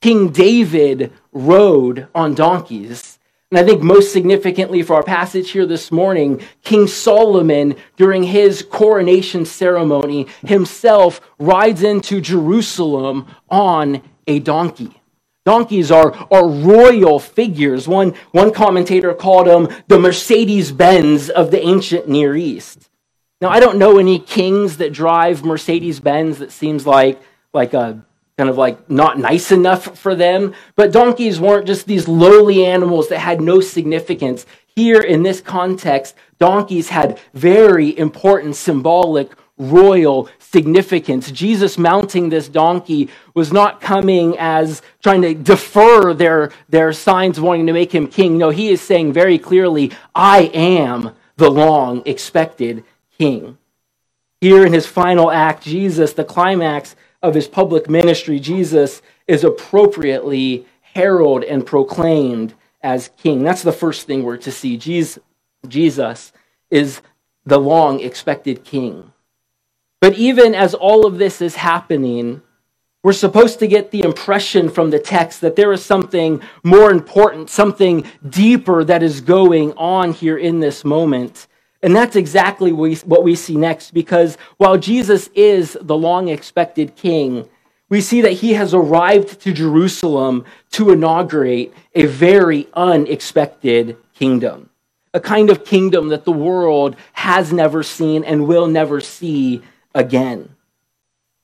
King 0.00 0.28
David 0.28 1.12
rode 1.32 2.06
on 2.14 2.36
donkeys. 2.36 3.18
And 3.50 3.58
I 3.58 3.64
think 3.64 3.82
most 3.82 4.12
significantly 4.12 4.84
for 4.84 4.94
our 4.94 5.02
passage 5.02 5.50
here 5.50 5.66
this 5.66 5.90
morning, 5.90 6.40
King 6.62 6.86
Solomon, 6.86 7.74
during 7.96 8.22
his 8.22 8.62
coronation 8.62 9.44
ceremony, 9.44 10.28
himself 10.46 11.20
rides 11.40 11.82
into 11.82 12.20
Jerusalem 12.20 13.26
on 13.50 14.00
a 14.28 14.38
donkey. 14.38 15.02
Donkeys 15.44 15.90
are, 15.90 16.14
are 16.30 16.48
royal 16.48 17.18
figures. 17.18 17.88
One, 17.88 18.14
one 18.30 18.52
commentator 18.52 19.14
called 19.14 19.48
them 19.48 19.66
the 19.88 19.98
Mercedes 19.98 20.70
Benz 20.70 21.28
of 21.28 21.50
the 21.50 21.60
ancient 21.60 22.08
Near 22.08 22.36
East. 22.36 22.88
Now, 23.44 23.50
I 23.50 23.60
don't 23.60 23.76
know 23.76 23.98
any 23.98 24.18
kings 24.20 24.78
that 24.78 24.94
drive 24.94 25.44
Mercedes 25.44 26.00
Benz 26.00 26.38
that 26.38 26.50
seems 26.50 26.86
like, 26.86 27.20
like 27.52 27.74
a 27.74 28.02
kind 28.38 28.48
of 28.48 28.56
like 28.56 28.88
not 28.88 29.18
nice 29.18 29.52
enough 29.52 29.98
for 29.98 30.14
them. 30.14 30.54
But 30.76 30.92
donkeys 30.92 31.38
weren't 31.38 31.66
just 31.66 31.86
these 31.86 32.08
lowly 32.08 32.64
animals 32.64 33.10
that 33.10 33.18
had 33.18 33.42
no 33.42 33.60
significance. 33.60 34.46
Here 34.74 35.02
in 35.02 35.24
this 35.24 35.42
context, 35.42 36.14
donkeys 36.38 36.88
had 36.88 37.20
very 37.34 37.98
important 37.98 38.56
symbolic 38.56 39.30
royal 39.58 40.30
significance. 40.38 41.30
Jesus 41.30 41.76
mounting 41.76 42.30
this 42.30 42.48
donkey 42.48 43.10
was 43.34 43.52
not 43.52 43.78
coming 43.78 44.38
as 44.38 44.80
trying 45.02 45.20
to 45.20 45.34
defer 45.34 46.14
their, 46.14 46.50
their 46.70 46.94
signs 46.94 47.38
wanting 47.38 47.66
to 47.66 47.74
make 47.74 47.94
him 47.94 48.08
king. 48.08 48.38
No, 48.38 48.48
he 48.48 48.70
is 48.70 48.80
saying 48.80 49.12
very 49.12 49.38
clearly, 49.38 49.92
I 50.14 50.44
am 50.54 51.14
the 51.36 51.50
long 51.50 52.02
expected 52.06 52.84
king. 53.18 53.58
Here 54.40 54.64
in 54.66 54.72
his 54.72 54.86
final 54.86 55.30
act, 55.30 55.62
Jesus, 55.64 56.12
the 56.12 56.24
climax 56.24 56.96
of 57.22 57.34
his 57.34 57.48
public 57.48 57.88
ministry, 57.88 58.38
Jesus 58.38 59.00
is 59.26 59.44
appropriately 59.44 60.66
heralded 60.80 61.48
and 61.48 61.64
proclaimed 61.64 62.54
as 62.82 63.10
king. 63.16 63.42
That's 63.42 63.62
the 63.62 63.72
first 63.72 64.06
thing 64.06 64.22
we're 64.22 64.36
to 64.38 64.52
see. 64.52 64.76
Jesus 64.76 66.32
is 66.70 67.00
the 67.46 67.58
long 67.58 68.00
expected 68.00 68.64
king. 68.64 69.12
But 70.00 70.14
even 70.18 70.54
as 70.54 70.74
all 70.74 71.06
of 71.06 71.16
this 71.16 71.40
is 71.40 71.56
happening, 71.56 72.42
we're 73.02 73.14
supposed 73.14 73.58
to 73.60 73.66
get 73.66 73.90
the 73.90 74.02
impression 74.02 74.68
from 74.68 74.90
the 74.90 74.98
text 74.98 75.40
that 75.40 75.56
there 75.56 75.72
is 75.72 75.82
something 75.82 76.42
more 76.62 76.90
important, 76.90 77.48
something 77.48 78.04
deeper 78.28 78.84
that 78.84 79.02
is 79.02 79.22
going 79.22 79.72
on 79.72 80.12
here 80.12 80.36
in 80.36 80.60
this 80.60 80.84
moment. 80.84 81.46
And 81.84 81.94
that's 81.94 82.16
exactly 82.16 82.72
what 82.72 83.22
we 83.22 83.34
see 83.34 83.56
next 83.56 83.90
because 83.90 84.38
while 84.56 84.78
Jesus 84.78 85.28
is 85.34 85.76
the 85.82 85.94
long 85.94 86.28
expected 86.28 86.96
king, 86.96 87.46
we 87.90 88.00
see 88.00 88.22
that 88.22 88.32
he 88.32 88.54
has 88.54 88.72
arrived 88.72 89.38
to 89.42 89.52
Jerusalem 89.52 90.46
to 90.70 90.92
inaugurate 90.92 91.74
a 91.94 92.06
very 92.06 92.68
unexpected 92.72 93.98
kingdom, 94.14 94.70
a 95.12 95.20
kind 95.20 95.50
of 95.50 95.66
kingdom 95.66 96.08
that 96.08 96.24
the 96.24 96.32
world 96.32 96.96
has 97.12 97.52
never 97.52 97.82
seen 97.82 98.24
and 98.24 98.48
will 98.48 98.66
never 98.66 98.98
see 99.02 99.60
again. 99.94 100.56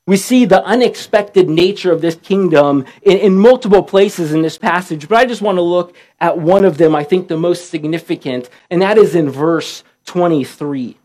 We 0.07 0.17
see 0.17 0.45
the 0.45 0.65
unexpected 0.65 1.51
nature 1.51 1.91
of 1.91 2.01
this 2.01 2.15
kingdom 2.15 2.85
in, 3.03 3.17
in, 3.17 3.37
multiple 3.37 3.83
places 3.83 4.33
in 4.33 4.41
this 4.41 4.57
passage, 4.57 5.07
but 5.07 5.19
I 5.19 5.25
just 5.25 5.43
want 5.43 5.59
to 5.59 5.61
look 5.61 5.95
at 6.19 6.39
one 6.39 6.65
of 6.65 6.79
them, 6.79 6.95
I 6.95 7.03
think 7.03 7.27
the 7.27 7.37
most 7.37 7.69
significant, 7.69 8.49
and 8.71 8.81
that 8.81 8.97
is 8.97 9.13
in 9.13 9.29
verse 9.29 9.83
23. 10.11 10.97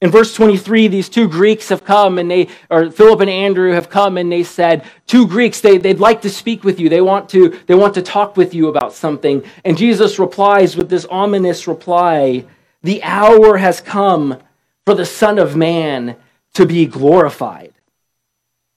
In 0.00 0.10
verse 0.10 0.34
23, 0.34 0.88
these 0.88 1.10
two 1.10 1.28
Greeks 1.28 1.68
have 1.68 1.84
come 1.84 2.18
and 2.18 2.30
they, 2.30 2.48
or 2.70 2.90
Philip 2.90 3.20
and 3.20 3.28
Andrew 3.28 3.72
have 3.72 3.90
come 3.90 4.16
and 4.16 4.32
they 4.32 4.42
said, 4.42 4.86
two 5.06 5.26
Greeks, 5.26 5.60
they, 5.60 5.76
they'd 5.76 6.00
like 6.00 6.22
to 6.22 6.30
speak 6.30 6.64
with 6.64 6.80
you. 6.80 6.88
They 6.88 7.02
want 7.02 7.28
to, 7.28 7.50
they 7.66 7.74
want 7.74 7.92
to 7.94 8.02
talk 8.02 8.38
with 8.38 8.54
you 8.54 8.68
about 8.68 8.94
something. 8.94 9.44
And 9.66 9.76
Jesus 9.76 10.18
replies 10.18 10.78
with 10.78 10.88
this 10.88 11.04
ominous 11.10 11.68
reply, 11.68 12.46
the 12.82 13.02
hour 13.02 13.58
has 13.58 13.82
come 13.82 14.38
for 14.86 14.94
the 14.94 15.04
Son 15.04 15.38
of 15.38 15.54
Man 15.54 16.16
to 16.54 16.64
be 16.64 16.86
glorified. 16.86 17.74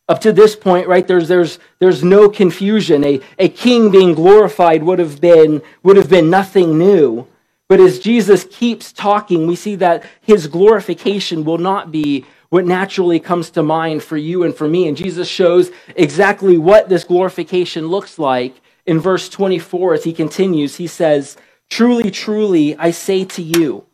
Up 0.10 0.20
to 0.20 0.34
this 0.34 0.54
point, 0.54 0.89
right, 0.89 1.08
there's, 1.08 1.30
there's, 1.30 1.60
there's 1.80 2.04
no 2.04 2.28
confusion. 2.28 3.06
A, 3.06 3.22
a 3.39 3.48
king 3.48 3.89
being 3.89 4.15
glorified 4.15 4.84
would 4.84 5.00
have, 5.00 5.22
been, 5.22 5.62
would 5.82 5.96
have 5.96 6.10
been 6.10 6.30
nothing 6.30 6.78
new. 6.78 7.26
But 7.67 7.80
as 7.80 7.99
Jesus 7.99 8.45
keeps 8.49 8.93
talking, 8.93 9.47
we 9.47 9.56
see 9.56 9.75
that 9.75 10.04
his 10.21 10.47
glorification 10.47 11.43
will 11.43 11.58
not 11.58 11.91
be 11.91 12.25
what 12.49 12.65
naturally 12.65 13.19
comes 13.19 13.49
to 13.51 13.63
mind 13.63 14.04
for 14.04 14.17
you 14.17 14.43
and 14.43 14.56
for 14.56 14.67
me. 14.67 14.88
And 14.88 14.95
Jesus 14.95 15.28
shows 15.28 15.71
exactly 15.95 16.58
what 16.58 16.89
this 16.89 17.04
glorification 17.04 17.88
looks 17.88 18.19
like 18.19 18.62
in 18.86 18.99
verse 18.99 19.30
24 19.30 19.95
as 19.95 20.04
he 20.04 20.13
continues. 20.13 20.75
He 20.75 20.88
says, 20.88 21.38
Truly, 21.69 22.12
truly, 22.12 22.75
I 22.78 22.91
say 22.91 23.25
to 23.25 23.41
you, 23.41 23.86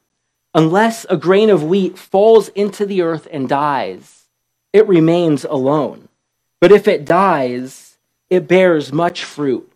unless 0.53 1.05
a 1.10 1.15
grain 1.15 1.49
of 1.49 1.63
wheat 1.63 1.97
falls 1.97 2.49
into 2.49 2.86
the 2.86 3.01
earth 3.01 3.27
and 3.31 3.47
dies, 3.47 4.25
it 4.73 4.88
remains 4.88 5.45
alone. 5.45 6.10
But 6.60 6.73
if 6.73 6.88
it 6.88 7.05
dies, 7.05 7.97
it 8.29 8.47
bears 8.47 8.91
much 8.91 9.23
fruit. 9.23 9.70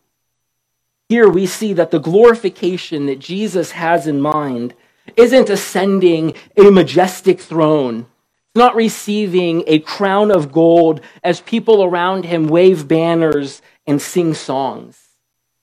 Here 1.10 1.30
we 1.30 1.46
see 1.46 1.74
that 1.74 1.92
the 1.92 2.00
glorification 2.00 3.06
that 3.06 3.20
Jesus 3.20 3.72
has 3.72 4.08
in 4.08 4.22
mind 4.22 4.74
isn't 5.16 5.50
ascending 5.50 6.34
a 6.58 6.72
majestic 6.72 7.40
throne. 7.40 8.00
It's 8.00 8.60
not 8.60 8.76
receiving 8.76 9.64
a 9.68 9.80
crown 9.80 10.32
of 10.32 10.52
gold 10.52 11.02
as 11.24 11.42
people 11.42 11.84
around 11.84 12.26
him 12.26 12.48
wave 12.48 12.88
banners 12.88 13.62
and 13.86 14.02
sing 14.02 14.34
songs. 14.34 15.00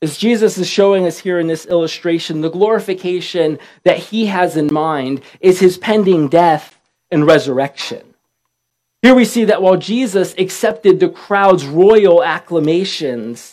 As 0.00 0.16
Jesus 0.16 0.58
is 0.58 0.68
showing 0.68 1.06
us 1.06 1.18
here 1.18 1.38
in 1.38 1.46
this 1.46 1.66
illustration, 1.66 2.40
the 2.40 2.50
glorification 2.50 3.58
that 3.84 3.98
he 3.98 4.26
has 4.26 4.56
in 4.56 4.72
mind 4.72 5.22
is 5.40 5.60
his 5.60 5.78
pending 5.78 6.28
death 6.28 6.78
and 7.10 7.26
resurrection. 7.26 8.14
Here 9.00 9.14
we 9.14 9.24
see 9.24 9.44
that 9.46 9.62
while 9.62 9.76
Jesus 9.76 10.34
accepted 10.38 11.00
the 11.00 11.08
crowd's 11.08 11.66
royal 11.66 12.22
acclamations, 12.22 13.51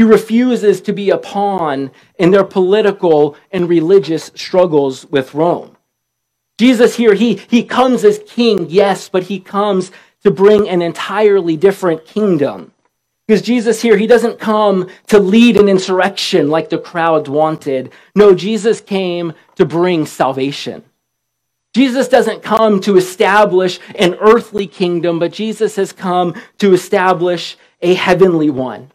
he 0.00 0.04
refuses 0.04 0.80
to 0.80 0.94
be 0.94 1.10
a 1.10 1.18
pawn 1.18 1.90
in 2.18 2.30
their 2.30 2.42
political 2.42 3.36
and 3.52 3.68
religious 3.68 4.30
struggles 4.34 5.04
with 5.04 5.34
Rome. 5.34 5.76
Jesus 6.58 6.96
here, 6.96 7.12
he, 7.12 7.34
he 7.50 7.62
comes 7.62 8.02
as 8.02 8.18
king, 8.26 8.64
yes, 8.70 9.10
but 9.10 9.24
he 9.24 9.38
comes 9.38 9.92
to 10.22 10.30
bring 10.30 10.66
an 10.70 10.80
entirely 10.80 11.54
different 11.54 12.06
kingdom. 12.06 12.72
Because 13.28 13.42
Jesus 13.42 13.82
here, 13.82 13.98
he 13.98 14.06
doesn't 14.06 14.38
come 14.38 14.88
to 15.08 15.18
lead 15.18 15.58
an 15.58 15.68
insurrection 15.68 16.48
like 16.48 16.70
the 16.70 16.78
crowds 16.78 17.28
wanted. 17.28 17.92
No, 18.14 18.34
Jesus 18.34 18.80
came 18.80 19.34
to 19.56 19.66
bring 19.66 20.06
salvation. 20.06 20.82
Jesus 21.74 22.08
doesn't 22.08 22.42
come 22.42 22.80
to 22.80 22.96
establish 22.96 23.78
an 23.96 24.14
earthly 24.14 24.66
kingdom, 24.66 25.18
but 25.18 25.30
Jesus 25.30 25.76
has 25.76 25.92
come 25.92 26.40
to 26.56 26.72
establish 26.72 27.58
a 27.82 27.92
heavenly 27.92 28.48
one. 28.48 28.90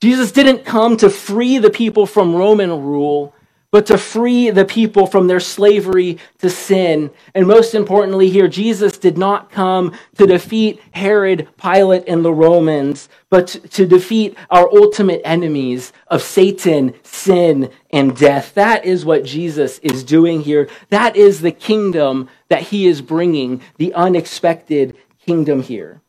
Jesus 0.00 0.32
didn't 0.32 0.64
come 0.64 0.96
to 0.98 1.08
free 1.08 1.58
the 1.58 1.70
people 1.70 2.06
from 2.06 2.34
Roman 2.34 2.82
rule, 2.82 3.34
but 3.70 3.86
to 3.86 3.98
free 3.98 4.50
the 4.50 4.64
people 4.64 5.04
from 5.04 5.26
their 5.26 5.40
slavery 5.40 6.18
to 6.38 6.48
sin. 6.48 7.10
And 7.34 7.48
most 7.48 7.74
importantly, 7.74 8.30
here, 8.30 8.46
Jesus 8.46 8.98
did 8.98 9.18
not 9.18 9.50
come 9.50 9.96
to 10.16 10.28
defeat 10.28 10.80
Herod, 10.92 11.48
Pilate, 11.56 12.04
and 12.06 12.24
the 12.24 12.32
Romans, 12.32 13.08
but 13.30 13.48
to 13.48 13.84
defeat 13.84 14.36
our 14.48 14.68
ultimate 14.72 15.22
enemies 15.24 15.92
of 16.06 16.22
Satan, 16.22 16.94
sin, 17.02 17.68
and 17.90 18.16
death. 18.16 18.54
That 18.54 18.84
is 18.84 19.04
what 19.04 19.24
Jesus 19.24 19.80
is 19.80 20.04
doing 20.04 20.42
here. 20.42 20.68
That 20.90 21.16
is 21.16 21.40
the 21.40 21.50
kingdom 21.50 22.28
that 22.50 22.62
he 22.62 22.86
is 22.86 23.02
bringing, 23.02 23.60
the 23.78 23.92
unexpected 23.94 24.96
kingdom 25.26 25.62
here. 25.62 26.00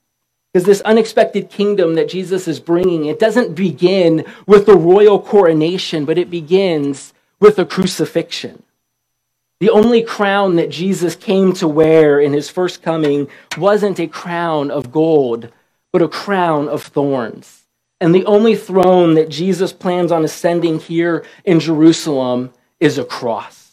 Because 0.56 0.68
this 0.68 0.80
unexpected 0.84 1.50
kingdom 1.50 1.96
that 1.96 2.08
Jesus 2.08 2.48
is 2.48 2.62
bringing, 2.62 3.08
it 3.08 3.20
doesn't 3.20 3.56
begin 3.56 4.24
with 4.48 4.66
the 4.66 4.78
royal 4.78 5.20
coronation, 5.20 6.06
but 6.06 6.18
it 6.18 6.30
begins 6.30 7.14
with 7.42 7.60
a 7.60 7.66
crucifixion. 7.66 8.64
The 9.60 9.70
only 9.70 10.02
crown 10.02 10.56
that 10.56 10.70
Jesus 10.70 11.14
came 11.14 11.52
to 11.56 11.68
wear 11.68 12.22
in 12.22 12.32
his 12.32 12.50
first 12.50 12.82
coming 12.82 13.28
wasn't 13.58 14.00
a 14.00 14.08
crown 14.08 14.72
of 14.72 14.94
gold, 14.94 15.52
but 15.92 16.02
a 16.02 16.08
crown 16.08 16.70
of 16.70 16.84
thorns. 16.84 17.64
And 18.00 18.16
the 18.16 18.26
only 18.26 18.56
throne 18.56 19.16
that 19.16 19.28
Jesus 19.28 19.74
plans 19.74 20.10
on 20.10 20.24
ascending 20.24 20.80
here 20.80 21.26
in 21.44 21.60
Jerusalem 21.60 22.54
is 22.80 22.98
a 22.98 23.04
cross. 23.04 23.65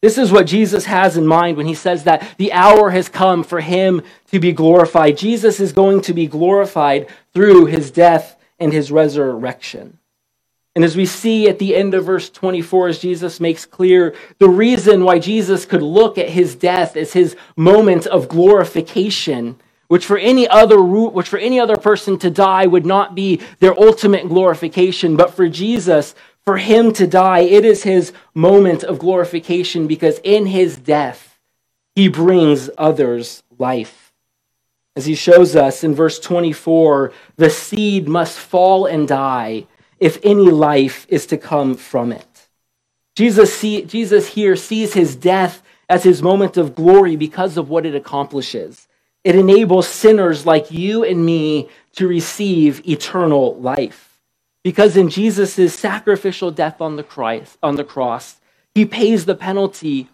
This 0.00 0.16
is 0.16 0.30
what 0.30 0.46
Jesus 0.46 0.84
has 0.84 1.16
in 1.16 1.26
mind 1.26 1.56
when 1.56 1.66
he 1.66 1.74
says 1.74 2.04
that 2.04 2.36
the 2.38 2.52
hour 2.52 2.90
has 2.90 3.08
come 3.08 3.42
for 3.42 3.60
him 3.60 4.02
to 4.30 4.38
be 4.38 4.52
glorified. 4.52 5.18
Jesus 5.18 5.58
is 5.58 5.72
going 5.72 6.02
to 6.02 6.14
be 6.14 6.28
glorified 6.28 7.08
through 7.34 7.66
his 7.66 7.90
death 7.90 8.36
and 8.60 8.72
his 8.72 8.92
resurrection. 8.92 9.98
And 10.76 10.84
as 10.84 10.96
we 10.96 11.06
see 11.06 11.48
at 11.48 11.58
the 11.58 11.74
end 11.74 11.94
of 11.94 12.04
verse 12.04 12.30
24, 12.30 12.88
as 12.88 12.98
Jesus 13.00 13.40
makes 13.40 13.66
clear, 13.66 14.14
the 14.38 14.48
reason 14.48 15.02
why 15.02 15.18
Jesus 15.18 15.66
could 15.66 15.82
look 15.82 16.18
at 16.18 16.28
his 16.28 16.54
death 16.54 16.96
as 16.96 17.12
his 17.12 17.36
moment 17.56 18.06
of 18.06 18.28
glorification, 18.28 19.56
which 19.88 20.06
for 20.06 20.18
any 20.18 20.46
other 20.46 20.78
root, 20.78 21.14
which 21.14 21.28
for 21.28 21.38
any 21.38 21.58
other 21.58 21.76
person 21.76 22.16
to 22.18 22.30
die 22.30 22.66
would 22.66 22.86
not 22.86 23.16
be 23.16 23.40
their 23.58 23.76
ultimate 23.76 24.28
glorification, 24.28 25.16
but 25.16 25.34
for 25.34 25.48
Jesus, 25.48 26.14
for 26.48 26.56
him 26.56 26.94
to 26.94 27.06
die, 27.06 27.40
it 27.40 27.62
is 27.62 27.82
his 27.82 28.10
moment 28.32 28.82
of 28.82 28.98
glorification 28.98 29.86
because 29.86 30.18
in 30.24 30.46
his 30.46 30.78
death, 30.78 31.38
he 31.94 32.08
brings 32.08 32.70
others 32.78 33.42
life. 33.58 34.14
As 34.96 35.04
he 35.04 35.14
shows 35.14 35.54
us 35.54 35.84
in 35.84 35.94
verse 35.94 36.18
24, 36.18 37.12
the 37.36 37.50
seed 37.50 38.08
must 38.08 38.38
fall 38.38 38.86
and 38.86 39.06
die 39.06 39.66
if 40.00 40.18
any 40.22 40.50
life 40.50 41.06
is 41.10 41.26
to 41.26 41.36
come 41.36 41.74
from 41.74 42.12
it. 42.12 42.48
Jesus, 43.14 43.54
see, 43.54 43.82
Jesus 43.82 44.28
here 44.28 44.56
sees 44.56 44.94
his 44.94 45.16
death 45.16 45.62
as 45.86 46.02
his 46.02 46.22
moment 46.22 46.56
of 46.56 46.74
glory 46.74 47.14
because 47.14 47.58
of 47.58 47.68
what 47.68 47.84
it 47.84 47.94
accomplishes. 47.94 48.88
It 49.22 49.36
enables 49.36 49.86
sinners 49.86 50.46
like 50.46 50.70
you 50.70 51.04
and 51.04 51.26
me 51.26 51.68
to 51.96 52.08
receive 52.08 52.88
eternal 52.88 53.54
life. 53.60 54.07
Because 54.62 54.96
in 54.96 55.08
Jesus' 55.08 55.74
sacrificial 55.74 56.50
death 56.50 56.80
on 56.80 56.96
the, 56.96 57.02
Christ, 57.02 57.58
on 57.62 57.76
the 57.76 57.84
cross, 57.84 58.40
he 58.74 58.84
pays 58.84 59.24
the 59.24 59.34
penalty 59.34 60.08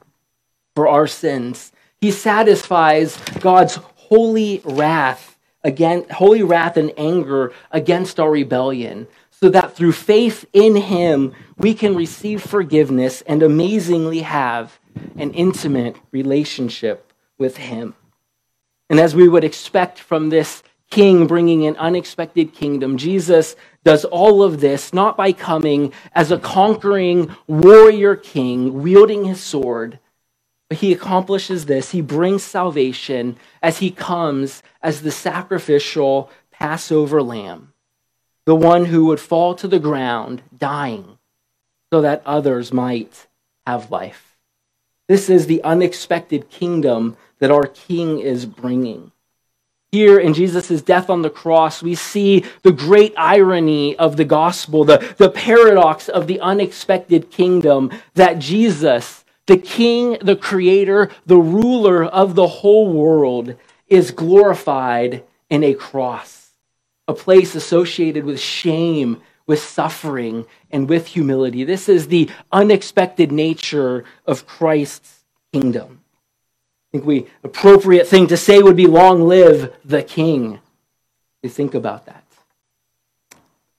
for 0.75 0.89
our 0.89 1.07
sins. 1.07 1.73
He 2.01 2.11
satisfies 2.11 3.17
God's 3.41 3.77
holy 3.97 4.61
wrath 4.65 5.35
again, 5.65 6.05
holy 6.11 6.43
wrath 6.43 6.77
and 6.77 6.93
anger 6.97 7.53
against 7.71 8.21
our 8.21 8.31
rebellion, 8.31 9.07
so 9.31 9.49
that 9.49 9.75
through 9.75 9.93
faith 9.93 10.45
in 10.53 10.77
him 10.77 11.33
we 11.57 11.75
can 11.75 11.95
receive 11.95 12.43
forgiveness 12.43 13.23
and 13.23 13.43
amazingly 13.43 14.21
have 14.21 14.79
an 15.17 15.33
intimate 15.33 15.97
relationship 16.13 17.13
with 17.39 17.57
him. 17.57 17.95
And 18.89 19.01
as 19.01 19.15
we 19.15 19.29
would 19.29 19.45
expect 19.45 19.99
from 19.99 20.29
this 20.29 20.63
king 20.91 21.27
bringing 21.27 21.67
an 21.67 21.77
unexpected 21.77 22.53
kingdom, 22.53 22.97
Jesus 22.97 23.57
does 23.85 24.05
all 24.07 24.43
of 24.43 24.61
this 24.61 24.93
not 24.93 25.17
by 25.17 25.33
coming 25.33 25.93
as 26.15 26.31
a 26.31 26.39
conquering 26.39 27.35
warrior 27.47 28.17
king 28.17 28.83
wielding 28.83 29.25
his 29.25 29.41
sword, 29.41 29.99
but 30.69 30.79
he 30.79 30.93
accomplishes 30.93 31.67
this. 31.67 31.91
He 31.91 32.01
brings 32.01 32.43
salvation 32.43 33.37
as 33.63 33.79
he 33.79 33.91
comes 33.91 34.63
as 34.83 35.03
the 35.03 35.13
sacrificial 35.13 36.31
Passover 36.51 37.23
lamb, 37.23 37.73
the 38.47 38.57
one 38.57 38.87
who 38.87 39.07
would 39.07 39.21
fall 39.21 39.55
to 39.57 39.69
the 39.69 39.79
ground 39.79 40.43
dying 40.57 41.19
so 41.93 42.01
that 42.01 42.23
others 42.25 42.73
might 42.73 43.27
have 43.67 43.91
life. 43.91 44.37
This 45.07 45.29
is 45.29 45.47
the 45.47 45.63
unexpected 45.63 46.49
kingdom 46.49 47.17
that 47.39 47.51
our 47.51 47.67
king 47.67 48.21
is 48.21 48.47
bringing. 48.47 49.13
Here 49.95 50.19
in 50.19 50.35
Jesus' 50.35 50.83
death 50.83 51.09
on 51.09 51.23
the 51.23 51.31
cross, 51.31 51.81
we 51.81 51.95
see 51.95 52.45
the 52.63 52.73
great 52.73 53.15
irony 53.17 53.97
of 53.97 54.17
the 54.17 54.25
gospel, 54.25 54.83
the, 54.83 55.15
the 55.19 55.31
paradox 55.31 56.09
of 56.09 56.27
the 56.27 56.41
unexpected 56.41 57.31
kingdom 57.31 57.93
that 58.15 58.41
Jesus, 58.41 59.25
the 59.47 59.57
king, 59.57 60.19
the 60.21 60.35
creator, 60.35 61.13
the 61.27 61.37
ruler 61.37 62.05
of 62.05 62.35
the 62.35 62.49
whole 62.49 62.93
world, 62.93 63.55
is 63.87 64.11
glorified 64.11 65.23
in 65.49 65.63
a 65.63 65.75
cross, 65.75 66.51
a 67.07 67.15
place 67.15 67.55
associated 67.55 68.25
with 68.25 68.41
shame, 68.41 69.23
with 69.47 69.63
suffering, 69.63 70.45
and 70.73 70.89
with 70.89 71.07
humility. 71.07 71.63
This 71.63 71.89
is 71.89 72.09
the 72.09 72.29
unexpected 72.51 73.31
nature 73.31 74.03
of 74.27 74.45
Christ's 74.45 75.21
kingdom. 75.53 76.01
Think 76.95 77.07
we 77.07 77.27
appropriate 77.43 78.07
thing 78.07 78.29
to 78.29 78.37
say 78.37 78.63
would 78.63 78.77
be 78.77 78.87
long 78.87 79.23
live 79.23 79.75
the 79.85 80.01
king. 80.01 80.61
You 81.43 81.51
think 81.51 81.75
about 81.75 82.07
that. 82.07 82.25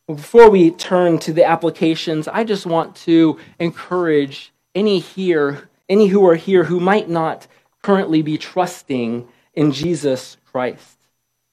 Before 0.06 0.50
we 0.50 0.70
turn 0.70 1.20
to 1.20 1.32
the 1.32 1.46
applications, 1.46 2.28
I 2.28 2.44
just 2.44 2.66
want 2.66 2.94
to 3.08 3.40
encourage 3.58 4.52
any 4.76 5.00
here, 5.00 5.70
any 5.88 6.08
who 6.08 6.28
are 6.28 6.36
here 6.36 6.66
who 6.66 6.82
might 6.82 7.08
not 7.08 7.48
currently 7.82 8.22
be 8.22 8.38
trusting 8.38 9.26
in 9.54 9.72
Jesus 9.72 10.36
Christ. 10.44 10.98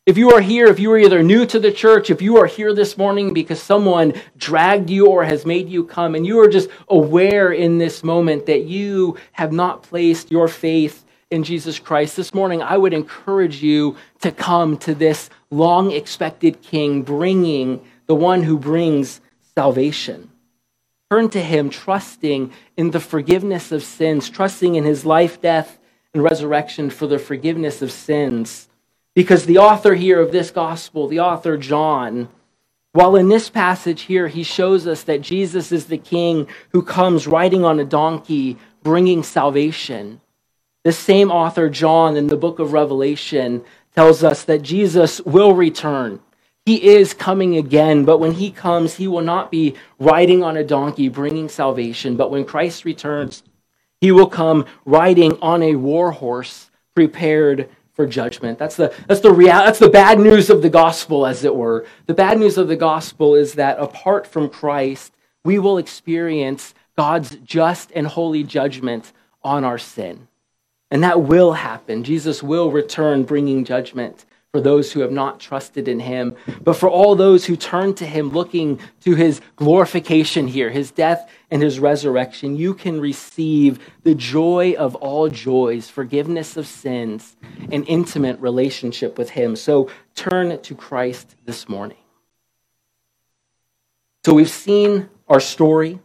If 0.04 0.18
you 0.18 0.32
are 0.32 0.40
here, 0.40 0.66
if 0.66 0.80
you 0.80 0.90
are 0.90 0.98
either 0.98 1.22
new 1.22 1.46
to 1.46 1.60
the 1.60 1.70
church, 1.70 2.10
if 2.10 2.20
you 2.20 2.38
are 2.38 2.46
here 2.46 2.74
this 2.74 2.98
morning 2.98 3.32
because 3.32 3.62
someone 3.62 4.14
dragged 4.36 4.90
you 4.90 5.06
or 5.06 5.22
has 5.22 5.46
made 5.46 5.68
you 5.68 5.84
come, 5.84 6.16
and 6.16 6.26
you 6.26 6.40
are 6.40 6.48
just 6.48 6.68
aware 6.88 7.52
in 7.52 7.78
this 7.78 8.02
moment 8.02 8.46
that 8.46 8.64
you 8.64 9.16
have 9.30 9.52
not 9.52 9.84
placed 9.84 10.32
your 10.32 10.48
faith 10.48 11.04
in 11.32 11.42
Jesus 11.44 11.78
Christ, 11.78 12.14
this 12.14 12.34
morning 12.34 12.60
I 12.62 12.76
would 12.76 12.92
encourage 12.92 13.62
you 13.62 13.96
to 14.20 14.30
come 14.30 14.76
to 14.78 14.94
this 14.94 15.30
long 15.50 15.90
expected 15.90 16.60
King, 16.60 17.02
bringing 17.02 17.80
the 18.06 18.14
one 18.14 18.42
who 18.42 18.58
brings 18.58 19.22
salvation. 19.54 20.30
Turn 21.10 21.30
to 21.30 21.42
him, 21.42 21.70
trusting 21.70 22.52
in 22.76 22.90
the 22.90 23.00
forgiveness 23.00 23.72
of 23.72 23.82
sins, 23.82 24.28
trusting 24.28 24.74
in 24.74 24.84
his 24.84 25.06
life, 25.06 25.40
death, 25.40 25.78
and 26.12 26.22
resurrection 26.22 26.90
for 26.90 27.06
the 27.06 27.18
forgiveness 27.18 27.80
of 27.80 27.90
sins. 27.90 28.68
Because 29.14 29.46
the 29.46 29.58
author 29.58 29.94
here 29.94 30.20
of 30.20 30.32
this 30.32 30.50
gospel, 30.50 31.08
the 31.08 31.20
author 31.20 31.56
John, 31.56 32.28
while 32.92 33.16
in 33.16 33.30
this 33.30 33.48
passage 33.48 34.02
here, 34.02 34.28
he 34.28 34.42
shows 34.42 34.86
us 34.86 35.02
that 35.04 35.22
Jesus 35.22 35.72
is 35.72 35.86
the 35.86 35.96
king 35.96 36.46
who 36.72 36.82
comes 36.82 37.26
riding 37.26 37.64
on 37.64 37.80
a 37.80 37.86
donkey, 37.86 38.58
bringing 38.82 39.22
salvation. 39.22 40.20
The 40.84 40.92
same 40.92 41.30
author, 41.30 41.68
John, 41.68 42.16
in 42.16 42.26
the 42.26 42.36
book 42.36 42.58
of 42.58 42.72
Revelation, 42.72 43.64
tells 43.94 44.24
us 44.24 44.44
that 44.44 44.62
Jesus 44.62 45.20
will 45.20 45.54
return. 45.54 46.20
He 46.64 46.90
is 46.90 47.14
coming 47.14 47.56
again, 47.56 48.04
but 48.04 48.18
when 48.18 48.32
he 48.32 48.50
comes, 48.50 48.94
he 48.94 49.08
will 49.08 49.22
not 49.22 49.50
be 49.50 49.74
riding 49.98 50.42
on 50.42 50.56
a 50.56 50.64
donkey 50.64 51.08
bringing 51.08 51.48
salvation, 51.48 52.16
but 52.16 52.30
when 52.30 52.44
Christ 52.44 52.84
returns, 52.84 53.42
he 54.00 54.12
will 54.12 54.28
come 54.28 54.66
riding 54.84 55.38
on 55.40 55.62
a 55.62 55.76
war 55.76 56.12
horse 56.12 56.70
prepared 56.94 57.68
for 57.94 58.06
judgment. 58.06 58.58
That's 58.58 58.76
the, 58.76 58.94
that's, 59.06 59.20
the 59.20 59.32
real, 59.32 59.48
that's 59.48 59.78
the 59.78 59.90
bad 59.90 60.18
news 60.18 60.50
of 60.50 60.62
the 60.62 60.70
gospel, 60.70 61.26
as 61.26 61.44
it 61.44 61.54
were. 61.54 61.86
The 62.06 62.14
bad 62.14 62.38
news 62.38 62.58
of 62.58 62.68
the 62.68 62.76
gospel 62.76 63.34
is 63.34 63.54
that 63.54 63.78
apart 63.78 64.26
from 64.26 64.48
Christ, 64.48 65.12
we 65.44 65.58
will 65.58 65.78
experience 65.78 66.74
God's 66.96 67.36
just 67.36 67.92
and 67.94 68.06
holy 68.06 68.44
judgment 68.44 69.12
on 69.42 69.64
our 69.64 69.78
sin. 69.78 70.28
And 70.92 71.02
that 71.04 71.22
will 71.22 71.54
happen. 71.54 72.04
Jesus 72.04 72.42
will 72.42 72.70
return 72.70 73.22
bringing 73.22 73.64
judgment 73.64 74.26
for 74.52 74.60
those 74.60 74.92
who 74.92 75.00
have 75.00 75.10
not 75.10 75.40
trusted 75.40 75.88
in 75.88 75.98
him, 75.98 76.36
but 76.62 76.74
for 76.74 76.90
all 76.90 77.14
those 77.14 77.46
who 77.46 77.56
turn 77.56 77.94
to 77.94 78.04
him 78.04 78.28
looking 78.28 78.78
to 79.00 79.14
his 79.14 79.40
glorification 79.56 80.46
here, 80.46 80.68
his 80.68 80.90
death 80.90 81.30
and 81.50 81.62
his 81.62 81.80
resurrection, 81.80 82.58
you 82.58 82.74
can 82.74 83.00
receive 83.00 83.78
the 84.02 84.14
joy 84.14 84.74
of 84.78 84.94
all 84.96 85.30
joys, 85.30 85.88
forgiveness 85.88 86.58
of 86.58 86.66
sins, 86.66 87.36
and 87.70 87.88
intimate 87.88 88.38
relationship 88.38 89.16
with 89.16 89.30
him. 89.30 89.56
So 89.56 89.88
turn 90.14 90.60
to 90.60 90.74
Christ 90.74 91.36
this 91.46 91.70
morning. 91.70 91.96
So 94.26 94.34
we've 94.34 94.50
seen 94.50 95.08
our 95.26 95.40
story. 95.40 96.00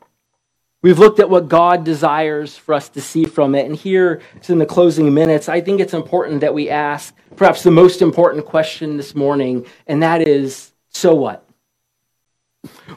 We've 0.84 1.00
looked 1.00 1.20
at 1.20 1.30
what 1.30 1.50
God 1.50 1.84
desires 1.84 2.56
for 2.56 2.74
us 2.74 2.88
to 2.90 3.02
see 3.02 3.26
from 3.26 3.56
it. 3.56 3.66
And 3.66 3.76
here, 3.76 4.22
in 4.48 4.60
the 4.60 4.66
closing 4.66 5.14
minutes, 5.14 5.50
I 5.50 5.60
think 5.60 5.80
it's 5.80 5.94
important 5.94 6.42
that 6.42 6.54
we 6.54 6.70
ask 6.70 7.16
perhaps 7.36 7.64
the 7.64 7.72
most 7.72 8.02
important 8.02 8.46
question 8.46 8.98
this 8.98 9.16
morning, 9.16 9.66
and 9.88 10.04
that 10.04 10.28
is 10.28 10.74
so 10.90 11.16
what? 11.16 11.44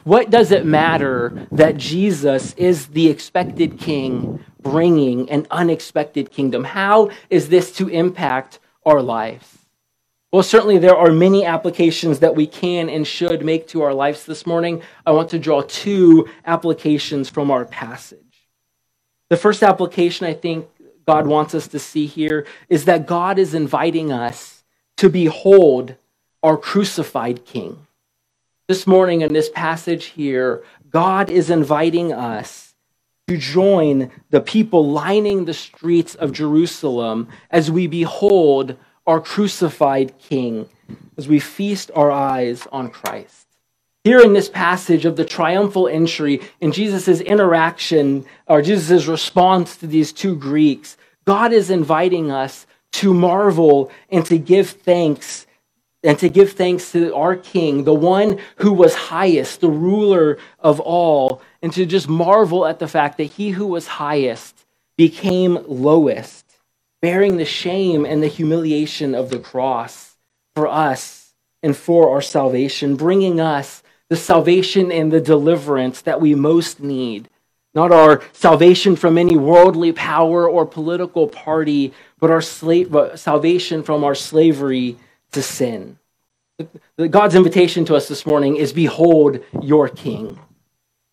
What 0.03 0.29
does 0.29 0.51
it 0.51 0.65
matter 0.65 1.47
that 1.51 1.77
Jesus 1.77 2.53
is 2.53 2.87
the 2.87 3.07
expected 3.09 3.79
king 3.79 4.43
bringing 4.61 5.29
an 5.29 5.47
unexpected 5.49 6.31
kingdom? 6.31 6.63
How 6.63 7.09
is 7.29 7.49
this 7.49 7.71
to 7.73 7.87
impact 7.87 8.59
our 8.85 9.01
lives? 9.01 9.60
Well, 10.31 10.43
certainly 10.43 10.77
there 10.77 10.95
are 10.95 11.11
many 11.11 11.43
applications 11.43 12.19
that 12.19 12.37
we 12.37 12.47
can 12.47 12.89
and 12.89 13.05
should 13.05 13.43
make 13.43 13.67
to 13.69 13.81
our 13.81 13.93
lives 13.93 14.25
this 14.25 14.45
morning. 14.45 14.81
I 15.05 15.11
want 15.11 15.29
to 15.31 15.39
draw 15.39 15.61
two 15.61 16.29
applications 16.45 17.27
from 17.27 17.51
our 17.51 17.65
passage. 17.65 18.47
The 19.27 19.35
first 19.35 19.61
application 19.61 20.25
I 20.25 20.33
think 20.33 20.69
God 21.05 21.27
wants 21.27 21.53
us 21.53 21.67
to 21.69 21.79
see 21.79 22.05
here 22.05 22.47
is 22.69 22.85
that 22.85 23.07
God 23.07 23.39
is 23.39 23.53
inviting 23.53 24.13
us 24.13 24.63
to 24.97 25.09
behold 25.09 25.95
our 26.41 26.55
crucified 26.55 27.43
King. 27.43 27.85
This 28.69 28.87
morning 28.87 29.19
in 29.19 29.33
this 29.33 29.49
passage 29.49 30.05
here, 30.05 30.63
God 30.89 31.29
is 31.29 31.49
inviting 31.49 32.13
us 32.13 32.73
to 33.27 33.35
join 33.35 34.09
the 34.29 34.39
people 34.39 34.89
lining 34.89 35.43
the 35.43 35.53
streets 35.53 36.15
of 36.15 36.31
Jerusalem 36.31 37.27
as 37.49 37.69
we 37.69 37.85
behold 37.87 38.77
our 39.07 39.19
crucified 39.19 40.17
King 40.19 40.69
as 41.17 41.27
we 41.27 41.39
feast 41.39 41.91
our 41.95 42.11
eyes 42.11 42.67
on 42.71 42.89
Christ. 42.89 43.47
Here 44.03 44.21
in 44.21 44.33
this 44.33 44.49
passage 44.49 45.05
of 45.05 45.15
the 45.15 45.25
triumphal 45.25 45.87
entry 45.87 46.41
in 46.59 46.71
Jesus' 46.71 47.21
interaction 47.21 48.25
or 48.47 48.61
Jesus' 48.61 49.05
response 49.05 49.77
to 49.77 49.87
these 49.87 50.11
two 50.11 50.35
Greeks, 50.35 50.97
God 51.25 51.53
is 51.53 51.69
inviting 51.69 52.31
us 52.31 52.65
to 52.93 53.13
marvel 53.13 53.91
and 54.09 54.25
to 54.25 54.37
give 54.37 54.69
thanks 54.69 55.45
and 56.03 56.17
to 56.17 56.29
give 56.29 56.53
thanks 56.53 56.91
to 56.93 57.13
our 57.15 57.35
King, 57.35 57.83
the 57.83 57.93
one 57.93 58.39
who 58.55 58.73
was 58.73 58.95
highest, 58.95 59.61
the 59.61 59.69
ruler 59.69 60.39
of 60.57 60.79
all, 60.79 61.43
and 61.61 61.71
to 61.73 61.85
just 61.85 62.09
marvel 62.09 62.65
at 62.65 62.79
the 62.79 62.87
fact 62.87 63.17
that 63.17 63.25
he 63.25 63.51
who 63.51 63.67
was 63.67 63.85
highest 63.85 64.65
became 64.97 65.59
lowest 65.67 66.50
bearing 67.01 67.37
the 67.37 67.45
shame 67.45 68.05
and 68.05 68.21
the 68.21 68.27
humiliation 68.27 69.15
of 69.15 69.29
the 69.29 69.39
cross 69.39 70.17
for 70.55 70.67
us 70.67 71.33
and 71.63 71.75
for 71.75 72.09
our 72.11 72.21
salvation, 72.21 72.95
bringing 72.95 73.39
us 73.39 73.83
the 74.09 74.15
salvation 74.15 74.91
and 74.91 75.11
the 75.11 75.21
deliverance 75.21 76.01
that 76.01 76.21
we 76.21 76.35
most 76.35 76.79
need. 76.79 77.29
Not 77.73 77.91
our 77.91 78.21
salvation 78.33 78.95
from 78.95 79.17
any 79.17 79.37
worldly 79.37 79.93
power 79.93 80.49
or 80.49 80.65
political 80.65 81.27
party, 81.27 81.93
but 82.19 82.29
our 82.29 82.41
salvation 82.41 83.83
from 83.83 84.03
our 84.03 84.15
slavery 84.15 84.97
to 85.31 85.41
sin. 85.41 85.97
God's 87.09 87.35
invitation 87.35 87.85
to 87.85 87.95
us 87.95 88.07
this 88.07 88.25
morning 88.25 88.57
is 88.57 88.73
Behold 88.73 89.43
your 89.61 89.87
King. 89.87 90.37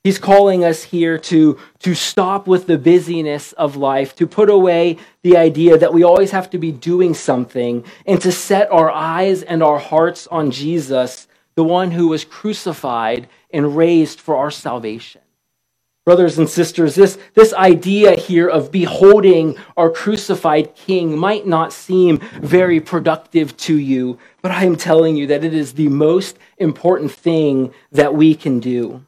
He's 0.04 0.18
calling 0.18 0.64
us 0.64 0.84
here 0.84 1.18
to, 1.18 1.58
to 1.80 1.94
stop 1.94 2.46
with 2.46 2.66
the 2.66 2.78
busyness 2.78 3.52
of 3.52 3.76
life, 3.76 4.14
to 4.16 4.26
put 4.26 4.48
away 4.48 4.96
the 5.22 5.36
idea 5.36 5.76
that 5.76 5.92
we 5.92 6.04
always 6.04 6.30
have 6.30 6.48
to 6.50 6.58
be 6.58 6.72
doing 6.72 7.14
something, 7.14 7.84
and 8.06 8.20
to 8.22 8.30
set 8.30 8.70
our 8.70 8.90
eyes 8.90 9.42
and 9.42 9.62
our 9.62 9.78
hearts 9.78 10.26
on 10.28 10.50
Jesus, 10.50 11.26
the 11.56 11.64
one 11.64 11.90
who 11.90 12.08
was 12.08 12.24
crucified 12.24 13.28
and 13.50 13.76
raised 13.76 14.20
for 14.20 14.36
our 14.36 14.50
salvation. 14.50 15.20
Brothers 16.06 16.38
and 16.38 16.48
sisters, 16.48 16.94
this, 16.94 17.18
this 17.34 17.52
idea 17.52 18.14
here 18.14 18.48
of 18.48 18.72
beholding 18.72 19.58
our 19.76 19.90
crucified 19.90 20.74
King 20.74 21.18
might 21.18 21.46
not 21.46 21.70
seem 21.72 22.20
very 22.40 22.80
productive 22.80 23.54
to 23.58 23.76
you, 23.76 24.18
but 24.40 24.52
I 24.52 24.64
am 24.64 24.76
telling 24.76 25.16
you 25.16 25.26
that 25.26 25.44
it 25.44 25.52
is 25.52 25.74
the 25.74 25.88
most 25.88 26.38
important 26.56 27.12
thing 27.12 27.74
that 27.92 28.14
we 28.14 28.34
can 28.34 28.58
do. 28.58 29.04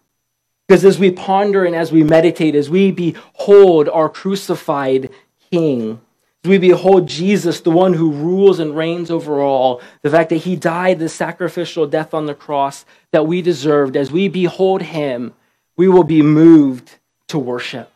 Because 0.71 0.85
as 0.85 1.01
we 1.01 1.11
ponder 1.11 1.65
and 1.65 1.75
as 1.75 1.91
we 1.91 2.05
meditate, 2.05 2.55
as 2.55 2.71
we 2.71 2.93
behold 2.93 3.89
our 3.89 4.09
crucified 4.09 5.11
King, 5.51 6.01
as 6.45 6.49
we 6.49 6.59
behold 6.59 7.09
Jesus, 7.09 7.59
the 7.59 7.73
one 7.73 7.95
who 7.95 8.13
rules 8.13 8.61
and 8.61 8.77
reigns 8.77 9.11
over 9.11 9.41
all, 9.41 9.83
the 10.03 10.11
fact 10.11 10.31
that 10.31 10.37
he 10.37 10.55
died 10.55 11.01
the 11.01 11.09
sacrificial 11.09 11.89
death 11.89 12.15
on 12.15 12.27
the 12.27 12.37
cross 12.37 12.85
that 13.11 13.27
we 13.27 13.43
deserved, 13.43 13.97
as 13.97 14.13
we 14.13 14.29
behold 14.29 14.81
him, 14.81 15.35
we 15.77 15.89
will 15.89 16.05
be 16.05 16.23
moved 16.23 16.99
to 17.27 17.37
worship. 17.37 17.91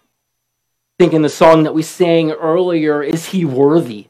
Think 0.98 1.12
in 1.12 1.22
the 1.22 1.29
song 1.29 1.62
that 1.62 1.75
we 1.75 1.83
sang 1.83 2.33
earlier, 2.33 3.04
Is 3.04 3.27
He 3.27 3.44
Worthy? 3.44 4.08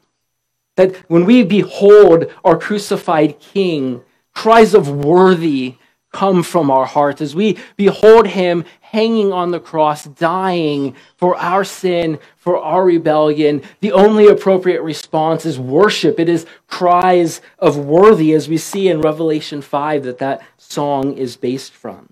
That 0.76 0.96
when 1.10 1.26
we 1.26 1.42
behold 1.42 2.32
our 2.42 2.56
crucified 2.56 3.38
King, 3.40 4.00
cries 4.32 4.72
of 4.72 4.88
worthy 4.88 5.76
come 6.14 6.42
from 6.42 6.70
our 6.70 6.86
hearts 6.86 7.20
as 7.20 7.34
we 7.34 7.58
behold 7.76 8.28
him 8.28 8.64
hanging 8.80 9.32
on 9.32 9.50
the 9.50 9.58
cross, 9.58 10.04
dying 10.04 10.94
for 11.16 11.36
our 11.36 11.64
sin, 11.64 12.18
for 12.36 12.56
our 12.56 12.84
rebellion, 12.84 13.60
the 13.80 13.90
only 13.90 14.28
appropriate 14.28 14.80
response 14.82 15.44
is 15.44 15.58
worship. 15.58 16.20
It 16.20 16.28
is 16.28 16.46
cries 16.68 17.40
of 17.58 17.76
worthy, 17.76 18.32
as 18.32 18.48
we 18.48 18.56
see 18.56 18.88
in 18.88 19.00
Revelation 19.00 19.60
5 19.60 20.04
that 20.04 20.18
that 20.18 20.42
song 20.56 21.18
is 21.18 21.36
based 21.36 21.72
from. 21.72 22.08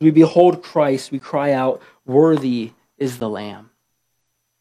We 0.00 0.10
behold 0.10 0.62
Christ, 0.62 1.10
we 1.10 1.18
cry 1.18 1.52
out, 1.52 1.80
Worthy 2.04 2.72
is 2.98 3.18
the 3.18 3.30
Lamb. 3.30 3.71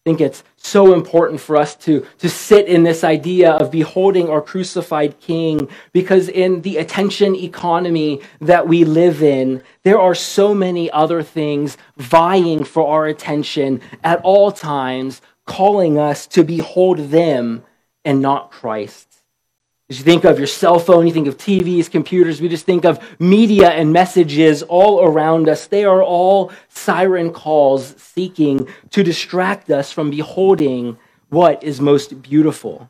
I 0.03 0.09
think 0.09 0.21
it's 0.21 0.43
so 0.57 0.95
important 0.95 1.39
for 1.39 1.55
us 1.55 1.75
to, 1.75 2.07
to 2.17 2.27
sit 2.27 2.65
in 2.67 2.81
this 2.81 3.03
idea 3.03 3.51
of 3.51 3.69
beholding 3.69 4.29
our 4.29 4.41
crucified 4.41 5.19
King 5.19 5.69
because, 5.93 6.27
in 6.27 6.63
the 6.63 6.77
attention 6.77 7.35
economy 7.35 8.21
that 8.39 8.67
we 8.67 8.83
live 8.83 9.21
in, 9.21 9.61
there 9.83 9.99
are 9.99 10.15
so 10.15 10.55
many 10.55 10.89
other 10.89 11.21
things 11.21 11.77
vying 11.97 12.63
for 12.63 12.87
our 12.87 13.05
attention 13.05 13.79
at 14.03 14.19
all 14.23 14.51
times, 14.51 15.21
calling 15.45 15.99
us 15.99 16.25
to 16.25 16.43
behold 16.43 17.11
them 17.11 17.63
and 18.03 18.21
not 18.21 18.49
Christ. 18.49 19.10
As 19.91 19.99
you 19.99 20.05
think 20.05 20.23
of 20.23 20.37
your 20.37 20.47
cell 20.47 20.79
phone, 20.79 21.05
you 21.05 21.11
think 21.11 21.27
of 21.27 21.35
TVs, 21.35 21.91
computers, 21.91 22.39
we 22.39 22.47
just 22.47 22.65
think 22.65 22.85
of 22.85 22.97
media 23.19 23.71
and 23.71 23.91
messages 23.91 24.63
all 24.63 25.03
around 25.03 25.49
us. 25.49 25.67
They 25.67 25.83
are 25.83 26.01
all 26.01 26.49
siren 26.69 27.33
calls 27.33 27.93
seeking 28.01 28.69
to 28.91 29.03
distract 29.03 29.69
us 29.69 29.91
from 29.91 30.09
beholding 30.09 30.97
what 31.27 31.61
is 31.61 31.81
most 31.81 32.21
beautiful. 32.21 32.89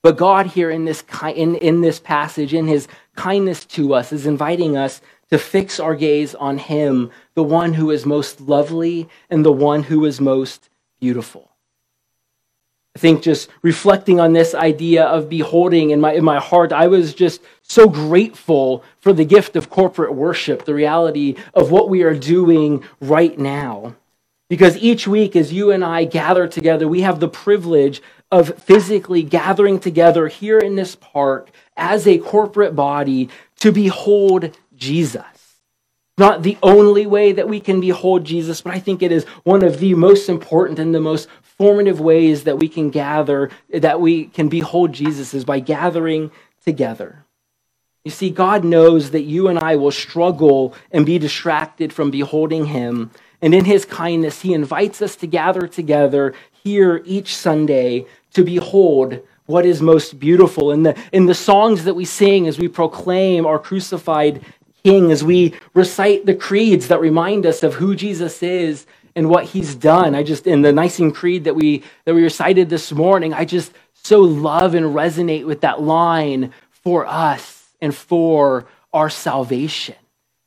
But 0.00 0.16
God, 0.16 0.46
here 0.46 0.70
in 0.70 0.86
this, 0.86 1.04
in, 1.22 1.56
in 1.56 1.82
this 1.82 2.00
passage, 2.00 2.54
in 2.54 2.68
his 2.68 2.88
kindness 3.14 3.66
to 3.66 3.92
us, 3.92 4.14
is 4.14 4.24
inviting 4.24 4.78
us 4.78 5.02
to 5.28 5.36
fix 5.36 5.78
our 5.78 5.94
gaze 5.94 6.34
on 6.34 6.56
him, 6.56 7.10
the 7.34 7.42
one 7.42 7.74
who 7.74 7.90
is 7.90 8.06
most 8.06 8.40
lovely 8.40 9.10
and 9.28 9.44
the 9.44 9.52
one 9.52 9.82
who 9.82 10.06
is 10.06 10.22
most 10.22 10.70
beautiful. 11.00 11.51
I 12.94 12.98
think 12.98 13.22
just 13.22 13.48
reflecting 13.62 14.20
on 14.20 14.34
this 14.34 14.54
idea 14.54 15.04
of 15.04 15.30
beholding 15.30 15.90
in 15.90 16.00
my, 16.00 16.12
in 16.12 16.24
my 16.24 16.38
heart, 16.38 16.72
I 16.72 16.88
was 16.88 17.14
just 17.14 17.40
so 17.62 17.88
grateful 17.88 18.84
for 19.00 19.14
the 19.14 19.24
gift 19.24 19.56
of 19.56 19.70
corporate 19.70 20.14
worship, 20.14 20.64
the 20.66 20.74
reality 20.74 21.36
of 21.54 21.70
what 21.70 21.88
we 21.88 22.02
are 22.02 22.14
doing 22.14 22.84
right 23.00 23.38
now. 23.38 23.94
Because 24.50 24.76
each 24.76 25.08
week, 25.08 25.34
as 25.34 25.54
you 25.54 25.70
and 25.70 25.82
I 25.82 26.04
gather 26.04 26.46
together, 26.46 26.86
we 26.86 27.00
have 27.00 27.18
the 27.18 27.28
privilege 27.28 28.02
of 28.30 28.58
physically 28.58 29.22
gathering 29.22 29.80
together 29.80 30.28
here 30.28 30.58
in 30.58 30.74
this 30.74 30.94
park 30.94 31.50
as 31.78 32.06
a 32.06 32.18
corporate 32.18 32.76
body 32.76 33.30
to 33.60 33.72
behold 33.72 34.54
Jesus. 34.76 35.24
Not 36.18 36.42
the 36.42 36.58
only 36.62 37.06
way 37.06 37.32
that 37.32 37.48
we 37.48 37.58
can 37.58 37.80
behold 37.80 38.24
Jesus, 38.24 38.60
but 38.60 38.74
I 38.74 38.78
think 38.78 39.02
it 39.02 39.12
is 39.12 39.24
one 39.44 39.64
of 39.64 39.78
the 39.78 39.94
most 39.94 40.28
important 40.28 40.78
and 40.78 40.94
the 40.94 41.00
most 41.00 41.26
formative 41.58 42.00
ways 42.00 42.44
that 42.44 42.58
we 42.58 42.68
can 42.68 42.90
gather, 42.90 43.50
that 43.72 44.00
we 44.00 44.26
can 44.26 44.48
behold 44.48 44.92
Jesus 44.92 45.34
is 45.34 45.44
by 45.44 45.60
gathering 45.60 46.30
together. 46.64 47.24
You 48.04 48.10
see, 48.10 48.30
God 48.30 48.64
knows 48.64 49.12
that 49.12 49.22
you 49.22 49.48
and 49.48 49.58
I 49.58 49.76
will 49.76 49.92
struggle 49.92 50.74
and 50.90 51.06
be 51.06 51.18
distracted 51.18 51.92
from 51.92 52.10
beholding 52.10 52.66
Him. 52.66 53.10
And 53.40 53.54
in 53.54 53.64
His 53.64 53.84
kindness, 53.84 54.40
He 54.40 54.54
invites 54.54 55.00
us 55.00 55.14
to 55.16 55.26
gather 55.26 55.68
together 55.68 56.34
here 56.64 57.02
each 57.04 57.36
Sunday 57.36 58.06
to 58.32 58.44
behold 58.44 59.20
what 59.46 59.66
is 59.66 59.82
most 59.82 60.18
beautiful. 60.18 60.72
In 60.72 60.82
the, 60.82 60.98
in 61.12 61.26
the 61.26 61.34
songs 61.34 61.84
that 61.84 61.94
we 61.94 62.04
sing 62.04 62.48
as 62.48 62.58
we 62.58 62.68
proclaim 62.68 63.46
our 63.46 63.58
crucified 63.58 64.42
King, 64.82 65.12
as 65.12 65.22
we 65.22 65.54
recite 65.74 66.26
the 66.26 66.34
creeds 66.34 66.88
that 66.88 67.00
remind 67.00 67.46
us 67.46 67.62
of 67.62 67.74
who 67.74 67.94
Jesus 67.94 68.42
is 68.42 68.84
and 69.14 69.28
what 69.28 69.44
he's 69.44 69.74
done. 69.74 70.14
I 70.14 70.22
just 70.22 70.46
in 70.46 70.62
the 70.62 70.72
Nicene 70.72 71.12
Creed 71.12 71.44
that 71.44 71.54
we 71.54 71.82
that 72.04 72.14
we 72.14 72.22
recited 72.22 72.68
this 72.68 72.92
morning, 72.92 73.34
I 73.34 73.44
just 73.44 73.72
so 73.92 74.20
love 74.20 74.74
and 74.74 74.86
resonate 74.86 75.46
with 75.46 75.60
that 75.60 75.80
line 75.80 76.52
for 76.70 77.06
us 77.06 77.68
and 77.80 77.94
for 77.94 78.66
our 78.92 79.08
salvation. 79.10 79.94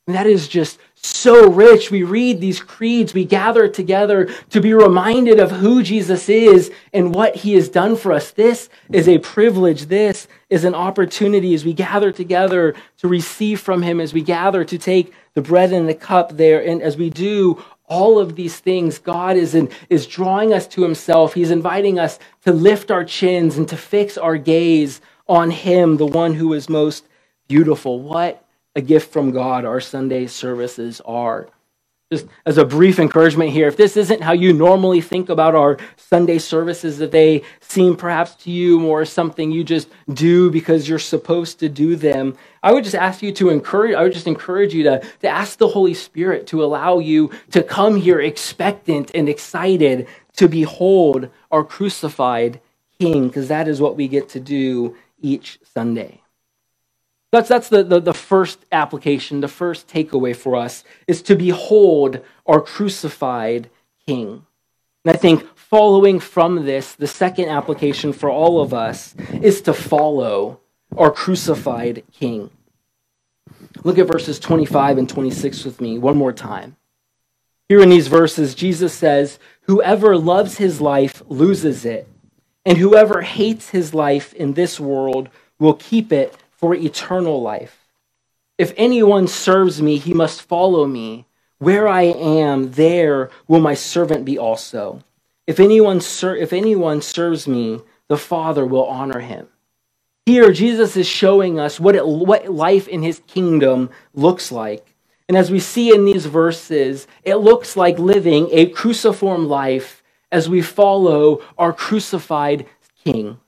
And 0.07 0.15
that 0.15 0.27
is 0.27 0.47
just 0.47 0.77
so 0.95 1.49
rich. 1.49 1.89
We 1.89 2.03
read 2.03 2.39
these 2.39 2.61
creeds, 2.61 3.13
we 3.13 3.25
gather 3.25 3.67
together 3.67 4.25
to 4.49 4.61
be 4.61 4.73
reminded 4.73 5.39
of 5.39 5.51
who 5.51 5.81
Jesus 5.81 6.29
is 6.29 6.71
and 6.93 7.13
what 7.13 7.35
he 7.35 7.53
has 7.53 7.69
done 7.69 7.95
for 7.95 8.11
us. 8.11 8.31
This 8.31 8.69
is 8.91 9.07
a 9.07 9.17
privilege. 9.19 9.85
This 9.85 10.27
is 10.49 10.63
an 10.63 10.75
opportunity 10.75 11.53
as 11.53 11.65
we 11.65 11.73
gather 11.73 12.11
together 12.11 12.75
to 12.97 13.07
receive 13.07 13.59
from 13.59 13.81
him, 13.81 13.99
as 13.99 14.13
we 14.13 14.21
gather 14.21 14.63
to 14.65 14.77
take 14.77 15.11
the 15.33 15.41
bread 15.41 15.73
and 15.73 15.89
the 15.89 15.95
cup 15.95 16.37
there. 16.37 16.63
And 16.63 16.81
as 16.81 16.97
we 16.97 17.09
do, 17.09 17.63
all 17.87 18.19
of 18.19 18.35
these 18.35 18.59
things, 18.59 18.97
God 18.97 19.37
is, 19.37 19.53
in, 19.55 19.69
is 19.89 20.07
drawing 20.07 20.53
us 20.53 20.67
to 20.69 20.83
Himself. 20.83 21.33
He's 21.33 21.51
inviting 21.51 21.99
us 21.99 22.19
to 22.43 22.51
lift 22.51 22.91
our 22.91 23.05
chins 23.05 23.57
and 23.57 23.67
to 23.69 23.77
fix 23.77 24.17
our 24.17 24.37
gaze 24.37 25.01
on 25.27 25.51
Him, 25.51 25.97
the 25.97 26.05
one 26.05 26.33
who 26.33 26.53
is 26.53 26.69
most 26.69 27.05
beautiful. 27.47 27.99
What 27.99 28.45
a 28.75 28.81
gift 28.81 29.11
from 29.13 29.31
God 29.31 29.65
our 29.65 29.79
Sunday 29.79 30.27
services 30.27 31.01
are 31.05 31.47
just 32.15 32.27
as 32.45 32.57
a 32.57 32.65
brief 32.65 32.99
encouragement 32.99 33.51
here, 33.51 33.67
if 33.67 33.77
this 33.77 33.97
isn't 33.97 34.21
how 34.21 34.33
you 34.33 34.53
normally 34.53 35.01
think 35.01 35.29
about 35.29 35.55
our 35.55 35.77
Sunday 35.97 36.39
services, 36.39 36.97
that 36.97 37.11
they 37.11 37.43
seem 37.59 37.95
perhaps 37.95 38.35
to 38.35 38.51
you 38.51 38.79
more 38.79 39.05
something 39.05 39.51
you 39.51 39.63
just 39.63 39.89
do 40.13 40.49
because 40.49 40.87
you're 40.87 40.99
supposed 40.99 41.59
to 41.59 41.69
do 41.69 41.95
them, 41.95 42.35
I 42.63 42.71
would 42.71 42.83
just 42.83 42.95
ask 42.95 43.21
you 43.21 43.31
to 43.33 43.49
encourage, 43.49 43.95
I 43.95 44.03
would 44.03 44.13
just 44.13 44.27
encourage 44.27 44.73
you 44.73 44.83
to, 44.83 44.99
to 45.21 45.27
ask 45.27 45.57
the 45.57 45.67
Holy 45.67 45.93
Spirit 45.93 46.47
to 46.47 46.63
allow 46.63 46.99
you 46.99 47.31
to 47.51 47.61
come 47.61 47.95
here 47.97 48.19
expectant 48.19 49.11
and 49.13 49.27
excited 49.29 50.07
to 50.37 50.47
behold 50.47 51.29
our 51.51 51.63
crucified 51.63 52.61
King, 52.99 53.27
because 53.27 53.49
that 53.49 53.67
is 53.67 53.81
what 53.81 53.97
we 53.97 54.07
get 54.07 54.29
to 54.29 54.39
do 54.39 54.95
each 55.21 55.59
Sunday. 55.63 56.21
That's, 57.35 57.49
that's 57.49 57.67
the, 57.67 57.83
the, 57.83 57.99
the 57.99 58.13
first 58.13 58.65
application, 58.71 59.41
the 59.41 59.49
first 59.49 59.89
takeaway 59.89 60.33
for 60.33 60.55
us 60.55 60.85
is 61.05 61.21
to 61.23 61.35
behold 61.35 62.23
our 62.45 62.61
crucified 62.61 63.69
King. 64.07 64.45
And 65.03 65.13
I 65.13 65.17
think 65.17 65.45
following 65.57 66.21
from 66.21 66.65
this, 66.65 66.95
the 66.95 67.07
second 67.07 67.49
application 67.49 68.13
for 68.13 68.29
all 68.29 68.61
of 68.61 68.73
us 68.73 69.15
is 69.33 69.61
to 69.63 69.73
follow 69.73 70.61
our 70.95 71.11
crucified 71.11 72.05
King. 72.13 72.51
Look 73.83 73.99
at 73.99 74.07
verses 74.07 74.39
25 74.39 74.97
and 74.97 75.09
26 75.09 75.65
with 75.65 75.81
me 75.81 75.97
one 75.97 76.15
more 76.15 76.31
time. 76.31 76.77
Here 77.67 77.81
in 77.81 77.89
these 77.89 78.07
verses, 78.07 78.55
Jesus 78.55 78.93
says, 78.93 79.39
Whoever 79.63 80.17
loves 80.17 80.57
his 80.57 80.79
life 80.79 81.21
loses 81.27 81.83
it, 81.83 82.07
and 82.65 82.77
whoever 82.77 83.23
hates 83.23 83.71
his 83.71 83.93
life 83.93 84.33
in 84.35 84.53
this 84.53 84.79
world 84.79 85.27
will 85.59 85.73
keep 85.73 86.13
it 86.13 86.37
for 86.57 86.73
eternal 86.73 87.41
life. 87.41 87.85
If 88.57 88.73
anyone 88.77 89.27
serves 89.27 89.81
me, 89.81 89.97
he 89.97 90.13
must 90.13 90.41
follow 90.41 90.85
me. 90.85 91.25
Where 91.57 91.87
I 91.87 92.03
am, 92.03 92.71
there 92.71 93.29
will 93.47 93.59
my 93.59 93.73
servant 93.73 94.25
be 94.25 94.37
also. 94.37 95.03
If 95.47 95.59
anyone, 95.59 96.01
ser- 96.01 96.35
if 96.35 96.53
anyone 96.53 97.01
serves 97.01 97.47
me, 97.47 97.81
the 98.07 98.17
Father 98.17 98.65
will 98.65 98.85
honor 98.85 99.19
him. 99.19 99.47
Here, 100.25 100.51
Jesus 100.51 100.97
is 100.97 101.07
showing 101.07 101.59
us 101.59 101.79
what, 101.79 101.95
it, 101.95 102.05
what 102.05 102.51
life 102.51 102.87
in 102.87 103.03
his 103.03 103.19
kingdom 103.27 103.89
looks 104.13 104.51
like. 104.51 104.95
And 105.27 105.37
as 105.37 105.51
we 105.51 105.59
see 105.59 105.93
in 105.93 106.05
these 106.05 106.25
verses, 106.25 107.07
it 107.23 107.35
looks 107.35 107.75
like 107.75 107.99
living 107.99 108.49
a 108.51 108.67
cruciform 108.67 109.47
life 109.47 110.03
as 110.31 110.49
we 110.49 110.61
follow 110.61 111.41
our 111.57 111.73
crucified 111.73 112.65
King. 113.03 113.39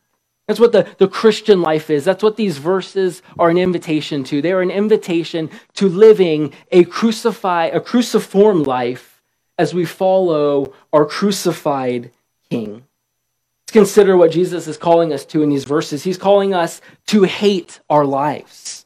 That's 0.48 0.60
what 0.62 0.72
the, 0.72 0.88
the 0.98 1.10
Christian 1.10 1.62
life 1.62 1.90
is. 1.90 2.06
That's 2.06 2.24
what 2.24 2.38
these 2.38 2.58
verses 2.58 3.22
are 3.38 3.50
an 3.50 3.58
invitation 3.58 4.24
to. 4.26 4.42
They 4.42 4.54
are 4.54 4.62
an 4.62 4.72
invitation 4.72 5.50
to 5.74 5.90
living 5.90 6.54
a 6.72 6.86
crucified, 6.86 7.76
a 7.76 7.82
cruciform 7.82 8.64
life 8.64 9.22
as 9.58 9.74
we 9.74 9.84
follow 9.84 10.74
our 10.94 11.06
crucified 11.06 12.12
King. 12.50 12.76
Let's 12.76 13.74
consider 13.74 14.16
what 14.16 14.32
Jesus 14.32 14.68
is 14.68 14.78
calling 14.78 15.12
us 15.12 15.26
to 15.26 15.44
in 15.44 15.50
these 15.50 15.66
verses. 15.66 16.04
He's 16.04 16.18
calling 16.18 16.54
us 16.54 16.80
to 17.08 17.24
hate 17.24 17.82
our 17.90 18.06
lives. 18.06 18.86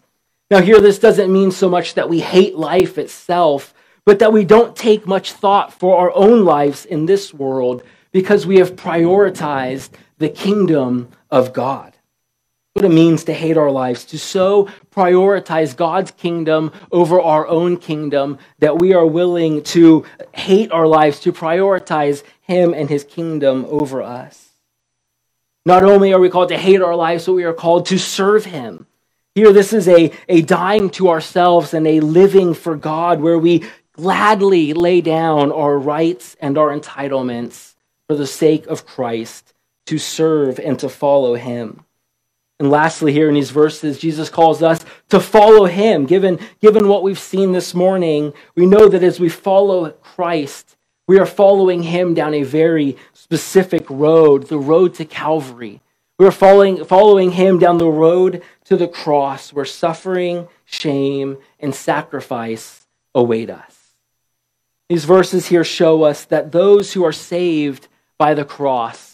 Now, 0.49 0.61
here, 0.61 0.81
this 0.81 0.97
doesn't 0.97 1.31
mean 1.31 1.51
so 1.51 1.69
much 1.69 1.93
that 1.93 2.09
we 2.09 2.21
hate 2.21 2.55
life 2.55 2.97
itself, 2.97 3.75
but 4.03 4.17
that 4.19 4.33
we 4.33 4.43
don't 4.43 4.75
take 4.75 5.05
much 5.05 5.33
thought 5.33 5.71
for 5.71 5.97
our 5.97 6.11
own 6.15 6.43
lives 6.43 6.85
in 6.85 7.05
this 7.05 7.31
world 7.31 7.83
because 8.11 8.47
we 8.47 8.57
have 8.57 8.75
prioritized 8.75 9.91
the 10.21 10.29
kingdom 10.29 11.09
of 11.29 11.51
God. 11.51 11.93
What 12.73 12.85
it 12.85 12.89
means 12.89 13.25
to 13.25 13.33
hate 13.33 13.57
our 13.57 13.71
lives, 13.71 14.05
to 14.05 14.17
so 14.17 14.69
prioritize 14.91 15.75
God's 15.75 16.11
kingdom 16.11 16.71
over 16.89 17.19
our 17.19 17.45
own 17.47 17.75
kingdom 17.75 18.37
that 18.59 18.79
we 18.79 18.93
are 18.93 19.05
willing 19.05 19.61
to 19.63 20.05
hate 20.33 20.71
our 20.71 20.87
lives, 20.87 21.19
to 21.21 21.33
prioritize 21.33 22.23
Him 22.41 22.73
and 22.73 22.89
His 22.89 23.03
kingdom 23.03 23.65
over 23.67 24.01
us. 24.01 24.47
Not 25.65 25.83
only 25.83 26.13
are 26.13 26.19
we 26.19 26.29
called 26.29 26.49
to 26.49 26.57
hate 26.57 26.81
our 26.81 26.95
lives, 26.95 27.25
but 27.25 27.33
we 27.33 27.43
are 27.43 27.53
called 27.53 27.87
to 27.87 27.97
serve 27.97 28.45
Him. 28.45 28.85
Here, 29.35 29.51
this 29.51 29.73
is 29.73 29.87
a, 29.87 30.11
a 30.29 30.41
dying 30.41 30.89
to 30.91 31.09
ourselves 31.09 31.73
and 31.73 31.85
a 31.85 31.99
living 31.99 32.53
for 32.53 32.77
God 32.77 33.19
where 33.19 33.37
we 33.37 33.65
gladly 33.93 34.73
lay 34.73 35.01
down 35.01 35.51
our 35.51 35.77
rights 35.77 36.37
and 36.39 36.57
our 36.57 36.69
entitlements 36.77 37.75
for 38.07 38.15
the 38.15 38.27
sake 38.27 38.67
of 38.67 38.85
Christ 38.85 39.51
to 39.91 39.97
serve 39.97 40.57
and 40.57 40.79
to 40.79 40.87
follow 40.87 41.35
him. 41.35 41.83
And 42.61 42.71
lastly, 42.71 43.11
here 43.11 43.27
in 43.27 43.35
these 43.35 43.49
verses, 43.51 43.99
Jesus 43.99 44.29
calls 44.29 44.63
us 44.63 44.85
to 45.09 45.19
follow 45.19 45.65
him. 45.65 46.05
Given, 46.05 46.39
given 46.61 46.87
what 46.87 47.03
we've 47.03 47.19
seen 47.19 47.51
this 47.51 47.73
morning, 47.73 48.31
we 48.55 48.65
know 48.65 48.87
that 48.87 49.03
as 49.03 49.19
we 49.19 49.27
follow 49.27 49.89
Christ, 49.89 50.77
we 51.09 51.19
are 51.19 51.25
following 51.25 51.83
him 51.83 52.13
down 52.13 52.33
a 52.33 52.43
very 52.43 52.95
specific 53.11 53.85
road, 53.89 54.47
the 54.47 54.57
road 54.57 54.93
to 54.93 55.03
Calvary. 55.03 55.81
We 56.17 56.25
are 56.25 56.31
following, 56.31 56.85
following 56.85 57.31
him 57.31 57.59
down 57.59 57.77
the 57.77 57.91
road 57.91 58.43
to 58.63 58.77
the 58.77 58.87
cross 58.87 59.51
where 59.51 59.65
suffering, 59.65 60.47
shame, 60.63 61.37
and 61.59 61.75
sacrifice 61.75 62.87
await 63.13 63.49
us. 63.49 63.75
These 64.87 65.03
verses 65.03 65.47
here 65.47 65.65
show 65.65 66.03
us 66.03 66.23
that 66.23 66.53
those 66.53 66.93
who 66.93 67.03
are 67.03 67.11
saved 67.11 67.89
by 68.17 68.33
the 68.33 68.45
cross 68.45 69.10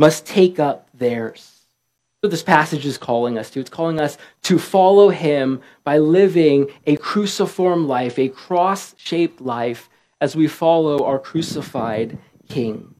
must 0.00 0.24
take 0.24 0.58
up 0.58 0.88
theirs 0.94 1.60
what 2.22 2.30
this 2.30 2.42
passage 2.42 2.86
is 2.86 2.96
calling 2.96 3.36
us 3.38 3.50
to. 3.50 3.60
It's 3.60 3.68
calling 3.68 4.00
us 4.00 4.16
to 4.42 4.58
follow 4.58 5.10
him 5.10 5.60
by 5.84 5.98
living 5.98 6.68
a 6.86 6.96
cruciform 6.96 7.86
life, 7.86 8.18
a 8.18 8.30
cross 8.30 8.94
shaped 8.98 9.42
life, 9.42 9.90
as 10.18 10.34
we 10.34 10.46
follow 10.48 11.04
our 11.04 11.18
crucified 11.18 12.18
King. 12.48 12.94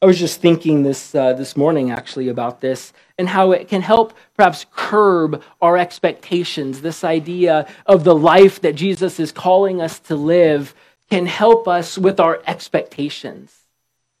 I 0.00 0.06
was 0.06 0.20
just 0.20 0.40
thinking 0.40 0.84
this, 0.84 1.16
uh, 1.16 1.32
this 1.32 1.56
morning 1.56 1.90
actually 1.90 2.28
about 2.28 2.60
this 2.60 2.92
and 3.18 3.28
how 3.28 3.50
it 3.50 3.66
can 3.66 3.82
help 3.82 4.14
perhaps 4.36 4.66
curb 4.72 5.42
our 5.60 5.76
expectations. 5.76 6.80
This 6.80 7.02
idea 7.02 7.66
of 7.86 8.04
the 8.04 8.14
life 8.14 8.60
that 8.60 8.76
Jesus 8.76 9.18
is 9.18 9.32
calling 9.32 9.80
us 9.80 9.98
to 10.00 10.14
live 10.14 10.76
can 11.10 11.26
help 11.26 11.66
us 11.66 11.98
with 11.98 12.20
our 12.20 12.40
expectations. 12.46 13.57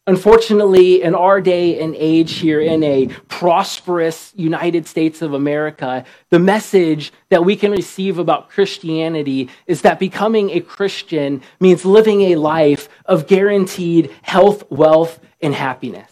Unfortunately, 0.08 1.02
in 1.02 1.14
our 1.14 1.38
day 1.38 1.78
and 1.82 1.94
age 1.94 2.36
here 2.36 2.62
in 2.62 2.82
a 2.82 3.08
prosperous 3.28 4.32
United 4.36 4.86
States 4.86 5.20
of 5.20 5.34
America, 5.34 6.02
the 6.30 6.38
message 6.38 7.12
that 7.28 7.44
we 7.44 7.54
can 7.54 7.72
receive 7.72 8.18
about 8.18 8.48
Christianity 8.48 9.50
is 9.66 9.82
that 9.82 9.98
becoming 9.98 10.48
a 10.48 10.60
Christian 10.60 11.42
means 11.60 11.84
living 11.84 12.22
a 12.22 12.36
life 12.36 12.88
of 13.04 13.26
guaranteed 13.26 14.10
health, 14.22 14.64
wealth, 14.70 15.20
and 15.42 15.54
happiness. 15.54 16.10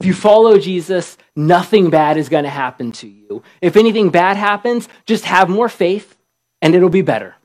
If 0.00 0.06
you 0.06 0.12
follow 0.12 0.58
Jesus, 0.58 1.16
nothing 1.34 1.88
bad 1.88 2.18
is 2.18 2.28
going 2.28 2.44
to 2.44 2.50
happen 2.50 2.92
to 2.92 3.08
you. 3.08 3.42
If 3.62 3.78
anything 3.78 4.10
bad 4.10 4.36
happens, 4.36 4.86
just 5.06 5.24
have 5.24 5.48
more 5.48 5.70
faith 5.70 6.14
and 6.60 6.74
it'll 6.74 6.90
be 6.90 7.00
better. 7.00 7.36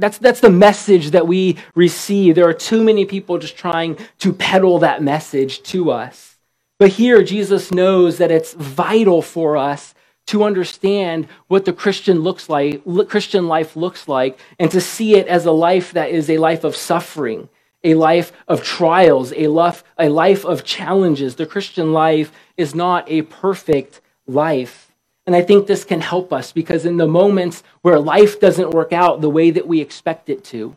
That's, 0.00 0.18
that's 0.18 0.40
the 0.40 0.50
message 0.50 1.10
that 1.10 1.26
we 1.26 1.56
receive. 1.74 2.34
There 2.34 2.48
are 2.48 2.54
too 2.54 2.82
many 2.82 3.04
people 3.04 3.38
just 3.38 3.56
trying 3.56 3.98
to 4.18 4.32
peddle 4.32 4.78
that 4.80 5.02
message 5.02 5.62
to 5.64 5.90
us. 5.90 6.36
But 6.78 6.90
here, 6.90 7.22
Jesus 7.22 7.70
knows 7.70 8.18
that 8.18 8.30
it's 8.30 8.54
vital 8.54 9.22
for 9.22 9.56
us 9.56 9.94
to 10.26 10.42
understand 10.42 11.28
what 11.48 11.64
the 11.64 11.72
Christian 11.72 12.20
looks 12.20 12.48
like, 12.48 12.82
Christian 13.08 13.46
life 13.46 13.76
looks 13.76 14.08
like, 14.08 14.38
and 14.58 14.70
to 14.70 14.80
see 14.80 15.16
it 15.16 15.26
as 15.26 15.46
a 15.46 15.52
life 15.52 15.92
that 15.92 16.10
is 16.10 16.30
a 16.30 16.38
life 16.38 16.64
of 16.64 16.74
suffering, 16.74 17.48
a 17.82 17.94
life 17.94 18.32
of 18.48 18.62
trials, 18.62 19.32
a 19.36 19.48
life, 19.48 19.84
a 19.98 20.08
life 20.08 20.44
of 20.44 20.64
challenges. 20.64 21.36
The 21.36 21.46
Christian 21.46 21.92
life 21.92 22.32
is 22.56 22.74
not 22.74 23.08
a 23.10 23.22
perfect 23.22 24.00
life. 24.26 24.83
And 25.26 25.34
I 25.34 25.42
think 25.42 25.66
this 25.66 25.84
can 25.84 26.00
help 26.00 26.32
us 26.32 26.52
because 26.52 26.84
in 26.84 26.98
the 26.98 27.06
moments 27.06 27.62
where 27.82 27.98
life 27.98 28.40
doesn't 28.40 28.70
work 28.70 28.92
out 28.92 29.20
the 29.20 29.30
way 29.30 29.50
that 29.50 29.66
we 29.66 29.80
expect 29.80 30.28
it 30.28 30.44
to, 30.44 30.76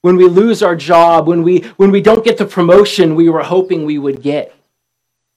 when 0.00 0.16
we 0.16 0.26
lose 0.26 0.62
our 0.62 0.76
job, 0.76 1.26
when 1.26 1.42
we, 1.42 1.60
when 1.76 1.90
we 1.90 2.00
don't 2.00 2.24
get 2.24 2.38
the 2.38 2.46
promotion 2.46 3.14
we 3.14 3.28
were 3.28 3.42
hoping 3.42 3.84
we 3.84 3.98
would 3.98 4.22
get, 4.22 4.54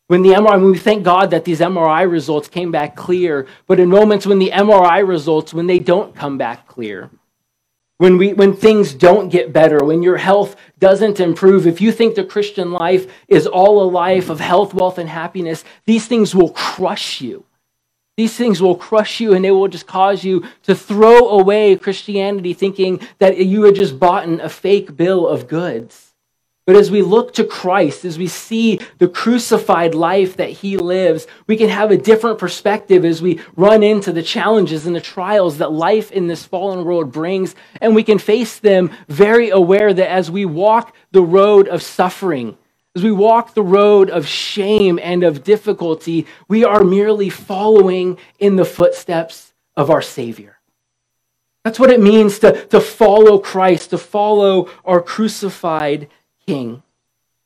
when 0.08 0.24
the 0.24 0.32
MRI, 0.32 0.62
when 0.62 0.72
we 0.72 0.78
thank 0.78 1.04
God 1.04 1.32
that 1.32 1.46
these 1.46 1.62
MRI 1.62 2.10
results 2.10 2.48
came 2.48 2.70
back 2.70 2.96
clear, 2.96 3.48
but 3.66 3.80
in 3.80 3.90
moments 3.90 4.26
when 4.26 4.40
the 4.40 4.52
MRI 4.52 5.08
results, 5.08 5.54
when 5.54 5.68
they 5.68 5.80
don't 5.80 6.14
come 6.14 6.38
back 6.38 6.68
clear, 6.68 7.10
when, 7.98 8.18
we, 8.18 8.34
when 8.34 8.54
things 8.54 8.94
don't 8.94 9.30
get 9.30 9.54
better, 9.54 9.84
when 9.86 10.04
your 10.04 10.18
health 10.18 10.56
doesn't 10.80 11.20
improve, 11.20 11.66
if 11.66 11.80
you 11.80 11.92
think 11.92 12.16
the 12.16 12.24
Christian 12.24 12.72
life 12.72 13.10
is 13.28 13.48
all 13.48 13.84
a 13.84 13.88
life 13.90 14.30
of 14.30 14.40
health, 14.40 14.74
wealth, 14.74 14.98
and 14.98 15.08
happiness, 15.08 15.64
these 15.86 16.08
things 16.08 16.36
will 16.36 16.50
crush 16.50 17.22
you. 17.22 17.46
These 18.22 18.36
things 18.36 18.62
will 18.62 18.76
crush 18.76 19.20
you 19.20 19.34
and 19.34 19.44
they 19.44 19.50
will 19.50 19.68
just 19.68 19.88
cause 19.88 20.24
you 20.24 20.46
to 20.62 20.76
throw 20.76 21.30
away 21.30 21.76
Christianity 21.76 22.54
thinking 22.54 23.00
that 23.18 23.36
you 23.38 23.64
had 23.64 23.74
just 23.74 23.98
bought 23.98 24.30
a 24.30 24.48
fake 24.48 24.96
bill 24.96 25.28
of 25.28 25.48
goods. 25.48 26.14
But 26.68 26.76
as 26.76 26.92
we 26.92 27.02
look 27.02 27.34
to 27.34 27.44
Christ, 27.44 28.06
as 28.06 28.20
we 28.20 28.28
see 28.28 28.80
the 29.00 29.08
crucified 29.08 29.96
life 29.96 30.38
that 30.38 30.52
he 30.52 30.78
lives, 30.78 31.26
we 31.48 31.58
can 31.58 31.70
have 31.70 31.90
a 31.90 31.98
different 31.98 32.38
perspective 32.38 33.06
as 33.06 33.24
we 33.24 33.40
run 33.56 33.82
into 33.82 34.12
the 34.12 34.22
challenges 34.22 34.86
and 34.86 34.96
the 34.96 35.02
trials 35.02 35.58
that 35.58 35.72
life 35.72 36.12
in 36.12 36.28
this 36.28 36.46
fallen 36.46 36.86
world 36.86 37.12
brings. 37.12 37.56
And 37.82 37.96
we 37.96 38.04
can 38.04 38.20
face 38.20 38.60
them 38.60 38.92
very 39.08 39.50
aware 39.50 39.96
that 39.96 40.12
as 40.12 40.30
we 40.30 40.46
walk 40.46 40.96
the 41.12 41.24
road 41.24 41.68
of 41.68 41.82
suffering, 41.82 42.56
as 42.96 43.04
we 43.04 43.12
walk 43.12 43.54
the 43.54 43.64
road 43.64 44.10
of 44.10 44.28
shame 44.28 45.00
and 45.02 45.24
of 45.24 45.44
difficulty, 45.44 46.28
we 46.48 46.64
are 46.64 46.84
merely 46.84 47.30
following 47.30 48.18
in 48.40 48.58
the 48.58 48.66
footsteps 48.66 49.54
of 49.78 49.90
our 49.90 50.02
Savior. 50.02 50.58
That's 51.64 51.80
what 51.80 51.92
it 51.92 52.02
means 52.02 52.40
to, 52.40 52.66
to 52.68 52.82
follow 52.82 53.38
Christ, 53.38 53.92
to 53.92 53.98
follow 53.98 54.70
our 54.84 55.02
crucified 55.02 56.10
King. 56.46 56.84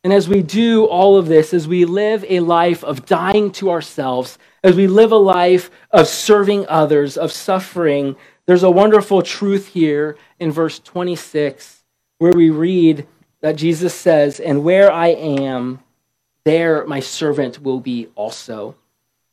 And 0.04 0.14
as 0.14 0.30
we 0.30 0.42
do 0.42 0.86
all 0.86 1.18
of 1.18 1.28
this, 1.28 1.54
as 1.54 1.68
we 1.68 1.86
live 1.86 2.24
a 2.30 2.40
life 2.40 2.84
of 2.84 3.06
dying 3.06 3.52
to 3.54 3.72
ourselves, 3.72 4.38
as 4.64 4.76
we 4.76 4.88
live 4.88 5.12
a 5.12 5.18
life 5.18 5.70
of 5.92 6.08
serving 6.08 6.66
others, 6.68 7.18
of 7.18 7.32
suffering, 7.32 8.16
there's 8.46 8.64
a 8.64 8.72
wonderful 8.72 9.22
truth 9.22 9.70
here 9.70 10.18
in 10.40 10.52
verse 10.52 10.80
26 10.80 11.84
where 12.20 12.34
we 12.34 12.50
read, 12.50 13.08
that 13.46 13.58
Jesus 13.58 13.94
says, 13.94 14.40
And 14.40 14.64
where 14.64 14.92
I 14.92 15.10
am, 15.10 15.78
there 16.46 16.84
my 16.88 17.00
servant 17.00 17.62
will 17.62 17.80
be 17.80 18.08
also. 18.16 18.74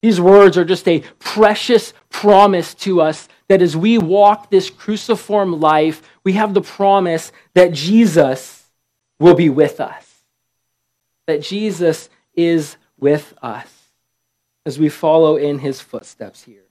These 0.03 0.21
words 0.21 0.59
are 0.59 0.67
just 0.67 0.87
a 0.87 1.03
precious 1.19 1.95
promise 2.11 2.75
to 2.75 3.01
us 3.01 3.27
that 3.49 3.63
as 3.63 3.75
we 3.75 3.97
walk 3.97 4.51
this 4.51 4.69
cruciform 4.69 5.61
life, 5.61 6.03
we 6.25 6.35
have 6.35 6.53
the 6.53 6.61
promise 6.61 7.33
that 7.55 7.73
Jesus 7.73 8.69
will 9.19 9.35
be 9.35 9.49
with 9.49 9.81
us. 9.81 10.07
That 11.27 11.41
Jesus 11.41 12.11
is 12.35 12.77
with 12.99 13.33
us 13.41 13.73
as 14.67 14.79
we 14.79 14.91
follow 14.91 15.37
in 15.37 15.59
his 15.59 15.81
footsteps 15.81 16.43
here. 16.43 16.67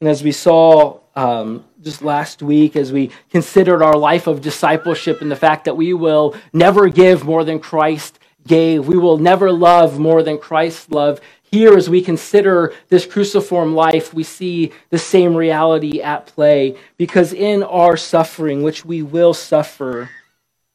And 0.00 0.10
as 0.10 0.22
we 0.22 0.32
saw 0.32 1.00
um, 1.16 1.64
just 1.82 2.02
last 2.02 2.42
week, 2.42 2.76
as 2.76 2.92
we 2.92 3.10
considered 3.30 3.82
our 3.82 3.96
life 3.96 4.26
of 4.26 4.40
discipleship 4.40 5.20
and 5.20 5.30
the 5.30 5.36
fact 5.36 5.64
that 5.64 5.76
we 5.76 5.94
will 5.94 6.34
never 6.52 6.88
give 6.88 7.24
more 7.24 7.44
than 7.44 7.60
Christ 7.60 8.18
gave, 8.46 8.86
we 8.86 8.98
will 8.98 9.18
never 9.18 9.52
love 9.52 9.98
more 9.98 10.22
than 10.22 10.38
Christ 10.38 10.90
loved. 10.90 11.22
Here, 11.42 11.76
as 11.76 11.88
we 11.88 12.02
consider 12.02 12.74
this 12.88 13.06
cruciform 13.06 13.74
life, 13.74 14.12
we 14.12 14.24
see 14.24 14.72
the 14.90 14.98
same 14.98 15.36
reality 15.36 16.02
at 16.02 16.26
play 16.26 16.76
because 16.96 17.32
in 17.32 17.62
our 17.62 17.96
suffering, 17.96 18.62
which 18.62 18.84
we 18.84 19.02
will 19.02 19.34
suffer, 19.34 20.10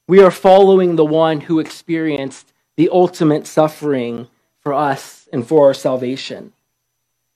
we 0.07 0.23
are 0.23 0.31
following 0.31 0.95
the 0.95 1.05
one 1.05 1.41
who 1.41 1.59
experienced 1.59 2.53
the 2.77 2.89
ultimate 2.89 3.45
suffering 3.45 4.27
for 4.61 4.73
us 4.73 5.27
and 5.33 5.45
for 5.45 5.67
our 5.67 5.73
salvation 5.73 6.53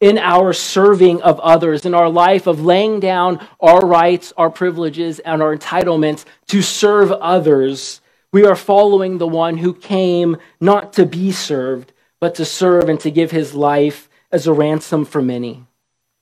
in 0.03 0.17
our 0.17 0.51
serving 0.51 1.21
of 1.21 1.39
others, 1.39 1.85
in 1.85 1.93
our 1.93 2.09
life 2.09 2.45
of 2.45 2.59
laying 2.59 2.99
down 2.99 3.39
our 3.61 3.79
rights, 3.79 4.33
our 4.35 4.49
privileges, 4.49 5.19
and 5.19 5.41
our 5.41 5.55
entitlements 5.55 6.25
to 6.45 6.61
serve 6.61 7.09
others, 7.09 8.01
we 8.33 8.45
are 8.45 8.57
following 8.57 9.17
the 9.17 9.27
one 9.27 9.59
who 9.59 9.73
came 9.73 10.35
not 10.59 10.91
to 10.91 11.05
be 11.05 11.31
served, 11.31 11.93
but 12.19 12.35
to 12.35 12.43
serve 12.43 12.89
and 12.89 12.99
to 12.99 13.09
give 13.09 13.31
his 13.31 13.55
life 13.55 14.09
as 14.29 14.45
a 14.45 14.51
ransom 14.51 15.05
for 15.05 15.21
many. 15.21 15.65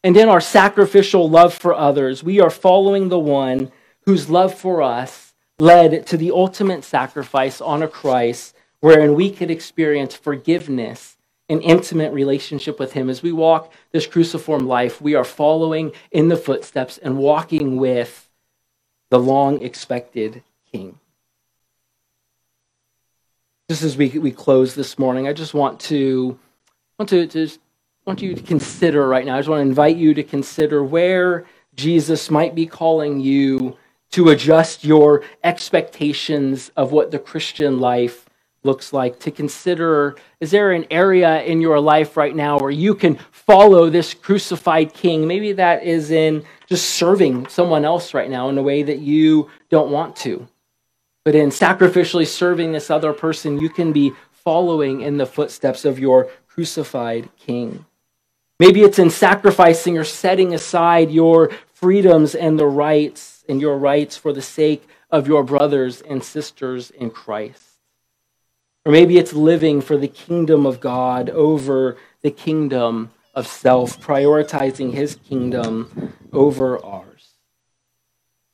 And 0.03 0.15
in 0.15 0.29
our 0.29 0.41
sacrificial 0.41 1.27
love 1.27 1.51
for 1.51 1.73
others, 1.73 2.23
we 2.23 2.39
are 2.39 2.51
following 2.51 3.09
the 3.09 3.17
one 3.17 3.71
whose 4.01 4.29
love 4.29 4.53
for 4.53 4.83
us 4.83 5.33
led 5.57 6.05
to 6.05 6.17
the 6.17 6.29
ultimate 6.29 6.83
sacrifice 6.83 7.59
on 7.59 7.81
a 7.81 7.87
Christ, 7.87 8.55
wherein 8.79 9.15
we 9.15 9.31
could 9.31 9.49
experience 9.49 10.13
forgiveness 10.13 11.17
an 11.51 11.61
intimate 11.61 12.13
relationship 12.13 12.79
with 12.79 12.93
Him. 12.93 13.09
As 13.09 13.21
we 13.21 13.33
walk 13.33 13.73
this 13.91 14.07
cruciform 14.07 14.67
life, 14.67 15.01
we 15.01 15.15
are 15.15 15.25
following 15.25 15.91
in 16.09 16.29
the 16.29 16.37
footsteps 16.37 16.97
and 16.97 17.17
walking 17.17 17.75
with 17.75 18.29
the 19.09 19.19
long 19.19 19.61
expected 19.61 20.43
King. 20.71 20.97
Just 23.69 23.83
as 23.83 23.97
we, 23.97 24.09
we 24.09 24.31
close 24.31 24.75
this 24.75 24.97
morning, 24.97 25.27
I 25.27 25.33
just 25.33 25.53
want 25.53 25.81
to 25.81 26.39
want 26.97 27.09
to 27.09 27.49
want 28.05 28.21
you 28.21 28.33
to 28.33 28.41
consider 28.41 29.07
right 29.07 29.25
now. 29.25 29.35
I 29.35 29.39
just 29.39 29.49
want 29.49 29.59
to 29.59 29.69
invite 29.69 29.97
you 29.97 30.13
to 30.13 30.23
consider 30.23 30.83
where 30.83 31.45
Jesus 31.75 32.31
might 32.31 32.55
be 32.55 32.65
calling 32.65 33.19
you 33.19 33.77
to 34.11 34.29
adjust 34.29 34.83
your 34.83 35.23
expectations 35.43 36.71
of 36.77 36.91
what 36.91 37.11
the 37.11 37.19
Christian 37.19 37.79
life 37.79 38.29
looks 38.63 38.93
like, 38.93 39.19
to 39.19 39.31
consider 39.31 40.15
is 40.39 40.51
there 40.51 40.71
an 40.71 40.85
area 40.91 41.41
in 41.43 41.61
your 41.61 41.79
life 41.79 42.15
right 42.17 42.35
now 42.35 42.59
where 42.59 42.71
you 42.71 42.95
can 42.95 43.17
follow 43.31 43.89
this 43.89 44.13
crucified 44.13 44.93
king? 44.93 45.27
Maybe 45.27 45.51
that 45.53 45.83
is 45.83 46.11
in 46.11 46.43
just 46.67 46.89
serving 46.91 47.47
someone 47.47 47.85
else 47.85 48.13
right 48.13 48.29
now 48.29 48.49
in 48.49 48.57
a 48.57 48.63
way 48.63 48.83
that 48.83 48.99
you 48.99 49.49
don't 49.69 49.91
want 49.91 50.15
to. 50.17 50.47
But 51.23 51.35
in 51.35 51.49
sacrificially 51.49 52.25
serving 52.25 52.71
this 52.71 52.89
other 52.89 53.13
person, 53.13 53.59
you 53.59 53.69
can 53.69 53.91
be 53.91 54.13
following 54.31 55.01
in 55.01 55.17
the 55.17 55.25
footsteps 55.25 55.85
of 55.85 55.99
your 55.99 56.29
crucified 56.47 57.29
king. 57.37 57.85
Maybe 58.59 58.81
it's 58.81 58.99
in 58.99 59.09
sacrificing 59.09 59.97
or 59.97 60.03
setting 60.03 60.53
aside 60.53 61.11
your 61.11 61.51
freedoms 61.73 62.35
and 62.35 62.59
the 62.59 62.67
rights 62.67 63.43
and 63.49 63.59
your 63.59 63.77
rights 63.77 64.17
for 64.17 64.33
the 64.33 64.41
sake 64.41 64.87
of 65.09 65.27
your 65.27 65.43
brothers 65.43 66.01
and 66.01 66.23
sisters 66.23 66.91
in 66.91 67.09
Christ. 67.09 67.70
Or 68.85 68.91
maybe 68.91 69.17
it's 69.17 69.33
living 69.33 69.81
for 69.81 69.97
the 69.97 70.07
kingdom 70.07 70.65
of 70.65 70.79
God 70.79 71.29
over 71.29 71.97
the 72.21 72.31
kingdom 72.31 73.11
of 73.33 73.47
self, 73.47 73.99
prioritizing 74.01 74.93
his 74.93 75.15
kingdom 75.15 76.13
over 76.33 76.83
ours. 76.83 77.29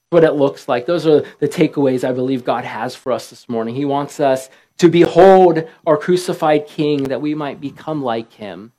What 0.09 0.23
it 0.23 0.33
looks 0.33 0.67
like. 0.67 0.85
Those 0.85 1.05
are 1.05 1.25
the 1.39 1.47
takeaways 1.47 2.07
I 2.07 2.13
believe 2.13 2.43
God 2.43 2.63
has 2.63 2.95
for 2.95 3.11
us 3.11 3.29
this 3.29 3.49
morning. 3.49 3.75
He 3.75 3.85
wants 3.85 4.19
us 4.19 4.49
to 4.77 4.89
behold 4.89 5.67
our 5.85 5.97
crucified 5.97 6.67
king 6.67 7.05
that 7.05 7.21
we 7.21 7.33
might 7.33 7.59
become 7.59 8.03
like 8.03 8.33
him 8.33 8.73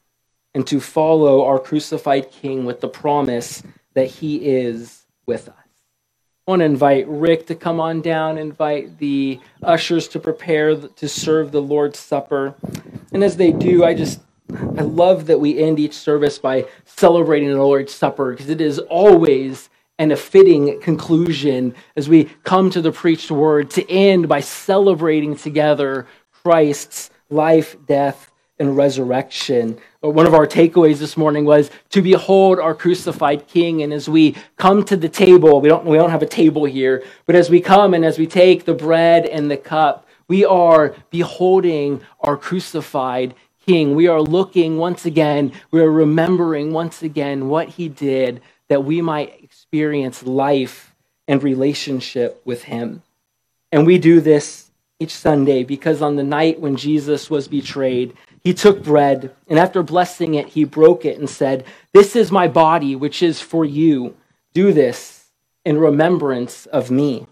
and 0.55 0.67
to 0.67 0.81
follow 0.81 1.45
our 1.45 1.59
crucified 1.59 2.31
King 2.33 2.65
with 2.65 2.81
the 2.81 2.89
promise 2.89 3.63
that 3.95 4.07
he 4.07 4.45
is 4.45 5.07
with 5.27 5.49
us. 5.49 5.68
I 6.49 6.51
want 6.51 6.61
to 6.61 6.65
invite 6.65 7.07
Rick 7.07 7.47
to 7.49 7.55
come 7.55 7.79
on 7.79 8.01
down, 8.01 8.39
invite 8.39 8.97
the 8.97 9.39
ushers 9.63 10.09
to 10.09 10.19
prepare 10.19 10.75
to 10.77 11.07
serve 11.07 11.53
the 11.53 11.61
Lord's 11.61 11.99
Supper. 11.99 12.55
And 13.13 13.23
as 13.23 13.37
they 13.37 13.53
do, 13.53 13.85
I 13.85 13.93
just 13.93 14.21
I 14.51 14.81
love 14.81 15.27
that 15.27 15.41
we 15.41 15.59
end 15.59 15.79
each 15.79 15.93
service 15.93 16.39
by 16.39 16.65
celebrating 16.87 17.51
the 17.51 17.63
Lord's 17.63 17.93
Supper 17.93 18.31
because 18.31 18.49
it 18.49 18.63
is 18.63 18.79
always 18.79 19.69
and 19.99 20.11
a 20.11 20.17
fitting 20.17 20.81
conclusion 20.81 21.75
as 21.97 22.09
we 22.09 22.25
come 22.45 22.71
to 22.71 22.81
the 22.81 22.93
preached 22.93 23.31
word 23.31 23.69
to 23.73 23.91
end 23.91 24.27
by 24.27 24.41
celebrating 24.41 25.37
together 25.37 26.07
Christ's 26.33 27.11
life, 27.29 27.77
death, 27.87 28.31
and 28.59 28.77
resurrection. 28.77 29.79
One 30.01 30.27
of 30.27 30.35
our 30.35 30.47
takeaways 30.47 30.99
this 30.99 31.17
morning 31.17 31.45
was 31.45 31.71
to 31.91 32.03
behold 32.03 32.59
our 32.59 32.75
crucified 32.75 33.47
King. 33.47 33.83
And 33.83 33.93
as 33.93 34.09
we 34.09 34.37
come 34.57 34.85
to 34.85 34.97
the 34.97 35.09
table, 35.09 35.61
we 35.61 35.69
don't, 35.69 35.85
we 35.85 35.97
don't 35.97 36.11
have 36.11 36.23
a 36.23 36.27
table 36.27 36.65
here, 36.65 37.05
but 37.27 37.35
as 37.35 37.51
we 37.51 37.61
come 37.61 37.95
and 37.95 38.05
as 38.05 38.19
we 38.19 38.27
take 38.27 38.65
the 38.65 38.75
bread 38.75 39.27
and 39.27 39.51
the 39.51 39.57
cup, 39.57 40.07
we 40.29 40.45
are 40.45 40.95
beholding 41.11 42.03
our 42.21 42.37
crucified 42.37 43.35
King. 43.65 43.95
We 43.95 44.09
are 44.09 44.21
looking 44.21 44.79
once 44.79 45.05
again, 45.05 45.53
we 45.71 45.81
are 45.81 45.91
remembering 45.91 46.73
once 46.73 47.03
again 47.03 47.49
what 47.49 47.69
he 47.69 47.89
did 47.89 48.41
that 48.69 48.85
we 48.85 49.01
might 49.01 49.43
experience 49.43 50.23
life 50.23 50.95
and 51.27 51.43
relationship 51.43 52.41
with 52.45 52.65
him. 52.65 53.03
And 53.73 53.87
we 53.87 53.99
do 53.99 54.21
this 54.21 54.71
each 55.01 55.15
Sunday 55.15 55.65
because 55.65 56.03
on 56.03 56.17
the 56.17 56.25
night 56.25 56.61
when 56.61 56.77
Jesus 56.77 57.31
was 57.31 57.49
betrayed, 57.49 58.15
he 58.45 58.55
took 58.55 58.83
bread, 58.83 59.35
and 59.49 59.59
after 59.59 59.83
blessing 59.83 60.35
it, 60.35 60.49
he 60.49 60.65
broke 60.65 61.05
it 61.05 61.19
and 61.19 61.29
said, 61.29 61.65
This 61.93 62.15
is 62.15 62.31
my 62.31 62.49
body, 62.49 62.95
which 62.95 63.23
is 63.23 63.41
for 63.41 63.65
you. 63.65 64.17
Do 64.55 64.73
this 64.73 65.27
in 65.65 65.79
remembrance 65.79 66.67
of 66.67 66.91
me. 66.91 67.27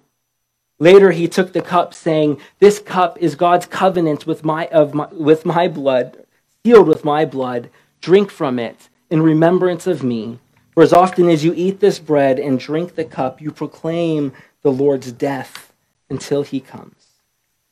Later, 0.78 1.12
he 1.12 1.26
took 1.26 1.52
the 1.52 1.62
cup, 1.62 1.94
saying, 1.94 2.40
This 2.58 2.78
cup 2.78 3.16
is 3.18 3.34
God's 3.34 3.66
covenant 3.66 4.26
with 4.26 4.44
my, 4.44 4.66
of 4.66 4.94
my, 4.94 5.08
with 5.12 5.46
my 5.46 5.68
blood, 5.68 6.26
sealed 6.64 6.88
with 6.88 7.04
my 7.04 7.24
blood. 7.24 7.70
Drink 8.00 8.30
from 8.30 8.58
it 8.58 8.88
in 9.08 9.22
remembrance 9.22 9.86
of 9.86 10.02
me. 10.02 10.38
For 10.74 10.82
as 10.82 10.92
often 10.92 11.30
as 11.30 11.42
you 11.42 11.54
eat 11.56 11.80
this 11.80 11.98
bread 11.98 12.38
and 12.38 12.60
drink 12.60 12.94
the 12.94 13.04
cup, 13.04 13.40
you 13.40 13.50
proclaim 13.50 14.32
the 14.62 14.70
Lord's 14.70 15.12
death 15.12 15.72
until 16.10 16.42
he 16.42 16.60
comes. 16.60 17.05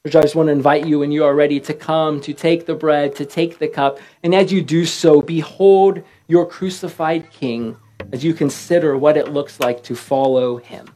I 0.07 0.11
just 0.11 0.35
want 0.35 0.49
to 0.49 0.53
invite 0.53 0.87
you 0.87 0.99
when 0.99 1.13
you 1.13 1.25
are 1.25 1.35
ready 1.35 1.59
to 1.61 1.73
come, 1.73 2.21
to 2.21 2.35
take 2.35 2.67
the 2.67 2.75
bread, 2.75 3.17
to 3.17 3.25
take 3.25 3.59
the 3.59 3.69
cup. 3.69 3.99
And 4.23 4.35
as 4.35 4.53
you 4.53 4.61
do 4.61 4.85
so, 4.85 5.23
behold 5.23 6.03
your 6.29 6.45
crucified 6.45 7.31
King 7.31 7.79
as 8.13 8.23
you 8.23 8.35
consider 8.35 8.99
what 8.99 9.17
it 9.17 9.33
looks 9.33 9.61
like 9.61 9.83
to 9.85 9.97
follow 9.97 10.59
him. 10.59 10.94